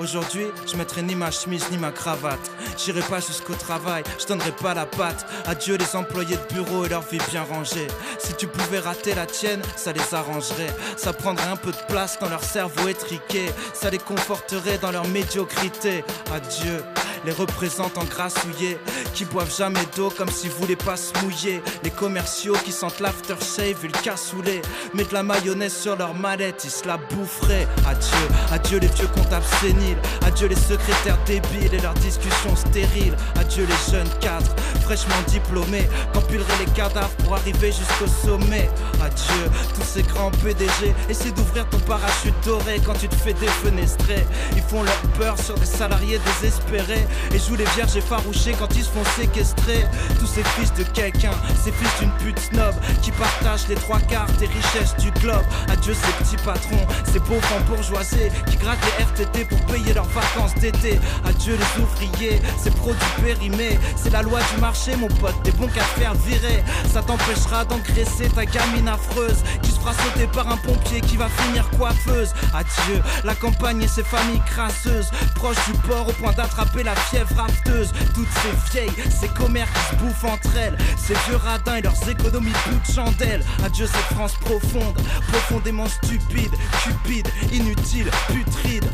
Aujourd'hui, 0.00 0.46
je 0.70 0.76
mettrai 0.76 1.02
ni 1.02 1.14
ma 1.14 1.30
chemise 1.30 1.70
ni 1.70 1.78
ma 1.78 1.92
cravate. 1.92 2.50
J'irai 2.76 3.00
pas 3.02 3.20
jusqu'au 3.20 3.54
travail, 3.54 4.02
je 4.18 4.26
donnerai 4.26 4.50
pas 4.50 4.74
la 4.74 4.86
patte. 4.86 5.24
Adieu 5.46 5.76
les 5.76 5.96
employés 5.96 6.36
de 6.36 6.54
bureau 6.54 6.84
et 6.84 6.88
leur 6.88 7.02
vie 7.02 7.18
bien 7.30 7.44
rangée. 7.44 7.86
Si 8.18 8.34
tu 8.34 8.46
pouvais 8.48 8.80
rater 8.80 9.14
la 9.14 9.26
tienne, 9.26 9.62
ça 9.76 9.92
les 9.92 10.14
arrangerait. 10.14 10.74
Ça 10.96 11.12
prendrait 11.12 11.48
un 11.48 11.56
peu 11.56 11.70
de 11.70 11.86
place 11.88 12.18
dans 12.18 12.28
leur 12.28 12.42
cerveau 12.42 12.88
étriqué. 12.88 13.50
Ça 13.72 13.90
les 13.90 13.98
conforterait 13.98 14.78
dans 14.78 14.90
leur 14.90 15.06
médiocrité. 15.06 16.04
Adieu 16.34 16.82
les 17.24 17.32
représentants 17.32 18.04
grassouillés 18.04 18.78
qui 19.14 19.24
boivent 19.24 19.54
jamais 19.54 19.84
d'eau 19.96 20.10
comme 20.10 20.28
s'ils 20.28 20.50
voulaient 20.50 20.76
pas 20.76 20.96
se 20.96 21.12
mouiller. 21.22 21.62
Les 21.82 21.90
commerciaux 21.90 22.56
qui 22.64 22.72
sentent 22.72 23.00
l'aftershave 23.00 23.84
et 23.84 23.88
le 23.88 24.02
cassoulet. 24.02 24.62
Mettent 24.92 25.12
la 25.12 25.22
mayonnaise 25.22 25.74
sur 25.74 25.96
leur 25.96 26.14
mallette, 26.14 26.62
ils 26.64 26.70
se 26.70 26.86
la 26.86 26.96
boufferaient. 26.96 27.66
Adieu, 27.86 28.28
adieu 28.52 28.78
les 28.78 28.88
vieux 28.88 29.08
comptables 29.08 29.46
séniles. 29.60 29.83
Adieu 30.22 30.48
les 30.48 30.56
secrétaires 30.56 31.18
débiles 31.26 31.74
et 31.74 31.80
leurs 31.80 31.94
discussions 31.94 32.56
stériles. 32.56 33.16
Adieu 33.36 33.66
les 33.66 33.92
jeunes 33.92 34.08
cadres 34.20 34.54
fraîchement 34.84 35.14
diplômés 35.28 35.88
qu'empileraient 36.12 36.58
les 36.60 36.72
cadavres 36.72 37.14
pour 37.24 37.34
arriver 37.34 37.72
jusqu'au 37.72 38.06
sommet. 38.06 38.68
Adieu 39.02 39.50
tous 39.74 39.82
ces 39.82 40.02
grands 40.02 40.30
PDG. 40.30 40.94
Essaie 41.08 41.30
d'ouvrir 41.30 41.66
ton 41.70 41.78
parachute 41.80 42.34
doré 42.44 42.80
quand 42.84 42.94
tu 42.94 43.08
te 43.08 43.14
fais 43.14 43.32
défenestrer. 43.32 44.26
Ils 44.54 44.62
font 44.62 44.82
leur 44.82 45.00
peur 45.18 45.38
sur 45.38 45.54
des 45.58 45.66
salariés 45.66 46.20
désespérés 46.26 47.06
et 47.32 47.38
jouent 47.38 47.56
les 47.56 47.70
vierges 47.76 47.96
effarouchées 47.96 48.54
quand 48.58 48.74
ils 48.76 48.84
se 48.84 48.90
font 48.90 49.04
séquestrer. 49.16 49.84
Tous 50.18 50.26
ces 50.26 50.44
fils 50.44 50.72
de 50.74 50.84
quelqu'un, 50.92 51.32
ces 51.64 51.72
fils 51.72 51.90
d'une 52.00 52.12
pute 52.18 52.38
snob 52.38 52.74
qui 53.02 53.10
partagent 53.12 53.68
les 53.68 53.76
trois 53.76 54.00
quarts 54.00 54.30
des 54.38 54.46
richesses 54.46 54.96
du 54.98 55.10
globe. 55.20 55.44
Adieu 55.68 55.94
ces 55.94 56.12
petits 56.24 56.42
patrons, 56.44 56.86
ces 57.10 57.20
pauvres 57.20 57.60
bourgeoisés 57.68 58.30
qui 58.50 58.56
grattent 58.56 58.84
les 58.98 59.04
RTT 59.04 59.44
pour 59.46 59.60
leurs 59.94 60.08
vacances 60.08 60.54
d'été. 60.56 60.98
Adieu 61.24 61.56
les 61.56 61.82
ouvriers, 61.82 62.40
ces 62.62 62.70
produits 62.70 63.22
périmés. 63.22 63.78
C'est 63.96 64.10
la 64.10 64.22
loi 64.22 64.40
du 64.54 64.60
marché, 64.60 64.94
mon 64.96 65.08
pote, 65.08 65.34
des 65.42 65.52
bons 65.52 65.66
qu'à 65.68 65.82
faire 65.82 66.14
virer. 66.14 66.62
Ça 66.92 67.02
t'empêchera 67.02 67.64
d'engraisser 67.64 68.28
ta 68.34 68.44
gamine 68.44 68.88
affreuse 68.88 69.42
qui 69.62 69.70
se 69.70 69.80
fera 69.80 69.92
sauter 69.94 70.26
par 70.28 70.48
un 70.50 70.56
pompier 70.58 71.00
qui 71.00 71.16
va 71.16 71.28
finir 71.28 71.68
coiffeuse. 71.70 72.32
Adieu 72.54 73.02
la 73.24 73.34
campagne 73.34 73.82
et 73.82 73.88
ses 73.88 74.04
familles 74.04 74.42
crasseuses, 74.46 75.10
proches 75.34 75.64
du 75.66 75.78
port 75.88 76.08
au 76.08 76.12
point 76.12 76.32
d'attraper 76.32 76.82
la 76.82 76.94
fièvre 76.94 77.34
rafteuse, 77.36 77.92
toutes 78.14 78.28
ces 78.42 78.72
vieilles, 78.72 79.10
ces 79.10 79.28
commères 79.28 79.68
qui 79.72 79.96
se 79.96 80.02
bouffent 80.02 80.24
entre 80.24 80.56
elles, 80.56 80.76
ces 80.96 81.14
vieux 81.26 81.36
radins 81.36 81.76
et 81.76 81.82
leurs 81.82 82.08
économies 82.08 82.52
de 82.52 82.92
chandelle. 82.92 83.44
Adieu 83.64 83.86
cette 83.86 84.16
France 84.16 84.34
profonde, 84.34 84.96
profondément 85.28 85.88
stupide, 85.88 86.52
cupide, 86.82 87.28
inutile, 87.52 88.10
putride. 88.28 88.84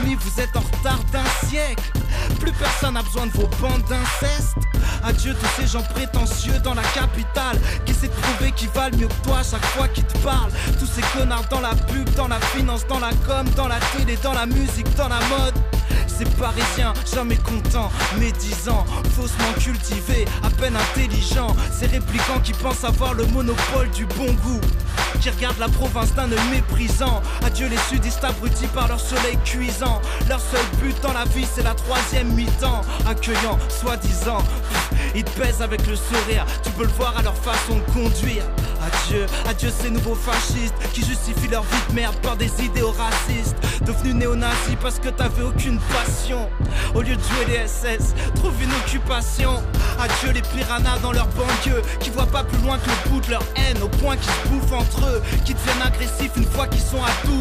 Vous 0.00 0.40
êtes 0.40 0.56
en 0.56 0.60
retard 0.60 1.00
d'un 1.12 1.48
siècle. 1.48 1.82
Plus 2.40 2.52
personne 2.52 2.94
n'a 2.94 3.02
besoin 3.02 3.26
de 3.26 3.32
vos 3.32 3.48
bandes 3.60 3.82
d'inceste. 3.88 4.56
Adieu 5.04 5.34
tous 5.34 5.60
ces 5.60 5.66
gens 5.66 5.82
prétentieux 5.82 6.58
dans 6.62 6.74
la 6.74 6.82
capitale 6.82 7.58
qui 7.84 7.92
de 7.92 8.06
prouver 8.08 8.52
qu'ils 8.52 8.68
valent 8.70 8.96
mieux 8.96 9.08
que 9.08 9.24
toi 9.24 9.38
chaque 9.48 9.64
fois 9.66 9.88
qu'ils 9.88 10.04
te 10.04 10.18
parlent. 10.18 10.52
Tous 10.78 10.86
ces 10.86 11.02
connards 11.16 11.48
dans 11.50 11.60
la 11.60 11.74
pub, 11.74 12.08
dans 12.14 12.28
la 12.28 12.40
finance, 12.40 12.86
dans 12.86 13.00
la 13.00 13.10
com, 13.26 13.46
dans 13.56 13.68
la 13.68 13.78
télé, 13.96 14.16
dans 14.22 14.34
la 14.34 14.46
musique, 14.46 14.94
dans 14.96 15.08
la 15.08 15.20
mode. 15.28 15.54
C'est 16.06 16.28
parisien, 16.36 16.92
jamais 17.14 17.36
content, 17.36 17.92
médisant, 18.18 18.84
faussement 19.14 19.52
cultivé, 19.60 20.24
à 20.42 20.50
peine 20.50 20.74
intelligent. 20.74 21.54
Ces 21.72 21.86
réplicants 21.86 22.40
qui 22.42 22.52
pensent 22.54 22.82
avoir 22.82 23.14
le 23.14 23.24
monopole 23.26 23.88
du 23.90 24.04
bon 24.04 24.32
goût, 24.32 24.60
qui 25.20 25.30
regardent 25.30 25.60
la 25.60 25.68
province 25.68 26.12
d'un 26.14 26.26
méprisant. 26.50 27.22
Adieu 27.44 27.68
les 27.68 27.78
sudistes 27.88 28.24
abrutis 28.24 28.66
par 28.74 28.88
leur 28.88 28.98
soleil 28.98 29.38
cuisant. 29.44 29.87
Leur 30.28 30.40
seul 30.40 30.64
but 30.82 30.94
dans 31.02 31.12
la 31.12 31.24
vie, 31.24 31.46
c'est 31.50 31.62
la 31.62 31.74
troisième 31.74 32.28
mi-temps, 32.34 32.82
accueillant, 33.06 33.58
soi-disant. 33.68 34.42
Ils 35.14 35.24
pèsent 35.24 35.62
avec 35.62 35.86
le 35.86 35.96
sourire, 35.96 36.44
tu 36.62 36.70
peux 36.72 36.84
le 36.84 36.92
voir 36.92 37.16
à 37.16 37.22
leur 37.22 37.36
façon 37.36 37.76
de 37.76 37.92
conduire. 37.92 38.44
Adieu, 38.80 39.26
adieu 39.48 39.70
ces 39.70 39.90
nouveaux 39.90 40.14
fascistes 40.14 40.74
qui 40.92 41.04
justifient 41.04 41.48
leur 41.48 41.62
vie 41.62 41.82
de 41.88 41.94
merde 41.94 42.14
par 42.16 42.36
des 42.36 42.50
idéaux 42.62 42.92
racistes. 42.92 43.56
Devenu 43.82 44.14
néo-nazi 44.14 44.76
parce 44.80 44.98
que 44.98 45.08
t'avais 45.08 45.42
aucune 45.42 45.78
passion. 45.78 46.48
Au 46.94 47.00
lieu 47.00 47.16
de 47.16 47.22
jouer 47.22 47.46
les 47.48 47.66
SS, 47.66 48.14
trouve 48.36 48.54
une 48.62 48.72
occupation. 48.84 49.62
Adieu 49.98 50.32
les 50.32 50.42
piranhas 50.42 50.98
dans 51.02 51.12
leur 51.12 51.26
banlieue 51.28 51.82
qui 52.00 52.10
voient 52.10 52.26
pas 52.26 52.44
plus 52.44 52.58
loin 52.62 52.78
que 52.78 52.88
le 52.88 53.10
bout 53.10 53.20
de 53.20 53.30
leur 53.30 53.42
haine 53.56 53.82
au 53.82 53.88
point 53.88 54.16
qu'ils 54.16 54.30
se 54.30 54.48
bouffent 54.48 54.72
entre 54.72 55.06
eux, 55.06 55.22
qui 55.44 55.54
deviennent 55.54 55.82
agressifs 55.82 56.36
une 56.36 56.46
fois 56.46 56.66
qu'ils 56.66 56.82
sont 56.82 57.02
à 57.02 57.26
12 57.26 57.34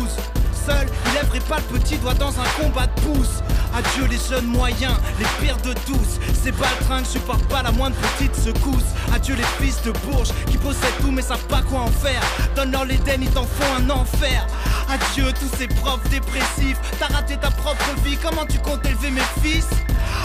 seul, 0.68 0.88
il 1.34 1.42
pas 1.42 1.58
le 1.58 1.80
petit 1.80 1.98
doigt 1.98 2.14
dans 2.14 2.34
un 2.40 2.62
combat 2.62 2.88
de 2.88 3.02
pouce. 3.02 3.42
Adieu 3.74 4.08
les 4.10 4.18
jeunes 4.18 4.48
moyens, 4.48 4.96
les 5.20 5.26
pires 5.40 5.58
de 5.58 5.74
tous. 5.86 6.20
Ces 6.44 6.52
baltringues 6.52 7.06
supportent 7.06 7.48
pas 7.48 7.64
la 7.64 7.72
moindre 7.72 7.96
petite 8.18 8.36
secousse. 8.36 8.92
Adieu 9.14 9.36
les 9.36 9.66
fils 9.66 9.82
de 9.84 9.92
Bourges 10.06 10.32
qui 10.50 10.58
possèdent 10.58 10.98
tout 11.00 11.12
mais 11.12 11.22
savent 11.22 11.48
pas 11.48 11.62
quoi 11.62 11.82
en 11.82 11.92
faire. 11.92 12.22
Donne-leur 12.56 12.86
l'Éden, 12.86 13.22
ils 13.22 13.30
t'en 13.30 13.44
font 13.44 13.74
un 13.80 13.90
enfer. 13.90 14.46
Adieu 14.90 15.32
tous 15.40 15.58
ces 15.58 15.68
profs 15.68 16.08
dépressifs. 16.10 16.80
T'as 17.00 17.14
raté 17.14 17.38
ta 17.38 17.52
propre 17.52 17.86
vie, 18.04 18.18
comment 18.18 18.46
tu 18.46 18.60
comptes 18.60 18.86
élever 18.86 19.12
mes 19.12 19.30
fils? 19.42 19.68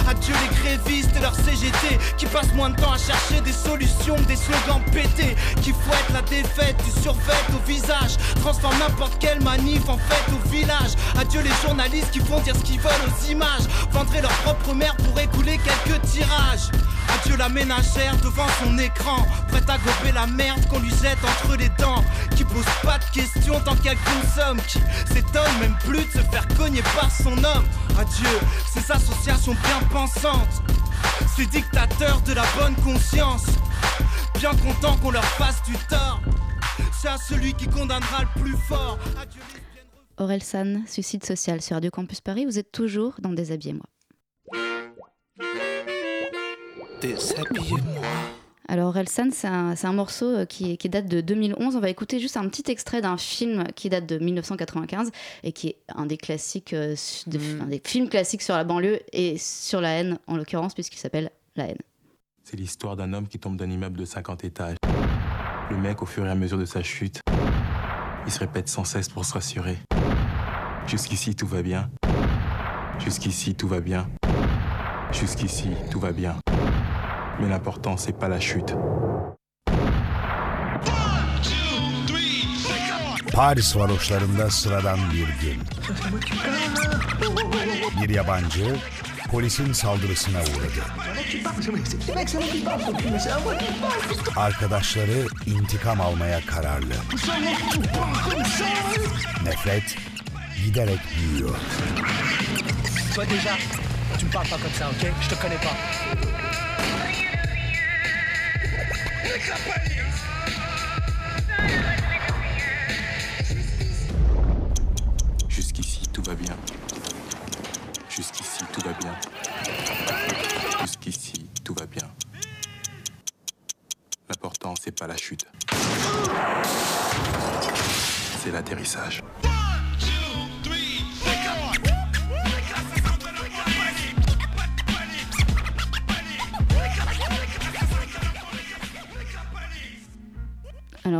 Adieu 0.08 0.34
les 0.42 0.56
grévistes 0.56 1.16
et 1.16 1.20
leur 1.20 1.34
CGT 1.34 1.98
qui 2.16 2.26
passent 2.26 2.52
moins 2.54 2.70
de 2.70 2.76
temps 2.76 2.92
à 2.92 2.98
chercher 2.98 3.40
des 3.40 3.52
solutions 3.52 4.16
que 4.16 4.22
des 4.22 4.36
slogans 4.36 4.82
pétés. 4.92 5.36
Qui 5.62 5.72
fouettent 5.72 6.12
la 6.12 6.22
défaite 6.22 6.76
du 6.84 6.90
survêt 7.02 7.32
au 7.54 7.66
visage. 7.66 8.16
Transforment 8.40 8.78
n'importe 8.78 9.18
quelle 9.18 9.40
manif 9.42 9.88
en 9.88 9.98
fête 9.98 10.28
au 10.32 10.48
village. 10.48 10.92
Adieu 11.18 11.40
les 11.42 11.66
journalistes 11.66 12.10
qui 12.10 12.20
font 12.20 12.40
dire 12.40 12.56
ce 12.56 12.62
qu'ils 12.62 12.80
veulent 12.80 12.92
aux 13.06 13.30
images. 13.30 13.66
Vendraient 13.90 14.22
leur 14.22 14.32
propre 14.44 14.74
mère 14.74 14.96
pour 14.96 15.18
écouler 15.18 15.58
quelques 15.58 16.00
tirages. 16.02 16.70
Adieu 17.08 17.36
la 17.36 17.48
ménagère 17.48 18.16
devant 18.18 18.46
son 18.62 18.78
écran, 18.78 19.26
prête 19.48 19.68
à 19.68 19.78
gober 19.78 20.12
la 20.12 20.26
merde 20.26 20.66
qu'on 20.68 20.80
lui 20.80 20.90
jette 20.90 21.18
entre 21.24 21.56
les 21.56 21.68
dents. 21.70 22.04
Qui 22.36 22.44
pose 22.44 22.64
pas 22.82 22.98
de 22.98 23.04
questions 23.12 23.60
tant 23.60 23.76
qu'elle 23.76 23.98
consomme, 23.98 24.58
qui 24.68 24.78
s'étonne 25.12 25.58
même 25.60 25.76
plus 25.84 26.04
de 26.04 26.10
se 26.10 26.30
faire 26.30 26.46
cogner 26.56 26.82
par 26.94 27.10
son 27.10 27.32
homme. 27.32 27.64
Adieu 27.98 28.38
ces 28.72 28.90
associations 28.90 29.54
bien 29.54 29.80
pensantes, 29.90 30.62
ces 31.36 31.46
dictateurs 31.46 32.20
de 32.22 32.32
la 32.32 32.44
bonne 32.56 32.74
conscience. 32.76 33.46
Bien 34.38 34.54
content 34.56 34.96
qu'on 34.96 35.10
leur 35.10 35.24
fasse 35.24 35.62
du 35.62 35.76
tort, 35.88 36.20
c'est 36.92 37.08
à 37.08 37.18
celui 37.18 37.54
qui 37.54 37.66
condamnera 37.68 38.22
le 38.22 38.40
plus 38.40 38.56
fort. 38.56 38.98
Adieu 39.20 39.40
les 39.54 39.62
Aurel 40.18 40.42
San, 40.42 40.84
suicide 40.86 41.24
social 41.24 41.60
sur 41.62 41.74
Radio 41.74 41.90
Campus 41.90 42.20
Paris, 42.20 42.44
vous 42.44 42.58
êtes 42.58 42.70
toujours 42.70 43.14
dans 43.20 43.32
Déshabillez-moi. 43.32 43.86
Déshabillez-moi. 47.02 48.06
Alors 48.68 48.90
Orelsan, 48.90 49.30
c'est 49.32 49.48
un, 49.48 49.92
morceau 49.92 50.26
euh, 50.26 50.44
qui, 50.46 50.78
qui 50.78 50.88
date 50.88 51.06
de 51.06 51.20
2011. 51.20 51.74
On 51.74 51.80
va 51.80 51.90
écouter 51.90 52.20
juste 52.20 52.36
un 52.36 52.48
petit 52.48 52.70
extrait 52.70 53.00
d'un 53.00 53.16
film 53.16 53.64
qui 53.74 53.88
date 53.90 54.06
de 54.06 54.18
1995 54.18 55.10
et 55.42 55.50
qui 55.50 55.68
est 55.70 55.76
un 55.96 56.06
des 56.06 56.16
classiques, 56.16 56.72
euh, 56.72 56.94
de- 57.26 57.60
un 57.60 57.66
des 57.66 57.82
films 57.84 58.08
classiques 58.08 58.42
sur 58.42 58.54
la 58.54 58.62
banlieue 58.62 59.00
et 59.12 59.36
sur 59.36 59.80
la 59.80 59.90
haine 59.90 60.18
en 60.28 60.36
l'occurrence 60.36 60.74
puisqu'il 60.74 60.98
s'appelle 60.98 61.30
La 61.56 61.66
haine. 61.66 61.78
C'est 62.44 62.56
l'histoire 62.56 62.94
d'un 62.96 63.12
homme 63.12 63.26
qui 63.26 63.40
tombe 63.40 63.56
d'un 63.56 63.68
immeuble 63.68 63.98
de 63.98 64.04
50 64.04 64.44
étages. 64.44 64.76
Le 65.70 65.76
mec, 65.76 66.02
au 66.02 66.06
fur 66.06 66.24
et 66.24 66.30
à 66.30 66.36
mesure 66.36 66.58
de 66.58 66.66
sa 66.66 66.84
chute, 66.84 67.20
il 68.26 68.32
se 68.32 68.38
répète 68.38 68.68
sans 68.68 68.84
cesse 68.84 69.08
pour 69.08 69.24
se 69.24 69.34
rassurer. 69.34 69.76
Jusqu'ici, 70.86 71.34
tout 71.34 71.48
va 71.48 71.62
bien. 71.62 71.90
Jusqu'ici, 73.00 73.56
tout 73.56 73.66
va 73.66 73.80
bien. 73.80 74.08
Jusqu'ici, 75.12 75.68
tout 75.90 75.98
va 75.98 76.12
bien. 76.12 76.36
Mais 77.42 77.48
l'important, 77.48 77.96
c'est 77.96 78.12
pas 78.12 78.28
la 78.28 78.38
chute. 78.38 78.72
Paris 83.32 83.76
varoşlarında 83.76 84.50
sıradan 84.50 84.98
bir 85.12 85.26
gün. 85.46 85.60
Bir 88.02 88.08
yabancı 88.08 88.76
polisin 89.30 89.72
saldırısına 89.72 90.38
uğradı. 90.38 90.84
Arkadaşları 94.36 95.26
intikam 95.46 96.00
almaya 96.00 96.40
kararlı. 96.46 96.94
Nefret 99.44 99.96
giderek 100.64 101.00
büyüyor. 101.18 101.56
Toi 103.14 103.26
déjà, 103.26 103.54
tu 104.18 104.26
me 104.26 104.32
parles 104.32 104.50
pas 104.50 104.60
comme 104.62 104.74
ça, 104.78 104.88
ok 104.88 105.12
Je 105.22 105.28
te 105.28 105.34
connais 105.42 105.60
pas. 105.60 106.71
Jusqu'ici, 109.38 109.91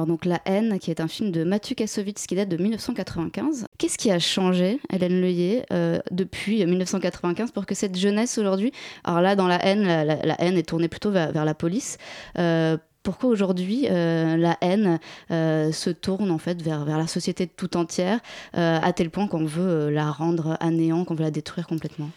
Alors 0.02 0.08
donc 0.08 0.24
La 0.24 0.40
haine, 0.46 0.80
qui 0.80 0.90
est 0.90 1.00
un 1.00 1.06
film 1.06 1.30
de 1.30 1.44
Mathieu 1.44 1.76
Kassovitz 1.76 2.26
qui 2.26 2.34
date 2.34 2.48
de 2.48 2.56
1995. 2.56 3.66
Qu'est-ce 3.78 3.96
qui 3.96 4.10
a 4.10 4.18
changé, 4.18 4.80
Hélène 4.92 5.20
Leuillet, 5.20 5.64
euh, 5.72 6.00
depuis 6.10 6.66
1995 6.66 7.52
pour 7.52 7.66
que 7.66 7.76
cette 7.76 7.96
jeunesse 7.96 8.36
aujourd'hui, 8.36 8.72
alors 9.04 9.20
là 9.20 9.36
dans 9.36 9.46
La 9.46 9.64
haine, 9.64 9.84
la, 9.84 10.40
haine 10.42 10.58
est 10.58 10.68
tournée 10.68 10.88
plutôt 10.88 11.12
vers, 11.12 11.44
la 11.44 11.54
police. 11.54 11.98
euh, 12.36 12.76
pourquoi 13.02 13.30
aujourd'hui 13.30 13.86
euh, 13.90 14.36
la 14.36 14.56
haine 14.60 14.98
euh, 15.30 15.72
se 15.72 15.90
tourne 15.90 16.30
en 16.30 16.38
fait 16.38 16.60
vers, 16.62 16.84
la 16.84 17.06
société 17.06 17.46
tout 17.46 17.76
entière 17.76 18.20
euh, 18.56 18.78
à 18.82 18.92
tel 18.92 19.10
point 19.10 19.26
qu'on 19.26 19.44
veut 19.44 19.62
euh, 19.62 19.90
la 19.90 20.10
rendre 20.10 20.56
à 20.60 20.70
néant, 20.70 21.04
qu'on 21.04 21.14
veut 21.14 21.24
la 21.24 21.30
détruire 21.30 21.66
complètement? 21.66 22.10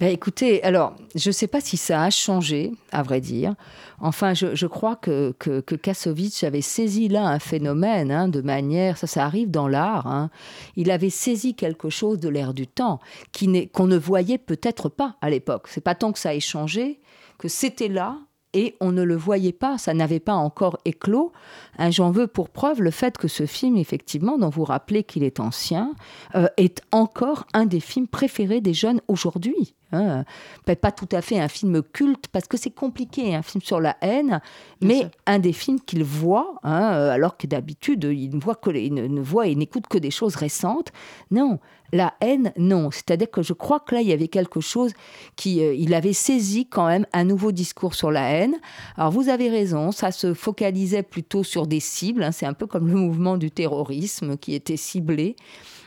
Ben, 0.00 0.10
écoutez, 0.10 0.62
alors, 0.62 0.94
je 1.14 1.28
ne 1.28 1.32
sais 1.32 1.46
pas 1.46 1.60
si 1.60 1.76
ça 1.76 2.02
a 2.02 2.08
changé, 2.08 2.72
à 2.90 3.02
vrai 3.02 3.20
dire. 3.20 3.54
Enfin, 4.00 4.32
je, 4.32 4.66
crois 4.66 4.96
que, 4.96 5.34
que, 5.38 5.60
Kassovitz 5.74 6.42
avait 6.42 6.62
saisi 6.62 7.08
là 7.08 7.26
un 7.26 7.38
phénomène 7.38 8.10
hein, 8.10 8.28
de 8.28 8.40
manière, 8.40 8.96
ça, 8.96 9.06
ça 9.06 9.26
arrive 9.26 9.50
dans 9.50 9.68
l'art. 9.68 10.06
hein. 10.06 10.30
Il 10.76 10.90
avait 10.90 11.10
saisi 11.10 11.54
quelque 11.54 11.90
chose 11.90 12.18
de 12.18 12.30
l'air 12.30 12.54
du 12.54 12.66
temps 12.66 12.98
qui 13.32 13.68
qu'on 13.68 13.86
ne 13.86 13.98
voyait 13.98 14.38
peut-être 14.38 14.88
pas 14.88 15.16
à 15.20 15.28
l'époque. 15.28 15.66
C'est 15.68 15.82
pas 15.82 15.94
tant 15.94 16.12
que 16.12 16.18
ça 16.18 16.34
ait 16.34 16.40
changé, 16.40 17.00
que 17.36 17.48
c'était 17.48 17.88
là. 17.88 18.16
Et 18.54 18.76
on 18.80 18.90
ne 18.90 19.02
le 19.02 19.16
voyait 19.16 19.52
pas, 19.52 19.78
ça 19.78 19.92
n'avait 19.94 20.18
pas 20.18 20.34
encore 20.34 20.78
éclos. 20.86 21.30
Hein, 21.78 21.90
J'en 21.90 22.10
veux 22.10 22.26
pour 22.26 22.48
preuve 22.48 22.80
le 22.80 22.90
fait 22.90 23.18
que 23.18 23.28
ce 23.28 23.44
film, 23.44 23.76
effectivement, 23.76 24.38
dont 24.38 24.48
vous 24.48 24.64
rappelez 24.64 25.04
qu'il 25.04 25.24
est 25.24 25.38
ancien, 25.40 25.94
euh, 26.34 26.48
est 26.56 26.80
encore 26.90 27.46
un 27.52 27.66
des 27.66 27.78
films 27.80 28.08
préférés 28.08 28.60
des 28.60 28.74
jeunes 28.74 29.02
aujourd'hui. 29.06 29.74
Hein. 29.92 30.24
Peut-être 30.64 30.80
pas 30.80 30.92
tout 30.92 31.08
à 31.12 31.20
fait 31.22 31.38
un 31.38 31.48
film 31.48 31.82
culte, 31.82 32.28
parce 32.28 32.46
que 32.46 32.56
c'est 32.56 32.70
compliqué, 32.70 33.34
un 33.34 33.42
film 33.42 33.62
sur 33.62 33.80
la 33.80 33.96
haine, 34.00 34.40
mais 34.80 35.10
un 35.26 35.38
des 35.38 35.52
films 35.52 35.80
qu'il 35.80 36.04
voit, 36.04 36.54
hein, 36.62 36.92
euh, 36.92 37.10
alors 37.10 37.36
que 37.36 37.46
d'habitude, 37.46 38.04
il 38.04 38.34
ne 38.36 38.40
voit, 38.40 38.54
que 38.54 38.70
les- 38.70 38.84
il 38.84 38.94
ne, 38.94 39.06
ne 39.06 39.20
voit 39.20 39.46
et 39.46 39.54
n'écoute 39.54 39.86
que 39.88 39.98
des 39.98 40.10
choses 40.10 40.36
récentes. 40.36 40.92
Non, 41.30 41.58
la 41.92 42.14
haine, 42.20 42.52
non. 42.56 42.90
C'est-à-dire 42.90 43.30
que 43.30 43.42
je 43.42 43.52
crois 43.52 43.80
que 43.80 43.94
là, 43.96 44.00
il 44.00 44.08
y 44.08 44.12
avait 44.12 44.28
quelque 44.28 44.60
chose 44.60 44.92
qui... 45.36 45.60
euh, 45.62 45.74
il 45.74 45.92
avait 45.92 46.12
saisi 46.12 46.66
quand 46.66 46.86
même 46.86 47.06
un 47.12 47.24
nouveau 47.24 47.50
discours 47.50 47.94
sur 47.94 48.10
la 48.12 48.30
haine. 48.30 48.56
Alors, 48.96 49.10
vous 49.10 49.28
avez 49.28 49.48
raison, 49.48 49.90
ça 49.90 50.12
se 50.12 50.34
focalisait 50.34 51.02
plutôt 51.02 51.42
sur 51.42 51.66
des 51.66 51.80
cibles. 51.80 52.22
hein, 52.22 52.32
c'est 52.32 52.46
un 52.46 52.52
peu 52.54 52.66
comme 52.66 52.86
le 52.86 52.94
mouvement 52.94 53.36
du 53.36 53.50
terrorisme 53.50 54.36
qui 54.36 54.54
était 54.54 54.76
ciblé. 54.76 55.34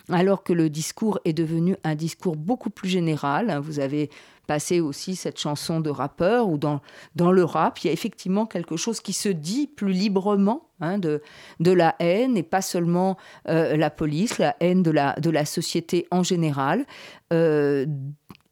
Alors 0.09 0.43
que 0.43 0.53
le 0.53 0.69
discours 0.69 1.19
est 1.25 1.33
devenu 1.33 1.75
un 1.83 1.95
discours 1.95 2.35
beaucoup 2.35 2.69
plus 2.69 2.89
général. 2.89 3.57
Vous 3.61 3.79
avez 3.79 4.09
passé 4.47 4.81
aussi 4.81 5.15
cette 5.15 5.39
chanson 5.39 5.79
de 5.79 5.89
rappeur, 5.89 6.49
ou 6.49 6.57
dans, 6.57 6.81
dans 7.15 7.31
le 7.31 7.45
rap, 7.45 7.79
il 7.79 7.87
y 7.87 7.89
a 7.89 7.93
effectivement 7.93 8.45
quelque 8.45 8.75
chose 8.75 8.99
qui 8.99 9.13
se 9.13 9.29
dit 9.29 9.67
plus 9.67 9.93
librement 9.93 10.67
hein, 10.81 10.97
de, 10.97 11.21
de 11.61 11.71
la 11.71 11.95
haine, 11.99 12.35
et 12.35 12.43
pas 12.43 12.61
seulement 12.61 13.17
euh, 13.47 13.77
la 13.77 13.89
police, 13.89 14.39
la 14.39 14.55
haine 14.59 14.83
de 14.83 14.91
la, 14.91 15.13
de 15.13 15.29
la 15.29 15.45
société 15.45 16.07
en 16.11 16.23
général. 16.23 16.85
Euh, 17.31 17.85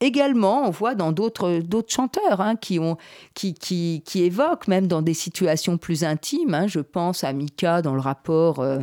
également, 0.01 0.63
on 0.63 0.71
voit 0.71 0.95
dans 0.95 1.11
d'autres 1.11 1.61
chanteurs 1.87 2.41
hein, 2.41 2.55
qui, 2.55 2.79
évoquent, 4.15 4.67
même 4.67 4.87
dans 4.87 5.01
des 5.01 5.13
situations 5.13 5.77
plus 5.77 6.03
intimes, 6.03 6.53
hein, 6.53 6.67
je 6.67 6.79
pense 6.79 7.23
à 7.23 7.31
Mika 7.31 7.81
dans 7.81 7.93
le 7.93 8.01
rapport, 8.01 8.59
euh, 8.59 8.79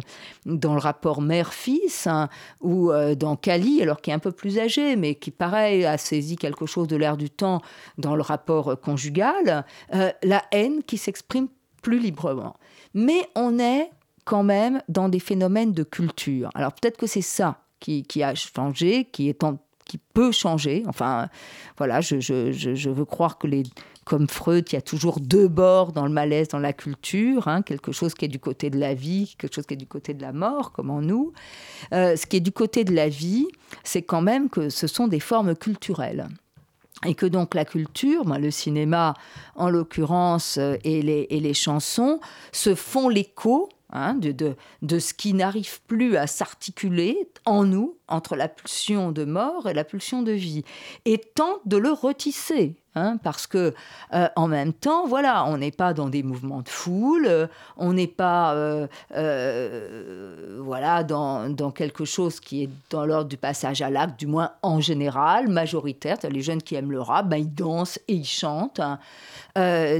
rapport 0.62 1.20
mère-fils, 1.20 2.06
hein, 2.06 2.28
ou 2.60 2.90
euh, 2.90 3.14
dans 3.14 3.36
Kali, 3.36 3.82
alors 3.82 4.00
qui 4.00 4.10
est 4.10 4.14
un 4.14 4.18
peu 4.18 4.32
plus 4.32 4.58
âgé, 4.58 4.96
mais 4.96 5.16
qui, 5.16 5.30
pareil, 5.30 5.84
a 5.84 5.98
saisi 5.98 6.36
quelque 6.36 6.64
chose 6.64 6.86
de 6.86 6.96
l'air 6.96 7.16
du 7.16 7.28
temps 7.28 7.60
dans 7.98 8.14
le 8.14 8.22
rapport 8.22 8.68
euh, 8.68 8.76
conjugal, 8.76 9.64
la 9.90 10.42
haine 10.52 10.82
qui 10.84 10.96
s'exprime 10.96 11.48
plus 11.82 11.98
librement. 11.98 12.54
Mais 12.94 13.28
on 13.34 13.58
est 13.58 13.90
quand 14.24 14.44
même 14.44 14.82
dans 14.88 15.08
des 15.08 15.20
phénomènes 15.20 15.72
de 15.72 15.82
culture. 15.82 16.50
Alors 16.54 16.72
peut-être 16.72 16.96
que 16.96 17.06
c'est 17.06 17.22
ça 17.22 17.62
qui, 17.80 18.02
qui, 18.02 18.22
a 18.22 18.34
changé, 18.34 19.06
qui 19.06 19.28
est 19.28 19.42
en 19.42 19.58
qui 19.88 19.98
peut 19.98 20.30
changer. 20.30 20.84
Enfin, 20.86 21.28
voilà, 21.76 22.00
je, 22.00 22.88
veux 22.90 23.04
croire 23.04 23.38
que 23.38 23.48
les, 23.48 23.64
comme 24.04 24.28
Freud, 24.28 24.66
il 24.70 24.74
y 24.74 24.78
a 24.78 24.82
toujours 24.82 25.18
deux 25.18 25.48
bords 25.48 25.92
dans 25.92 26.06
le 26.06 26.12
malaise, 26.12 26.48
dans 26.48 26.60
la 26.60 26.72
culture, 26.72 27.48
hein, 27.48 27.62
quelque 27.62 27.90
chose 27.90 28.14
qui 28.14 28.26
est 28.26 28.28
du 28.28 28.38
côté 28.38 28.70
de 28.70 28.78
la 28.78 28.94
vie, 28.94 29.34
quelque 29.36 29.54
chose 29.54 29.66
qui 29.66 29.74
est 29.74 29.78
du 29.78 29.86
côté 29.86 30.14
de 30.14 30.22
la 30.22 30.32
mort, 30.32 30.70
comme 30.70 30.90
en 30.90 31.00
nous. 31.00 31.32
Euh, 31.92 32.14
ce 32.14 32.26
qui 32.26 32.36
est 32.36 32.40
du 32.40 32.52
côté 32.52 32.84
de 32.84 32.94
la 32.94 33.08
vie, 33.08 33.48
c'est 33.82 34.02
quand 34.02 34.22
même 34.22 34.48
que 34.48 34.68
ce 34.68 34.86
sont 34.86 35.08
des 35.08 35.20
formes 35.20 35.56
culturelles. 35.56 36.28
Et 37.06 37.14
que 37.14 37.26
donc 37.26 37.54
la 37.54 37.64
culture, 37.64 38.24
le 38.24 38.50
cinéma 38.50 39.14
en 39.54 39.70
l'occurrence, 39.70 40.58
euh, 40.58 40.76
et 40.84 41.00
les 41.02 41.54
chansons, 41.54 42.20
se 42.52 42.74
font 42.74 43.08
l'écho 43.08 43.68
Hein, 43.90 44.14
de, 44.14 44.32
de, 44.32 44.54
de, 44.82 44.98
ce 44.98 45.14
qui 45.14 45.32
n'arrive 45.32 45.80
plus 45.86 46.18
à 46.18 46.26
s'articuler 46.26 47.30
en 47.46 47.64
nous 47.64 47.96
entre 48.06 48.36
la 48.36 48.46
pulsion 48.46 49.12
de 49.12 49.24
mort 49.24 49.66
et 49.66 49.72
la 49.72 49.84
pulsion 49.84 50.22
de 50.22 50.32
vie, 50.32 50.62
et 51.06 51.16
tente 51.16 51.62
de 51.64 51.78
le 51.78 51.92
retisser. 51.92 52.76
Hein, 52.98 53.16
parce 53.22 53.46
que 53.46 53.74
euh, 54.12 54.28
en 54.34 54.48
même 54.48 54.72
temps, 54.72 55.06
voilà, 55.06 55.44
on 55.44 55.58
n'est 55.58 55.70
pas 55.70 55.94
dans 55.94 56.08
des 56.08 56.24
mouvements 56.24 56.62
de 56.62 56.68
foule, 56.68 57.26
euh, 57.28 57.46
on 57.76 57.92
n'est 57.92 58.08
pas 58.08 58.54
euh, 58.54 58.88
voilà 60.58 61.04
dans, 61.04 61.70
quelque 61.70 62.04
chose 62.04 62.40
qui 62.40 62.64
est 62.64 62.70
dans 62.90 63.06
l'ordre 63.06 63.28
du 63.28 63.36
passage 63.36 63.82
à 63.82 63.90
l'acte, 63.90 64.18
du 64.18 64.26
moins 64.26 64.50
en 64.62 64.80
général, 64.80 65.46
majoritaire. 65.48 66.16
Les 66.28 66.40
jeunes 66.42 66.60
qui 66.60 66.74
aiment 66.74 66.90
le 66.90 67.00
rap, 67.00 67.28
ben, 67.28 67.36
ils 67.36 67.54
dansent 67.54 68.00
et 68.08 68.14
ils 68.14 68.26
chantent. 68.26 68.80
Hein. 68.80 68.98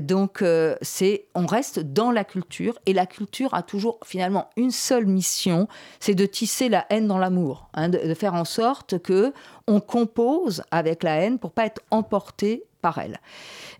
donc 0.01 0.44
c'est, 0.82 1.26
on 1.34 1.46
reste 1.46 1.78
dans 1.78 2.11
la 2.11 2.24
culture 2.24 2.78
et 2.86 2.92
la 2.92 3.07
culture 3.07 3.55
a 3.55 3.62
toujours 3.62 3.99
finalement 4.05 4.51
une 4.57 4.72
seule 4.72 5.07
mission, 5.07 5.68
c'est 6.01 6.14
de 6.14 6.26
tisser 6.26 6.68
la 6.68 6.84
haine 6.90 7.07
dans 7.07 7.18
l'amour, 7.18 7.68
hein, 7.74 7.88
de, 7.88 7.99
de, 7.99 8.14
faire 8.14 8.34
en 8.34 8.44
sorte 8.44 8.99
que 8.99 9.32
on 9.68 9.80
compose 9.80 10.62
avec 10.70 11.03
la 11.03 11.16
haine 11.16 11.38
pour 11.38 11.53
pas 11.53 11.66
être 11.66 11.82
emporté 11.90 12.64
par 12.80 12.88
elle. 12.97 13.20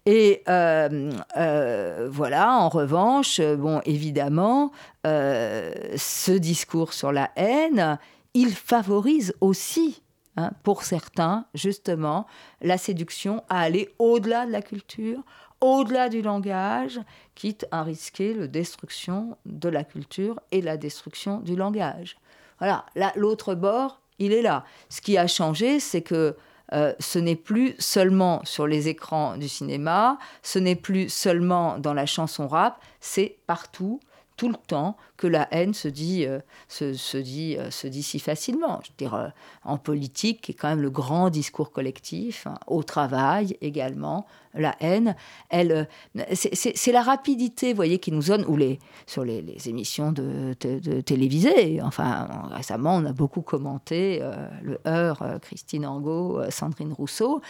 Et 0.07 0.43
euh, 0.49 1.13
euh, 1.37 2.09
voilà, 2.11 2.55
en 2.55 2.69
revanche, 2.69 3.41
bon, 3.41 3.81
évidemment, 3.85 4.73
euh, 5.07 5.73
ce 5.97 6.33
discours 6.33 6.93
sur 6.93 7.13
la 7.13 7.31
haine, 7.37 7.99
il 8.35 8.55
favorise 8.55 9.35
aussi, 9.41 10.03
hein, 10.37 10.53
pour 10.63 10.83
certains, 10.83 11.47
justement, 11.55 12.27
la 12.63 12.79
séduction 12.79 13.43
à 13.49 13.61
aller 13.61 13.95
au-delà 13.99 14.47
de 14.47 14.53
la 14.53 14.63
culture, 14.63 15.21
au-delà 15.61 16.09
du 16.09 16.23
langage, 16.23 17.01
quitte 17.35 17.67
à 17.71 17.83
risquer 17.83 18.33
la 18.33 18.47
destruction 18.47 19.37
de 19.45 19.69
la 19.69 19.85
culture 19.85 20.41
et 20.53 20.63
la 20.63 20.77
destruction 20.77 21.41
du 21.41 21.57
langage. 21.57 22.17
Voilà, 22.61 22.87
l'autre 23.15 23.55
bord, 23.55 24.01
il 24.19 24.33
est 24.33 24.43
là. 24.43 24.65
Ce 24.89 25.01
qui 25.01 25.19
a 25.19 25.27
changé, 25.27 25.81
c'est 25.81 26.03
que 26.03 26.37
euh, 26.73 26.93
ce 26.99 27.19
n'est 27.19 27.37
plus 27.37 27.75
seulement 27.79 28.43
sur 28.45 28.67
les 28.67 28.89
écrans 28.89 29.37
du 29.37 29.49
cinéma, 29.49 30.19
ce 30.43 30.59
n'est 30.59 30.77
plus 30.77 31.09
seulement 31.09 31.79
dans 31.79 31.95
la 31.95 32.07
chanson 32.07 32.49
rap, 32.49 32.81
c'est 33.01 33.39
partout, 33.47 34.01
tout 34.37 34.49
le 34.49 34.57
temps, 34.67 34.97
que 35.19 35.27
la 35.27 35.49
haine 35.51 35.75
se 35.75 35.89
dit, 35.89 36.25
euh, 36.25 36.39
se, 36.69 37.19
dit, 37.19 37.57
euh, 37.59 37.71
se 37.71 37.87
dit 37.87 38.03
si 38.03 38.21
facilement. 38.21 38.81
Je 38.83 38.89
veux 38.89 38.97
dire, 38.97 39.33
en 39.65 39.77
politique, 39.77 40.41
qui 40.41 40.53
est 40.53 40.55
quand 40.55 40.69
même 40.69 40.81
le 40.81 40.91
grand 40.91 41.29
discours 41.29 41.73
collectif, 41.73 42.47
hein, 42.47 42.55
au 42.67 42.83
travail 42.83 43.59
également, 43.61 44.27
la 44.55 44.75
haine, 44.81 45.15
elle, 45.51 45.89
c'est 46.33 46.93
la 46.93 47.03
rapidité, 47.03 47.73
vous 47.73 47.77
voyez, 47.77 47.99
qui 47.99 48.13
nous 48.13 48.25
donne, 48.25 48.45
ou 48.47 48.57
les, 48.57 48.79
sur 49.07 49.25
les, 49.25 49.45
émissions 49.69 50.13
de, 50.13 50.55
télévisées. 51.03 51.81
Enfin, 51.83 52.29
récemment, 52.51 52.97
on 52.97 53.05
a 53.05 53.13
beaucoup 53.13 53.43
commenté 53.43 54.21
euh, 54.23 54.49
le 54.63 54.79
Heure, 54.87 55.23
euh, 55.23 55.39
Christine 55.39 55.87
Angot, 55.87 56.41
euh, 56.41 56.51
Sandrine 56.51 56.93
Rousseau. 56.93 57.41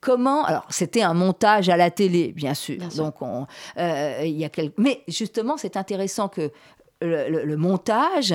Comment, 0.00 0.44
alors, 0.44 0.66
c'était 0.68 1.02
un 1.02 1.14
montage 1.14 1.68
à 1.68 1.76
la 1.76 1.90
télé, 1.90 2.32
bien 2.32 2.54
sûr. 2.54 2.78
Donc, 2.96 3.22
on, 3.22 3.46
il 3.76 4.36
y 4.36 4.44
a 4.44 4.48
mais 4.76 5.02
justement, 5.06 5.56
c'est 5.56 5.76
intéressant 5.76 6.28
que 6.28 6.50
le, 7.00 7.56
montage 7.56 8.34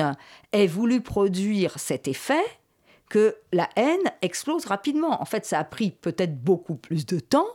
ait 0.52 0.66
voulu 0.66 1.00
produire 1.00 1.78
cet 1.78 2.08
effet 2.08 2.44
que 3.08 3.36
la 3.52 3.68
haine 3.76 4.10
explose 4.22 4.64
rapidement. 4.64 5.20
En 5.20 5.24
fait, 5.24 5.44
ça 5.44 5.58
a 5.58 5.64
pris 5.64 5.90
peut-être 5.90 6.42
beaucoup 6.42 6.74
plus 6.74 7.06
de 7.06 7.20
temps, 7.20 7.46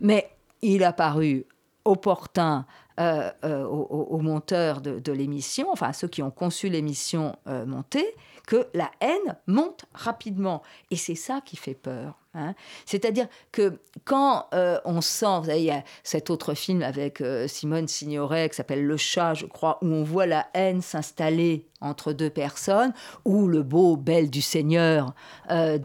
mais 0.00 0.30
il 0.62 0.84
a 0.84 0.92
paru 0.92 1.46
opportun 1.84 2.66
euh, 3.00 3.30
euh, 3.44 3.64
aux, 3.64 4.18
monteurs 4.18 4.80
de, 4.80 5.12
l'émission, 5.12 5.68
enfin 5.70 5.90
à 5.90 5.92
ceux 5.92 6.08
qui 6.08 6.20
ont 6.20 6.32
conçu 6.32 6.68
l'émission 6.68 7.36
euh, 7.46 7.64
montée, 7.64 8.14
que 8.46 8.66
la 8.74 8.90
haine 9.00 9.36
monte 9.46 9.84
rapidement. 9.94 10.62
Et 10.90 10.96
c'est 10.96 11.14
ça 11.14 11.40
qui 11.40 11.56
fait 11.56 11.74
peur. 11.74 12.18
Hein. 12.38 12.54
C'est-à-dire 12.86 13.26
que 13.52 13.78
quand 14.04 14.46
euh, 14.54 14.78
on 14.84 15.00
sent, 15.00 15.38
vous 15.40 15.46
savez, 15.46 15.60
il 15.60 15.64
y 15.64 15.70
a 15.70 15.82
cet 16.04 16.30
autre 16.30 16.54
film 16.54 16.82
avec 16.82 17.20
euh, 17.20 17.48
Simone 17.48 17.88
Signoret 17.88 18.48
qui 18.48 18.56
s'appelle 18.56 18.84
Le 18.84 18.96
chat, 18.96 19.34
je 19.34 19.46
crois, 19.46 19.78
où 19.82 19.86
on 19.86 20.04
voit 20.04 20.26
la 20.26 20.46
haine 20.54 20.80
s'installer 20.80 21.66
entre 21.80 22.12
deux 22.12 22.30
personnes, 22.30 22.92
ou 23.24 23.46
le 23.46 23.62
beau 23.62 23.96
Belle 23.96 24.30
du 24.30 24.42
Seigneur 24.42 25.14
euh, 25.50 25.78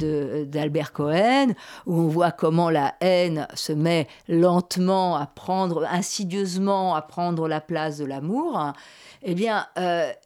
d'Albert 0.45 0.91
Cohen, 0.93 1.53
où 1.85 1.99
on 1.99 2.07
voit 2.07 2.31
comment 2.31 2.69
la 2.69 2.95
haine 3.01 3.47
se 3.53 3.73
met 3.73 4.07
lentement 4.27 5.15
à 5.15 5.27
prendre, 5.27 5.85
insidieusement 5.89 6.95
à 6.95 7.01
prendre 7.01 7.47
la 7.47 7.61
place 7.61 7.97
de 7.97 8.05
l'amour, 8.05 8.73
eh 9.21 9.35
bien, 9.35 9.67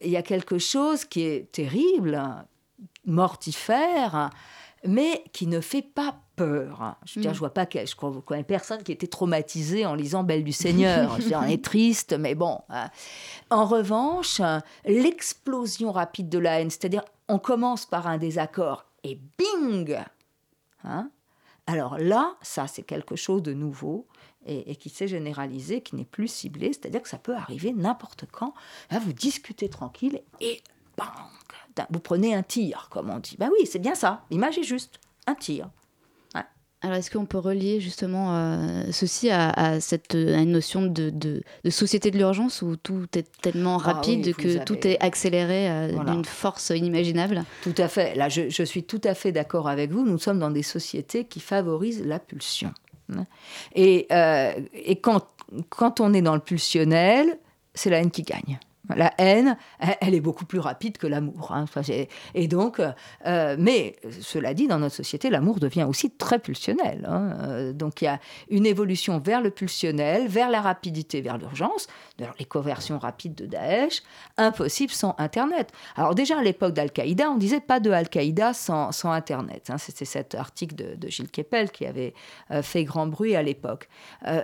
il 0.01 0.09
y 0.09 0.17
a 0.17 0.23
quelque 0.23 0.57
chose 0.57 1.05
qui 1.05 1.21
est 1.23 1.51
terrible, 1.51 2.19
mortifère, 3.05 4.29
mais 4.85 5.23
qui 5.33 5.47
ne 5.47 5.61
fait 5.61 5.81
pas 5.81 6.19
peur. 6.35 6.95
Je 7.05 7.15
veux 7.15 7.21
dire, 7.21 7.31
mm. 7.31 7.33
je 7.33 7.39
vois 7.39 7.53
pas 7.53 7.65
que 7.65 7.79
je 7.85 7.95
connais 7.95 8.43
personne 8.43 8.83
qui 8.83 8.91
était 8.91 9.07
traumatisé 9.07 9.85
en 9.85 9.95
lisant 9.95 10.23
Belle 10.23 10.43
du 10.43 10.51
Seigneur. 10.51 11.15
je 11.17 11.23
veux 11.23 11.27
dire, 11.29 11.41
on 11.43 11.47
est 11.47 11.63
triste, 11.63 12.13
mais 12.17 12.35
bon. 12.35 12.61
Hein. 12.69 12.89
En 13.49 13.65
revanche, 13.65 14.41
l'explosion 14.85 15.91
rapide 15.91 16.29
de 16.29 16.39
la 16.39 16.61
haine, 16.61 16.69
c'est-à-dire, 16.69 17.03
on 17.27 17.39
commence 17.39 17.85
par 17.85 18.07
un 18.07 18.17
désaccord 18.17 18.85
et 19.03 19.19
bing 19.37 19.97
hein. 20.83 21.09
Alors 21.69 21.97
là, 21.97 22.35
ça, 22.41 22.65
c'est 22.67 22.83
quelque 22.83 23.17
chose 23.17 23.43
de 23.43 23.53
nouveau 23.53 24.07
et, 24.45 24.77
qui 24.77 24.89
s'est 24.89 25.09
généralisé, 25.09 25.81
qui 25.81 25.97
n'est 25.97 26.05
plus 26.05 26.29
ciblé, 26.29 26.67
c'est-à-dire 26.67 27.01
que 27.01 27.09
ça 27.09 27.17
peut 27.17 27.35
arriver 27.35 27.73
n'importe 27.73 28.25
quand. 28.31 28.53
Là, 28.89 28.99
vous 28.99 29.11
discutez 29.11 29.67
tranquille 29.67 30.21
et 30.39 30.61
bang 30.97 31.07
vous 31.89 31.99
prenez 31.99 32.33
un 32.33 32.43
tir, 32.43 32.87
comme 32.91 33.09
on 33.09 33.19
dit. 33.19 33.35
Ben 33.37 33.49
oui, 33.51 33.65
c'est 33.65 33.79
bien 33.79 33.95
ça. 33.95 34.23
L'image 34.31 34.57
est 34.57 34.63
juste. 34.63 34.99
Un 35.25 35.35
tir. 35.35 35.69
Alors, 36.81 36.97
est-ce 36.97 37.09
qu'on 37.09 37.25
peut 37.25 37.39
relier 37.39 37.81
justement 37.81 38.35
euh, 38.35 38.83
ceci 38.91 39.31
à, 39.31 39.79
cette, 39.79 40.13
une 40.13 40.51
notion 40.51 40.83
de, 40.83 41.09
de, 41.09 41.41
société 41.71 42.11
de 42.11 42.17
l'urgence 42.19 42.61
où 42.61 42.75
tout 42.75 43.07
est 43.15 43.27
tellement 43.41 43.79
ah 43.83 43.93
rapide 43.93 44.35
que 44.35 44.63
tout 44.63 44.87
est 44.87 45.03
accéléré 45.03 45.71
euh, 45.71 46.03
d'une 46.03 46.23
force 46.23 46.69
inimaginable? 46.69 47.43
Tout 47.63 47.73
à 47.79 47.87
fait. 47.87 48.13
Là, 48.13 48.29
je, 48.29 48.63
suis 48.63 48.83
tout 48.83 49.01
à 49.05 49.15
fait 49.15 49.31
d'accord 49.31 49.67
avec 49.67 49.91
vous. 49.91 50.05
Nous 50.05 50.19
sommes 50.19 50.37
dans 50.37 50.51
des 50.51 50.61
sociétés 50.61 51.25
qui 51.25 51.39
favorisent 51.39 52.05
la 52.05 52.19
pulsion. 52.19 52.71
Et, 53.73 54.05
euh, 54.11 54.51
et 54.73 54.97
quand, 54.97 55.25
quand 55.69 55.99
on 55.99 56.13
est 56.13 56.21
dans 56.21 56.35
le 56.35 56.41
pulsionnel, 56.41 57.39
c'est 57.73 57.89
la 57.89 58.01
haine 58.01 58.11
qui 58.11 58.21
gagne. 58.21 58.59
La 58.95 59.13
haine, 59.17 59.57
elle 59.79 60.13
est 60.13 60.21
beaucoup 60.21 60.45
plus 60.45 60.59
rapide 60.59 60.97
que 60.97 61.07
l'amour. 61.07 61.51
Hein. 61.51 61.65
Et 62.33 62.47
donc, 62.47 62.81
euh, 63.25 63.55
mais 63.59 63.95
cela 64.21 64.53
dit, 64.53 64.67
dans 64.67 64.79
notre 64.79 64.95
société, 64.95 65.29
l'amour 65.29 65.59
devient 65.59 65.85
aussi 65.87 66.11
très 66.11 66.39
pulsionnel. 66.39 67.05
Hein. 67.07 67.33
Euh, 67.41 67.73
donc 67.73 68.01
il 68.01 68.05
y 68.05 68.07
a 68.07 68.19
une 68.49 68.65
évolution 68.65 69.19
vers 69.19 69.41
le 69.41 69.51
pulsionnel, 69.51 70.27
vers 70.27 70.49
la 70.49 70.61
rapidité, 70.61 71.21
vers 71.21 71.37
l'urgence. 71.37 71.87
Les 72.39 72.45
conversions 72.45 72.97
rapides 72.97 73.35
de 73.35 73.45
Daesh, 73.45 74.01
impossible 74.37 74.91
sans 74.91 75.15
Internet. 75.17 75.71
Alors 75.95 76.15
déjà, 76.15 76.39
à 76.39 76.43
l'époque 76.43 76.73
d'Al-Qaïda, 76.73 77.29
on 77.29 77.37
disait 77.37 77.59
pas 77.59 77.79
de 77.79 77.91
Al-Qaïda 77.91 78.53
sans, 78.53 78.91
sans, 78.91 79.11
Internet. 79.11 79.69
Hein. 79.69 79.77
C'était 79.77 80.05
cet 80.05 80.35
article 80.35 80.75
de, 80.75 81.07
Gilles 81.07 81.29
Keppel 81.29 81.71
qui 81.71 81.85
avait 81.85 82.13
euh, 82.51 82.61
fait 82.61 82.83
grand 82.83 83.07
bruit 83.07 83.35
à 83.35 83.43
l'époque. 83.43 83.87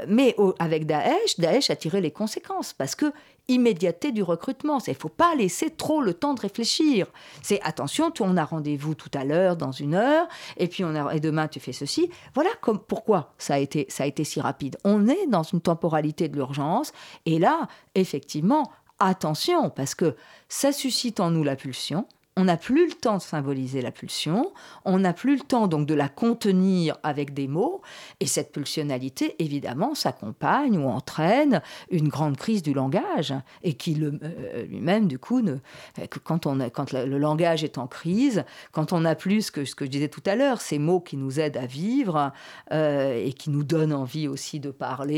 mais 0.08 0.36
avec 0.60 0.86
Daesh, 0.86 1.40
Daesh 1.40 1.70
a 1.70 1.76
tiré 1.76 2.02
les 2.02 2.12
conséquences 2.12 2.74
parce 2.74 2.96
que 2.96 3.12
immédiateté 3.48 4.12
du 4.12 4.24
recrutement. 4.24 4.80
Il 4.88 4.92
ne 4.92 4.96
faut 4.96 5.10
pas 5.10 5.36
laisser 5.36 5.70
trop 5.70 6.02
le 6.02 6.14
temps 6.14 6.34
de 6.34 6.40
réfléchir. 6.40 7.08
C'est 7.42 7.62
attention, 7.64 8.12
on 8.20 8.38
a 8.38 8.46
rendez-vous 8.46 8.96
tout 8.96 9.12
à 9.14 9.24
l'heure, 9.24 9.58
dans 9.58 9.72
une 9.72 9.96
heure, 9.96 10.28
et 10.58 10.68
puis 10.68 10.84
on 10.84 10.96
a, 10.96 11.14
et 11.14 11.20
demain 11.20 11.48
tu 11.48 11.60
fais 11.60 11.74
ceci. 11.74 12.10
Voilà 12.36 12.50
comme, 12.62 12.80
pourquoi 12.80 13.34
ça 13.38 13.56
a, 13.56 13.60
été, 13.60 13.86
ça 13.90 14.04
a 14.04 14.08
été 14.08 14.24
si 14.24 14.40
rapide. 14.40 14.78
On 14.84 15.08
est 15.08 15.28
dans 15.28 15.44
une 15.44 15.62
temporalité 15.62 16.28
de 16.30 16.36
l'urgence, 16.36 16.94
et 17.26 17.40
là, 17.40 17.68
effectivement, 17.96 18.72
attention, 19.00 19.70
parce 19.70 19.96
que 19.96 20.16
ça 20.48 20.72
suscite 20.72 21.20
en 21.20 21.32
nous 21.32 21.44
la 21.44 21.56
pulsion, 21.56 22.08
on 22.36 22.46
n'a 22.46 22.58
plus 22.58 22.88
le 22.88 22.94
temps 22.94 23.18
de 23.18 23.22
symboliser 23.22 23.82
la 23.82 23.92
pulsion, 23.92 24.54
on 24.86 25.00
n'a 25.00 25.14
plus 25.14 25.36
le 25.36 25.42
temps 25.42 25.68
donc 25.68 25.86
de 25.86 25.94
la 25.94 26.10
contenir 26.10 26.98
avec 27.04 27.34
des 27.34 27.48
mots, 27.48 27.82
et 28.20 28.26
cette 28.26 28.52
pulsionalité, 28.52 29.36
évidemment, 29.38 29.94
s'accompagne 29.94 30.78
ou 30.78 30.88
entraîne 30.88 31.62
une 31.92 32.08
grande 32.08 32.38
crise 32.38 32.64
du 32.64 32.74
langage, 32.74 33.34
et 33.62 33.76
qui 33.76 34.02
euh, 34.02 34.66
lui-même, 34.66 35.08
du 35.08 35.20
coup, 35.20 35.44
que 35.44 36.20
quand, 36.20 36.48
le, 36.48 37.18
langage 37.20 37.64
est 37.64 37.78
en 37.78 37.86
crise, 37.86 38.44
quand 38.72 38.94
on 38.94 39.02
n'a 39.02 39.16
plus 39.16 39.52
que 39.52 39.64
ce 39.64 39.76
que 39.76 39.86
je 39.86 39.92
disais 39.92 40.10
tout 40.10 40.24
à 40.26 40.36
l'heure, 40.36 40.60
ces 40.60 40.80
mots 40.80 41.02
qui 41.02 41.18
nous 41.18 41.40
aident 41.40 41.58
à 41.58 41.68
vivre 41.68 42.32
euh, 42.72 43.14
et 43.24 43.34
qui 43.34 43.52
nous 43.52 43.64
donnent 43.64 43.94
envie 43.94 44.28
aussi 44.28 44.60
de 44.60 44.72
parler 44.72 45.14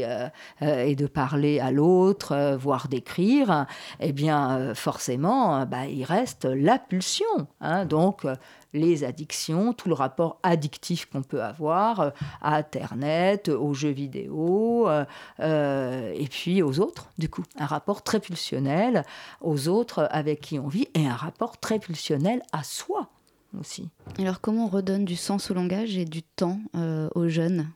et, 0.00 0.04
euh, 0.04 0.84
et 0.84 0.94
de 0.94 1.06
parler 1.06 1.58
à 1.58 1.70
l'autre, 1.70 2.56
voire 2.56 2.88
d'écrire, 2.88 3.66
eh 4.00 4.12
bien, 4.12 4.74
forcément, 4.74 5.64
bah, 5.64 5.86
il 5.86 6.04
reste 6.04 6.49
la 6.54 6.78
pulsion. 6.78 7.26
Hein. 7.60 7.84
donc, 7.84 8.24
euh, 8.24 8.34
les 8.72 9.02
addictions, 9.02 9.72
tout 9.72 9.88
le 9.88 9.94
rapport 9.94 10.38
addictif 10.42 11.06
qu'on 11.06 11.22
peut 11.22 11.42
avoir 11.42 12.00
euh, 12.00 12.10
à 12.40 12.56
Internet, 12.56 13.48
aux 13.48 13.74
jeux 13.74 13.90
vidéo, 13.90 14.88
euh, 14.88 16.12
et 16.14 16.28
puis 16.28 16.62
aux 16.62 16.78
autres, 16.78 17.10
du 17.18 17.28
coup. 17.28 17.42
Un 17.58 17.66
rapport 17.66 18.02
très 18.02 18.20
pulsionnel 18.20 19.04
aux 19.40 19.68
autres 19.68 20.06
avec 20.10 20.40
qui 20.40 20.58
on 20.58 20.68
vit 20.68 20.88
et 20.94 21.06
un 21.06 21.16
rapport 21.16 21.58
très 21.58 21.78
pulsionnel 21.78 22.42
à 22.52 22.62
soi 22.62 23.08
aussi. 23.58 23.88
Alors, 24.18 24.40
comment 24.40 24.66
on 24.66 24.68
redonne 24.68 25.04
du 25.04 25.16
sens 25.16 25.50
au 25.50 25.54
langage 25.54 25.96
et 25.96 26.04
du 26.04 26.22
temps 26.22 26.60
aux 27.14 27.28
jeunes? 27.28 27.66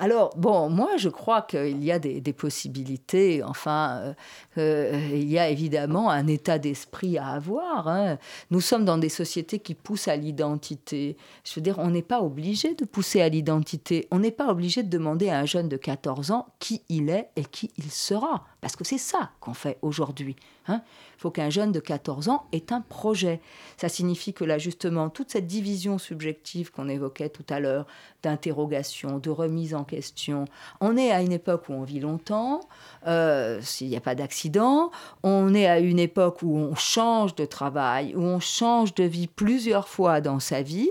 Alors, 0.00 0.30
bon, 0.34 0.70
moi, 0.70 0.96
je 0.96 1.10
crois 1.10 1.42
qu'il 1.42 1.84
y 1.84 1.92
a 1.92 1.98
des, 1.98 2.32
possibilités. 2.32 3.42
Enfin, 3.42 3.98
euh, 3.98 4.14
euh, 4.56 5.08
il 5.12 5.30
y 5.30 5.38
a 5.38 5.50
évidemment 5.50 6.08
un 6.08 6.26
état 6.26 6.58
d'esprit 6.58 7.18
à 7.18 7.28
avoir. 7.28 7.86
Hein. 7.86 8.16
Nous 8.50 8.62
sommes 8.62 8.86
dans 8.86 8.96
des 8.96 9.10
sociétés 9.10 9.58
qui 9.58 9.74
poussent 9.74 10.08
à 10.08 10.16
l'identité. 10.16 11.18
Je 11.44 11.54
veux 11.54 11.60
dire, 11.60 11.78
on 11.78 11.90
n'est 11.90 12.00
pas 12.00 12.22
obligé 12.22 12.74
de 12.74 12.86
pousser 12.86 13.20
à 13.20 13.28
l'identité. 13.28 14.08
On 14.10 14.20
n'est 14.20 14.30
pas 14.30 14.48
obligé 14.48 14.82
de 14.82 14.88
demander 14.88 15.28
à 15.28 15.38
un 15.38 15.44
jeune 15.44 15.68
de 15.68 15.76
14 15.76 16.30
ans 16.30 16.46
qui 16.60 16.80
il 16.88 17.10
est 17.10 17.28
et 17.36 17.44
qui 17.44 17.70
il 17.76 17.90
sera. 17.90 18.46
Parce 18.62 18.76
que 18.76 18.84
c'est 18.84 18.96
ça 18.96 19.32
qu'on 19.38 19.52
fait 19.52 19.76
aujourd'hui. 19.82 20.34
Hein. 20.70 20.82
Il 21.16 21.20
faut 21.20 21.30
qu'un 21.30 21.50
jeune 21.50 21.72
de 21.72 21.80
14 21.80 22.28
ans 22.28 22.44
ait 22.52 22.72
un 22.72 22.80
projet. 22.80 23.40
Ça 23.76 23.88
signifie 23.88 24.32
que 24.32 24.44
là, 24.44 24.58
justement, 24.58 25.10
toute 25.10 25.30
cette 25.30 25.46
division 25.46 25.98
subjective 25.98 26.70
qu'on 26.70 26.88
évoquait 26.88 27.28
tout 27.28 27.44
à 27.50 27.60
l'heure, 27.60 27.86
d'interrogation, 28.22 29.18
de 29.18 29.30
remise 29.30 29.74
en 29.74 29.84
question, 29.84 30.44
on 30.80 30.96
est 30.96 31.10
à 31.10 31.22
une 31.22 31.32
époque 31.32 31.68
où 31.68 31.72
on 31.72 31.82
vit 31.82 32.00
longtemps, 32.00 32.60
euh, 33.06 33.60
s'il 33.62 33.88
n'y 33.88 33.96
a 33.96 34.00
pas 34.00 34.14
d'accident, 34.14 34.90
on 35.22 35.54
est 35.54 35.66
à 35.66 35.80
une 35.80 35.98
époque 35.98 36.42
où 36.42 36.56
on 36.56 36.74
change 36.74 37.34
de 37.34 37.44
travail, 37.44 38.14
où 38.14 38.20
on 38.20 38.40
change 38.40 38.94
de 38.94 39.04
vie 39.04 39.26
plusieurs 39.26 39.88
fois 39.88 40.20
dans 40.20 40.40
sa 40.40 40.62
vie, 40.62 40.90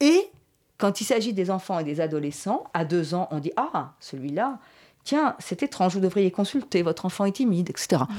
et 0.00 0.30
quand 0.82 1.00
il 1.00 1.04
s'agit 1.04 1.32
des 1.32 1.50
enfants 1.50 1.78
et 1.78 1.84
des 1.84 2.00
adolescents, 2.00 2.64
à 2.74 2.84
deux 2.84 3.14
ans, 3.14 3.28
on 3.30 3.38
dit 3.38 3.52
Ah, 3.56 3.92
celui-là, 4.00 4.58
Tiens, 5.04 5.34
c'est 5.40 5.62
étrange, 5.64 5.94
vous 5.94 6.00
devriez 6.00 6.30
consulter, 6.30 6.82
votre 6.82 7.06
enfant 7.06 7.24
est 7.24 7.32
timide, 7.32 7.70
etc. 7.70 8.02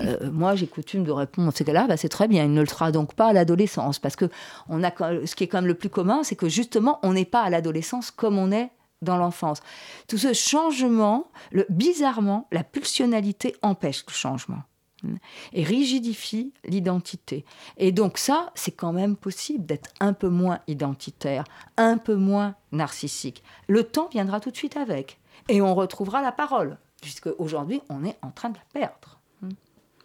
Euh, 0.00 0.30
moi, 0.30 0.54
j'ai 0.54 0.66
coutume 0.66 1.04
de 1.04 1.10
répondre 1.10 1.48
dans 1.48 1.54
ces 1.54 1.64
cas-là, 1.64 1.86
bah, 1.86 1.96
c'est 1.96 2.08
très 2.08 2.28
bien, 2.28 2.44
il 2.44 2.52
ne 2.52 2.60
le 2.60 2.66
sera 2.66 2.92
donc 2.92 3.14
pas 3.14 3.28
à 3.28 3.32
l'adolescence. 3.32 3.98
Parce 3.98 4.16
que 4.16 4.26
on 4.68 4.82
a, 4.82 4.90
ce 5.26 5.34
qui 5.34 5.44
est 5.44 5.46
quand 5.46 5.58
même 5.58 5.66
le 5.66 5.74
plus 5.74 5.88
commun, 5.88 6.22
c'est 6.22 6.36
que 6.36 6.48
justement, 6.48 6.98
on 7.02 7.12
n'est 7.12 7.24
pas 7.24 7.42
à 7.42 7.50
l'adolescence 7.50 8.10
comme 8.10 8.38
on 8.38 8.52
est 8.52 8.70
dans 9.02 9.16
l'enfance. 9.16 9.60
Tout 10.08 10.18
ce 10.18 10.32
changement, 10.32 11.30
le, 11.50 11.66
bizarrement, 11.68 12.46
la 12.52 12.64
pulsionalité 12.64 13.56
empêche 13.62 14.04
le 14.06 14.12
changement 14.12 14.62
hmm, 15.02 15.16
et 15.52 15.64
rigidifie 15.64 16.52
l'identité. 16.64 17.44
Et 17.76 17.92
donc 17.92 18.18
ça, 18.18 18.52
c'est 18.54 18.72
quand 18.72 18.92
même 18.92 19.16
possible 19.16 19.66
d'être 19.66 19.90
un 20.00 20.12
peu 20.12 20.28
moins 20.28 20.60
identitaire, 20.68 21.44
un 21.76 21.98
peu 21.98 22.14
moins 22.14 22.54
narcissique. 22.72 23.42
Le 23.68 23.84
temps 23.84 24.08
viendra 24.12 24.40
tout 24.40 24.50
de 24.50 24.56
suite 24.56 24.76
avec 24.76 25.19
et 25.50 25.60
on 25.60 25.74
retrouvera 25.74 26.22
la 26.22 26.32
parole, 26.32 26.78
puisque 27.02 27.28
aujourd'hui 27.38 27.80
on 27.88 28.04
est 28.04 28.16
en 28.22 28.30
train 28.30 28.50
de 28.50 28.56
la 28.56 28.80
perdre. 28.80 29.18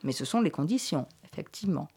Mais 0.04 0.12
ce 0.12 0.26
sont 0.26 0.42
les 0.42 0.52
conditions, 0.52 1.08
effectivement. 1.32 1.88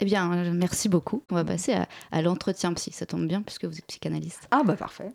Eh 0.00 0.04
bien, 0.04 0.52
merci 0.52 0.90
beaucoup. 0.90 1.22
On 1.30 1.34
va 1.34 1.44
passer 1.44 1.74
à, 2.12 2.22
l'entretien 2.22 2.74
psy. 2.74 2.92
Ça 2.92 3.06
tombe 3.06 3.26
bien 3.26 3.40
puisque 3.40 3.64
vous 3.64 3.78
êtes 3.78 3.86
psychanalyste. 3.86 4.46
Ah 4.50 4.62
bah 4.62 4.76
parfait. 4.76 5.12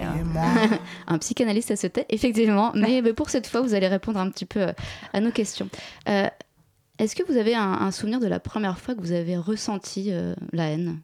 Hein. 0.00 0.78
un 1.06 1.18
psychanalyste, 1.18 1.70
à 1.70 1.76
se 1.76 1.86
tait, 1.86 2.06
effectivement. 2.08 2.72
Mais, 2.74 3.02
pour 3.12 3.28
cette 3.28 3.46
fois, 3.46 3.60
vous 3.60 3.74
allez 3.74 3.88
répondre 3.88 4.18
un 4.18 4.30
petit 4.30 4.46
peu 4.46 4.60
euh, 4.60 4.72
à 5.12 5.20
nos 5.20 5.30
questions. 5.30 5.68
Euh, 6.08 6.28
est-ce 6.98 7.14
que 7.14 7.22
vous 7.30 7.36
avez 7.36 7.54
un, 7.54 7.90
souvenir 7.90 8.20
de 8.20 8.26
la 8.26 8.40
première 8.40 8.78
fois 8.78 8.94
que 8.94 9.00
vous 9.00 9.12
avez 9.12 9.36
ressenti 9.36 10.12
euh, 10.12 10.34
la 10.52 10.70
haine? 10.70 11.00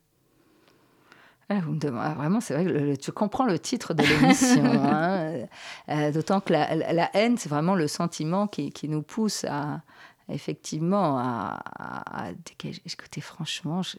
Ah, 1.49 1.61
vous 1.61 1.73
me 1.73 1.79
demandez, 1.79 2.09
ah, 2.11 2.15
vraiment, 2.15 2.41
c'est 2.41 2.55
vrai 2.55 2.65
que 2.65 2.97
tu 2.97 3.13
comprends 3.13 3.47
le 3.47 3.59
titre 3.59 3.95
de 3.95 4.03
l'émission. 4.03 4.65
hein. 4.85 5.47
Euh, 5.89 6.11
d'autant 6.11 6.41
que 6.41 6.53
la, 6.53 6.75
la 6.75 7.17
haine, 7.17 7.39
c'est 7.39 7.49
vraiment 7.49 7.77
le 7.77 7.87
sentiment 7.87 8.49
qui, 8.49 8.73
qui, 8.73 8.89
nous 8.89 9.03
pousse 9.03 9.45
à, 9.45 9.83
effectivement, 10.29 11.19
à, 11.19 11.63
à, 11.79 12.31
Écoutez, 12.85 13.21
franchement, 13.21 13.83
je, 13.83 13.97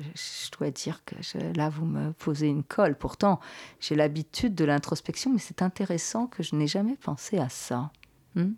dois 0.57 0.71
dire 0.71 1.03
que 1.05 1.15
là, 1.55 1.69
vous 1.69 1.85
me 1.85 2.11
posez 2.11 2.47
une 2.47 2.63
colle. 2.63 2.95
Pourtant, 2.95 3.39
j'ai 3.79 3.95
l'habitude 3.95 4.53
de 4.53 4.65
l'introspection, 4.65 5.31
mais 5.31 5.39
c'est 5.39 5.61
intéressant 5.61 6.27
que 6.27 6.43
je 6.43 6.53
n'ai 6.55 6.67
jamais 6.67 6.97
pensé 6.97 7.37
à 7.37 7.47
ça. 7.47 7.91
Hmm? 8.35 8.53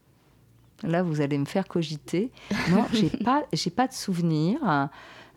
là, 0.84 1.04
vous 1.04 1.22
allez 1.22 1.38
me 1.38 1.46
faire 1.46 1.68
cogiter. 1.68 2.32
Non, 2.70 2.86
j'ai 2.94 3.10
pas, 3.24 3.44
j'ai 3.54 3.70
pas 3.70 3.88
de 3.88 3.94
souvenir. 3.94 4.90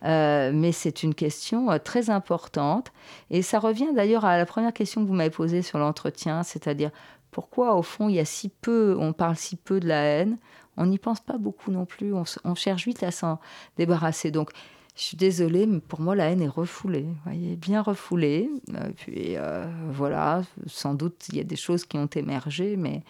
Euh, 0.05 0.50
mais 0.53 0.72
c'est 0.72 1.03
une 1.03 1.14
question 1.14 1.70
euh, 1.70 1.78
très 1.78 2.11
importante. 2.11 2.92
Et 3.30 3.42
ça 3.42 3.59
revient 3.59 3.92
d'ailleurs 3.94 4.24
à 4.24 4.36
la 4.36 4.46
première 4.46 4.72
question 4.72 5.03
que 5.03 5.09
vous 5.09 5.14
m'avez 5.14 5.30
posée 5.30 5.62
sur 5.62 5.78
l'entretien, 5.78 6.42
c'est-à-dire 6.42 6.90
pourquoi 7.30 7.76
au 7.76 7.82
fond 7.82 8.09
il 8.09 8.16
y 8.16 8.20
a 8.20 8.24
si 8.24 8.48
peu, 8.48 8.96
on 8.98 9.12
parle 9.12 9.36
si 9.36 9.57
peu 9.57 9.80
de 9.80 9.88
la 9.88 10.03
haine, 10.03 10.38
on 10.76 10.86
n'y 10.86 10.98
pense 10.98 11.20
pas 11.20 11.38
beaucoup 11.38 11.70
non 11.70 11.86
plus, 11.86 12.12
on, 12.14 12.55
cherche 12.55 12.86
vite 12.86 13.03
à 13.03 13.11
s'en 13.11 13.38
débarrasser. 13.76 14.30
Donc 14.30 14.50
je 14.96 15.03
suis 15.03 15.16
désolée, 15.16 15.66
mais 15.66 15.80
pour 15.80 16.00
moi, 16.00 16.14
la 16.14 16.30
haine 16.30 16.42
est 16.42 16.48
refoulée, 16.48 17.07
voyez, 17.24 17.57
bien 17.57 17.80
refoulée. 17.80 18.50
Euh, 18.74 18.90
puis 18.96 19.36
voilà, 19.90 20.42
sans 20.66 20.94
doute, 20.94 21.28
il 21.30 21.36
y 21.36 21.40
a 21.40 21.44
des 21.44 21.57
choses 21.57 21.84
qui 21.84 21.96
ont 21.96 22.07
émergé, 22.07 22.76
mais 22.76 23.03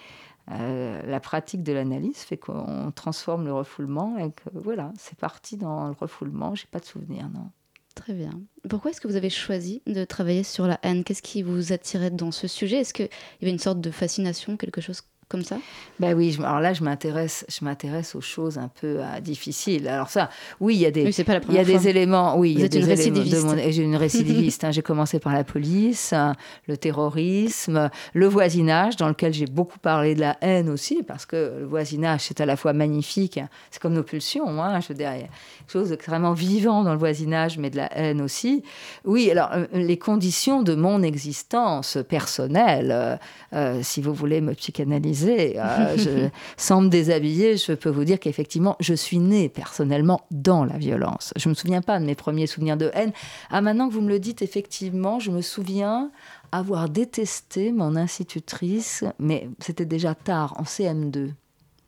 euh, 0.51 1.01
la 1.07 1.21
pratique 1.21 1.63
de 1.63 1.73
l'analyse 1.73 2.19
fait 2.19 2.37
qu'on 2.37 2.93
transforme 2.95 3.45
le 3.45 3.53
refoulement 3.53 4.19
et 4.19 4.31
que 4.33 4.51
voilà, 4.55 4.93
c'est 4.99 5.19
parti 5.19 5.57
dans 5.57 5.87
le 5.87 5.95
refoulement. 5.99 6.55
J'ai 6.55 6.67
pas 6.71 6.81
de 6.81 6.85
souvenir, 6.85 7.29
non. 7.31 7.51
Très 7.95 8.15
bien. 8.15 8.31
Pourquoi 8.69 8.91
est-ce 8.91 9.01
que 9.01 9.09
vous 9.09 9.17
avez 9.17 9.31
choisi 9.31 9.83
de 9.87 10.05
travailler 10.05 10.45
sur 10.45 10.67
la 10.67 10.79
haine? 10.83 11.05
Qu'est-ce 11.05 11.23
qui 11.23 11.43
vous 11.43 11.73
attirait 11.73 12.11
dans 12.11 12.31
ce 12.31 12.49
sujet? 12.49 12.79
Est-ce 12.79 12.95
qu'il 12.95 13.09
y 13.41 13.45
avait 13.45 13.53
une 13.53 13.59
sorte 13.59 13.81
de 13.81 13.91
fascination, 13.91 14.57
quelque 14.57 14.81
chose 14.81 15.03
comme 15.33 15.43
ça? 15.43 15.57
Ben 15.99 16.15
oui, 16.15 16.37
alors 16.39 16.61
là, 16.61 16.75
je 16.75 16.85
m'intéresse, 16.85 17.47
je 17.49 17.65
m'intéresse 17.65 18.15
aux 18.15 18.21
choses 18.21 18.59
un 18.59 18.69
peu 18.69 18.99
euh, 19.01 19.21
difficiles. 19.21 19.89
Alors 19.89 20.11
ça, 20.11 20.29
oui, 20.61 20.75
il 20.75 20.81
y 20.81 20.87
a 20.87 20.91
des, 20.91 21.03
il 21.03 21.55
y 21.55 21.59
a 21.59 21.65
des 21.65 21.89
éléments, 21.89 22.37
oui, 22.37 22.53
il 22.53 22.61
y 22.61 22.65
a 22.65 22.69
des 22.69 22.81
une 22.81 22.85
récidiviste. 22.85 23.47
J'ai 23.71 23.83
une 23.83 23.97
récidiviste. 23.97 24.65
hein, 24.65 24.71
j'ai 24.71 24.83
commencé 24.83 25.19
par 25.19 25.33
la 25.33 25.43
police, 25.43 26.13
hein, 26.13 26.35
le 26.69 26.77
terrorisme, 26.77 27.91
le 28.13 28.27
voisinage, 28.27 28.97
dans 28.97 29.09
lequel 29.09 29.33
j'ai 29.33 29.47
beaucoup 29.47 29.79
parlé 29.79 30.15
de 30.15 30.21
la 30.21 30.37
haine 30.43 30.69
aussi, 30.69 31.03
parce 31.03 31.25
que 31.25 31.61
le 31.61 31.67
voisinage, 31.67 32.21
c'est 32.23 32.41
à 32.41 32.47
la 32.47 32.57
fois 32.57 32.75
magnifique, 32.75 33.41
c'est 33.71 33.81
comme 33.81 33.95
nos 33.95 34.03
pulsions. 34.03 34.63
Hein, 34.63 34.81
je 34.81 34.89
veux 34.89 34.95
dire, 34.95 35.13
il 35.15 35.21
y 35.21 35.25
a 35.25 35.29
quelque 35.29 35.73
chose 35.73 35.89
d'extrêmement 35.89 36.35
vivant 36.35 36.83
dans 36.83 36.93
le 36.93 36.99
voisinage, 36.99 37.57
mais 37.57 37.71
de 37.71 37.79
la 37.79 37.91
haine 37.97 38.21
aussi. 38.21 38.63
Oui, 39.07 39.31
alors 39.31 39.51
euh, 39.55 39.67
les 39.73 39.99
conditions 39.99 40.63
de 40.63 40.75
mon 40.75 41.03
existence 41.03 41.97
personnelle, 42.07 43.19
euh, 43.55 43.81
si 43.83 44.03
vous 44.03 44.13
voulez 44.13 44.43
me 44.43 44.53
psychanalyser 44.55 45.22
déshabillé. 45.25 45.59
Euh, 45.59 46.29
sans 46.57 46.83
me 46.83 46.89
déshabiller, 46.89 47.57
je 47.57 47.73
peux 47.73 47.91
vous 47.91 48.05
dire 48.05 48.19
qu'effectivement, 48.19 48.77
je 48.81 48.95
suis 48.95 49.19
née 49.19 49.49
personnellement 49.49 50.23
dans 50.31 50.65
la 50.65 50.79
violence. 50.79 51.33
Je 51.37 51.49
ne 51.49 51.51
me 51.51 51.55
souviens 51.55 51.83
pas 51.83 51.99
de 51.99 52.05
mes 52.05 52.15
premiers 52.15 52.47
souvenirs 52.47 52.77
de 52.77 52.91
haine. 52.95 53.13
Ah, 53.51 53.61
maintenant 53.61 53.89
que 53.89 53.95
vous 53.95 54.01
me 54.01 54.09
le 54.09 54.19
dites, 54.19 54.43
effectivement, 54.43 55.19
je 55.21 55.31
me 55.31 55.43
souviens 55.43 56.11
avoir 56.51 56.89
détesté 56.89 57.73
mon 57.73 57.97
institutrice, 57.97 59.05
mais 59.19 59.49
c'était 59.59 59.87
déjà 59.87 60.15
tard, 60.15 60.55
en 60.59 60.65
CM2 60.65 61.33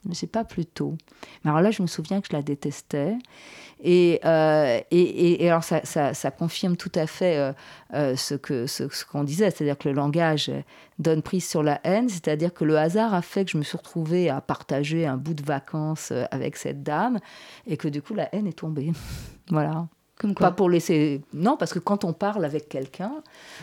mais 0.05 0.15
c'est 0.15 0.27
pas 0.27 0.45
plus 0.45 0.67
tôt. 0.67 0.97
Mais 1.43 1.51
alors 1.51 1.63
là, 1.63 1.71
je 1.71 1.83
me 1.83 1.87
souviens 1.87 2.21
que 2.21 2.29
je 2.31 2.37
la 2.37 2.43
détestais. 2.43 3.17
Et, 3.87 4.19
euh, 4.25 4.81
et, 4.91 5.45
et, 5.45 5.51
alors, 5.51 5.63
ça, 5.63 5.85
ça, 5.85 6.31
confirme 6.31 6.75
tout 6.75 6.91
à 6.95 7.07
fait 7.07 7.37
euh, 7.37 7.53
euh, 7.93 8.17
ce 8.17 8.35
qu'on 8.35 8.67
ce, 8.67 8.89
ce 8.89 9.25
disait, 9.25 9.51
c'est-à-dire 9.51 9.77
que 9.77 9.91
le 9.91 9.95
langage 9.95 10.51
donne 10.99 11.21
prise 11.21 11.47
sur 11.47 11.63
la 11.63 11.81
haine, 11.85 12.09
c'est-à-dire 12.09 12.55
que 12.55 12.65
le 12.65 12.79
hasard 12.79 13.13
a 13.13 13.21
fait 13.21 13.45
que 13.45 13.51
je 13.51 13.59
me 13.59 13.63
suis 13.63 13.77
retrouvée 13.77 14.31
à 14.31 14.41
partager 14.41 15.07
un 15.07 15.19
bout 15.19 15.35
de 15.35 15.45
vacances 15.45 16.13
avec 16.31 16.57
cette 16.57 16.83
dame, 16.83 17.19
et 17.67 17.77
que 17.77 17.89
du 17.89 18.01
coup, 18.01 18.15
la 18.15 18.35
haine 18.35 18.47
est 18.47 18.59
tombée. 18.59 18.91
voilà. 19.51 19.87
Comme 20.17 20.33
quoi 20.33 20.49
Pas 20.49 20.53
pour 20.53 20.71
laisser. 20.71 21.23
Non, 21.33 21.57
parce 21.57 21.73
que 21.73 21.81
quand 21.81 22.05
on 22.05 22.13
parle 22.13 22.45
avec 22.45 22.69
quelqu'un. 22.69 23.13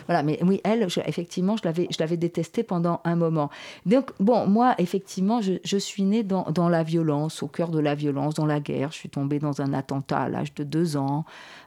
Voilà, 0.06 0.22
mais 0.22 0.38
oui, 0.42 0.60
elle, 0.64 0.88
je, 0.90 1.00
effectivement, 1.06 1.56
je 1.56 1.62
l'avais, 1.64 1.88
je 1.90 1.96
l'avais 1.98 2.18
détestée 2.18 2.62
pendant 2.62 3.00
un 3.04 3.16
moment. 3.16 3.48
Donc, 3.86 4.10
bon, 4.20 4.46
moi, 4.46 4.74
effectivement, 4.76 5.40
je, 5.40 5.54
je 5.64 5.76
suis 5.78 6.02
née 6.02 6.22
dans, 6.22 6.44
dans, 6.50 6.68
la 6.68 6.82
violence, 6.82 7.42
au 7.42 7.48
cœur 7.48 7.70
de 7.70 7.78
la 7.78 7.94
violence, 7.94 8.34
dans 8.34 8.44
la 8.44 8.60
guerre. 8.60 8.92
Je 8.92 8.98
suis 8.98 9.08
tombée 9.08 9.38
dans 9.38 9.62
un 9.62 9.72
attentat 9.72 10.18
à 10.18 10.28
l'âge 10.28 10.52
de 10.54 10.62
deux 10.62 10.98
ans. 10.98 11.24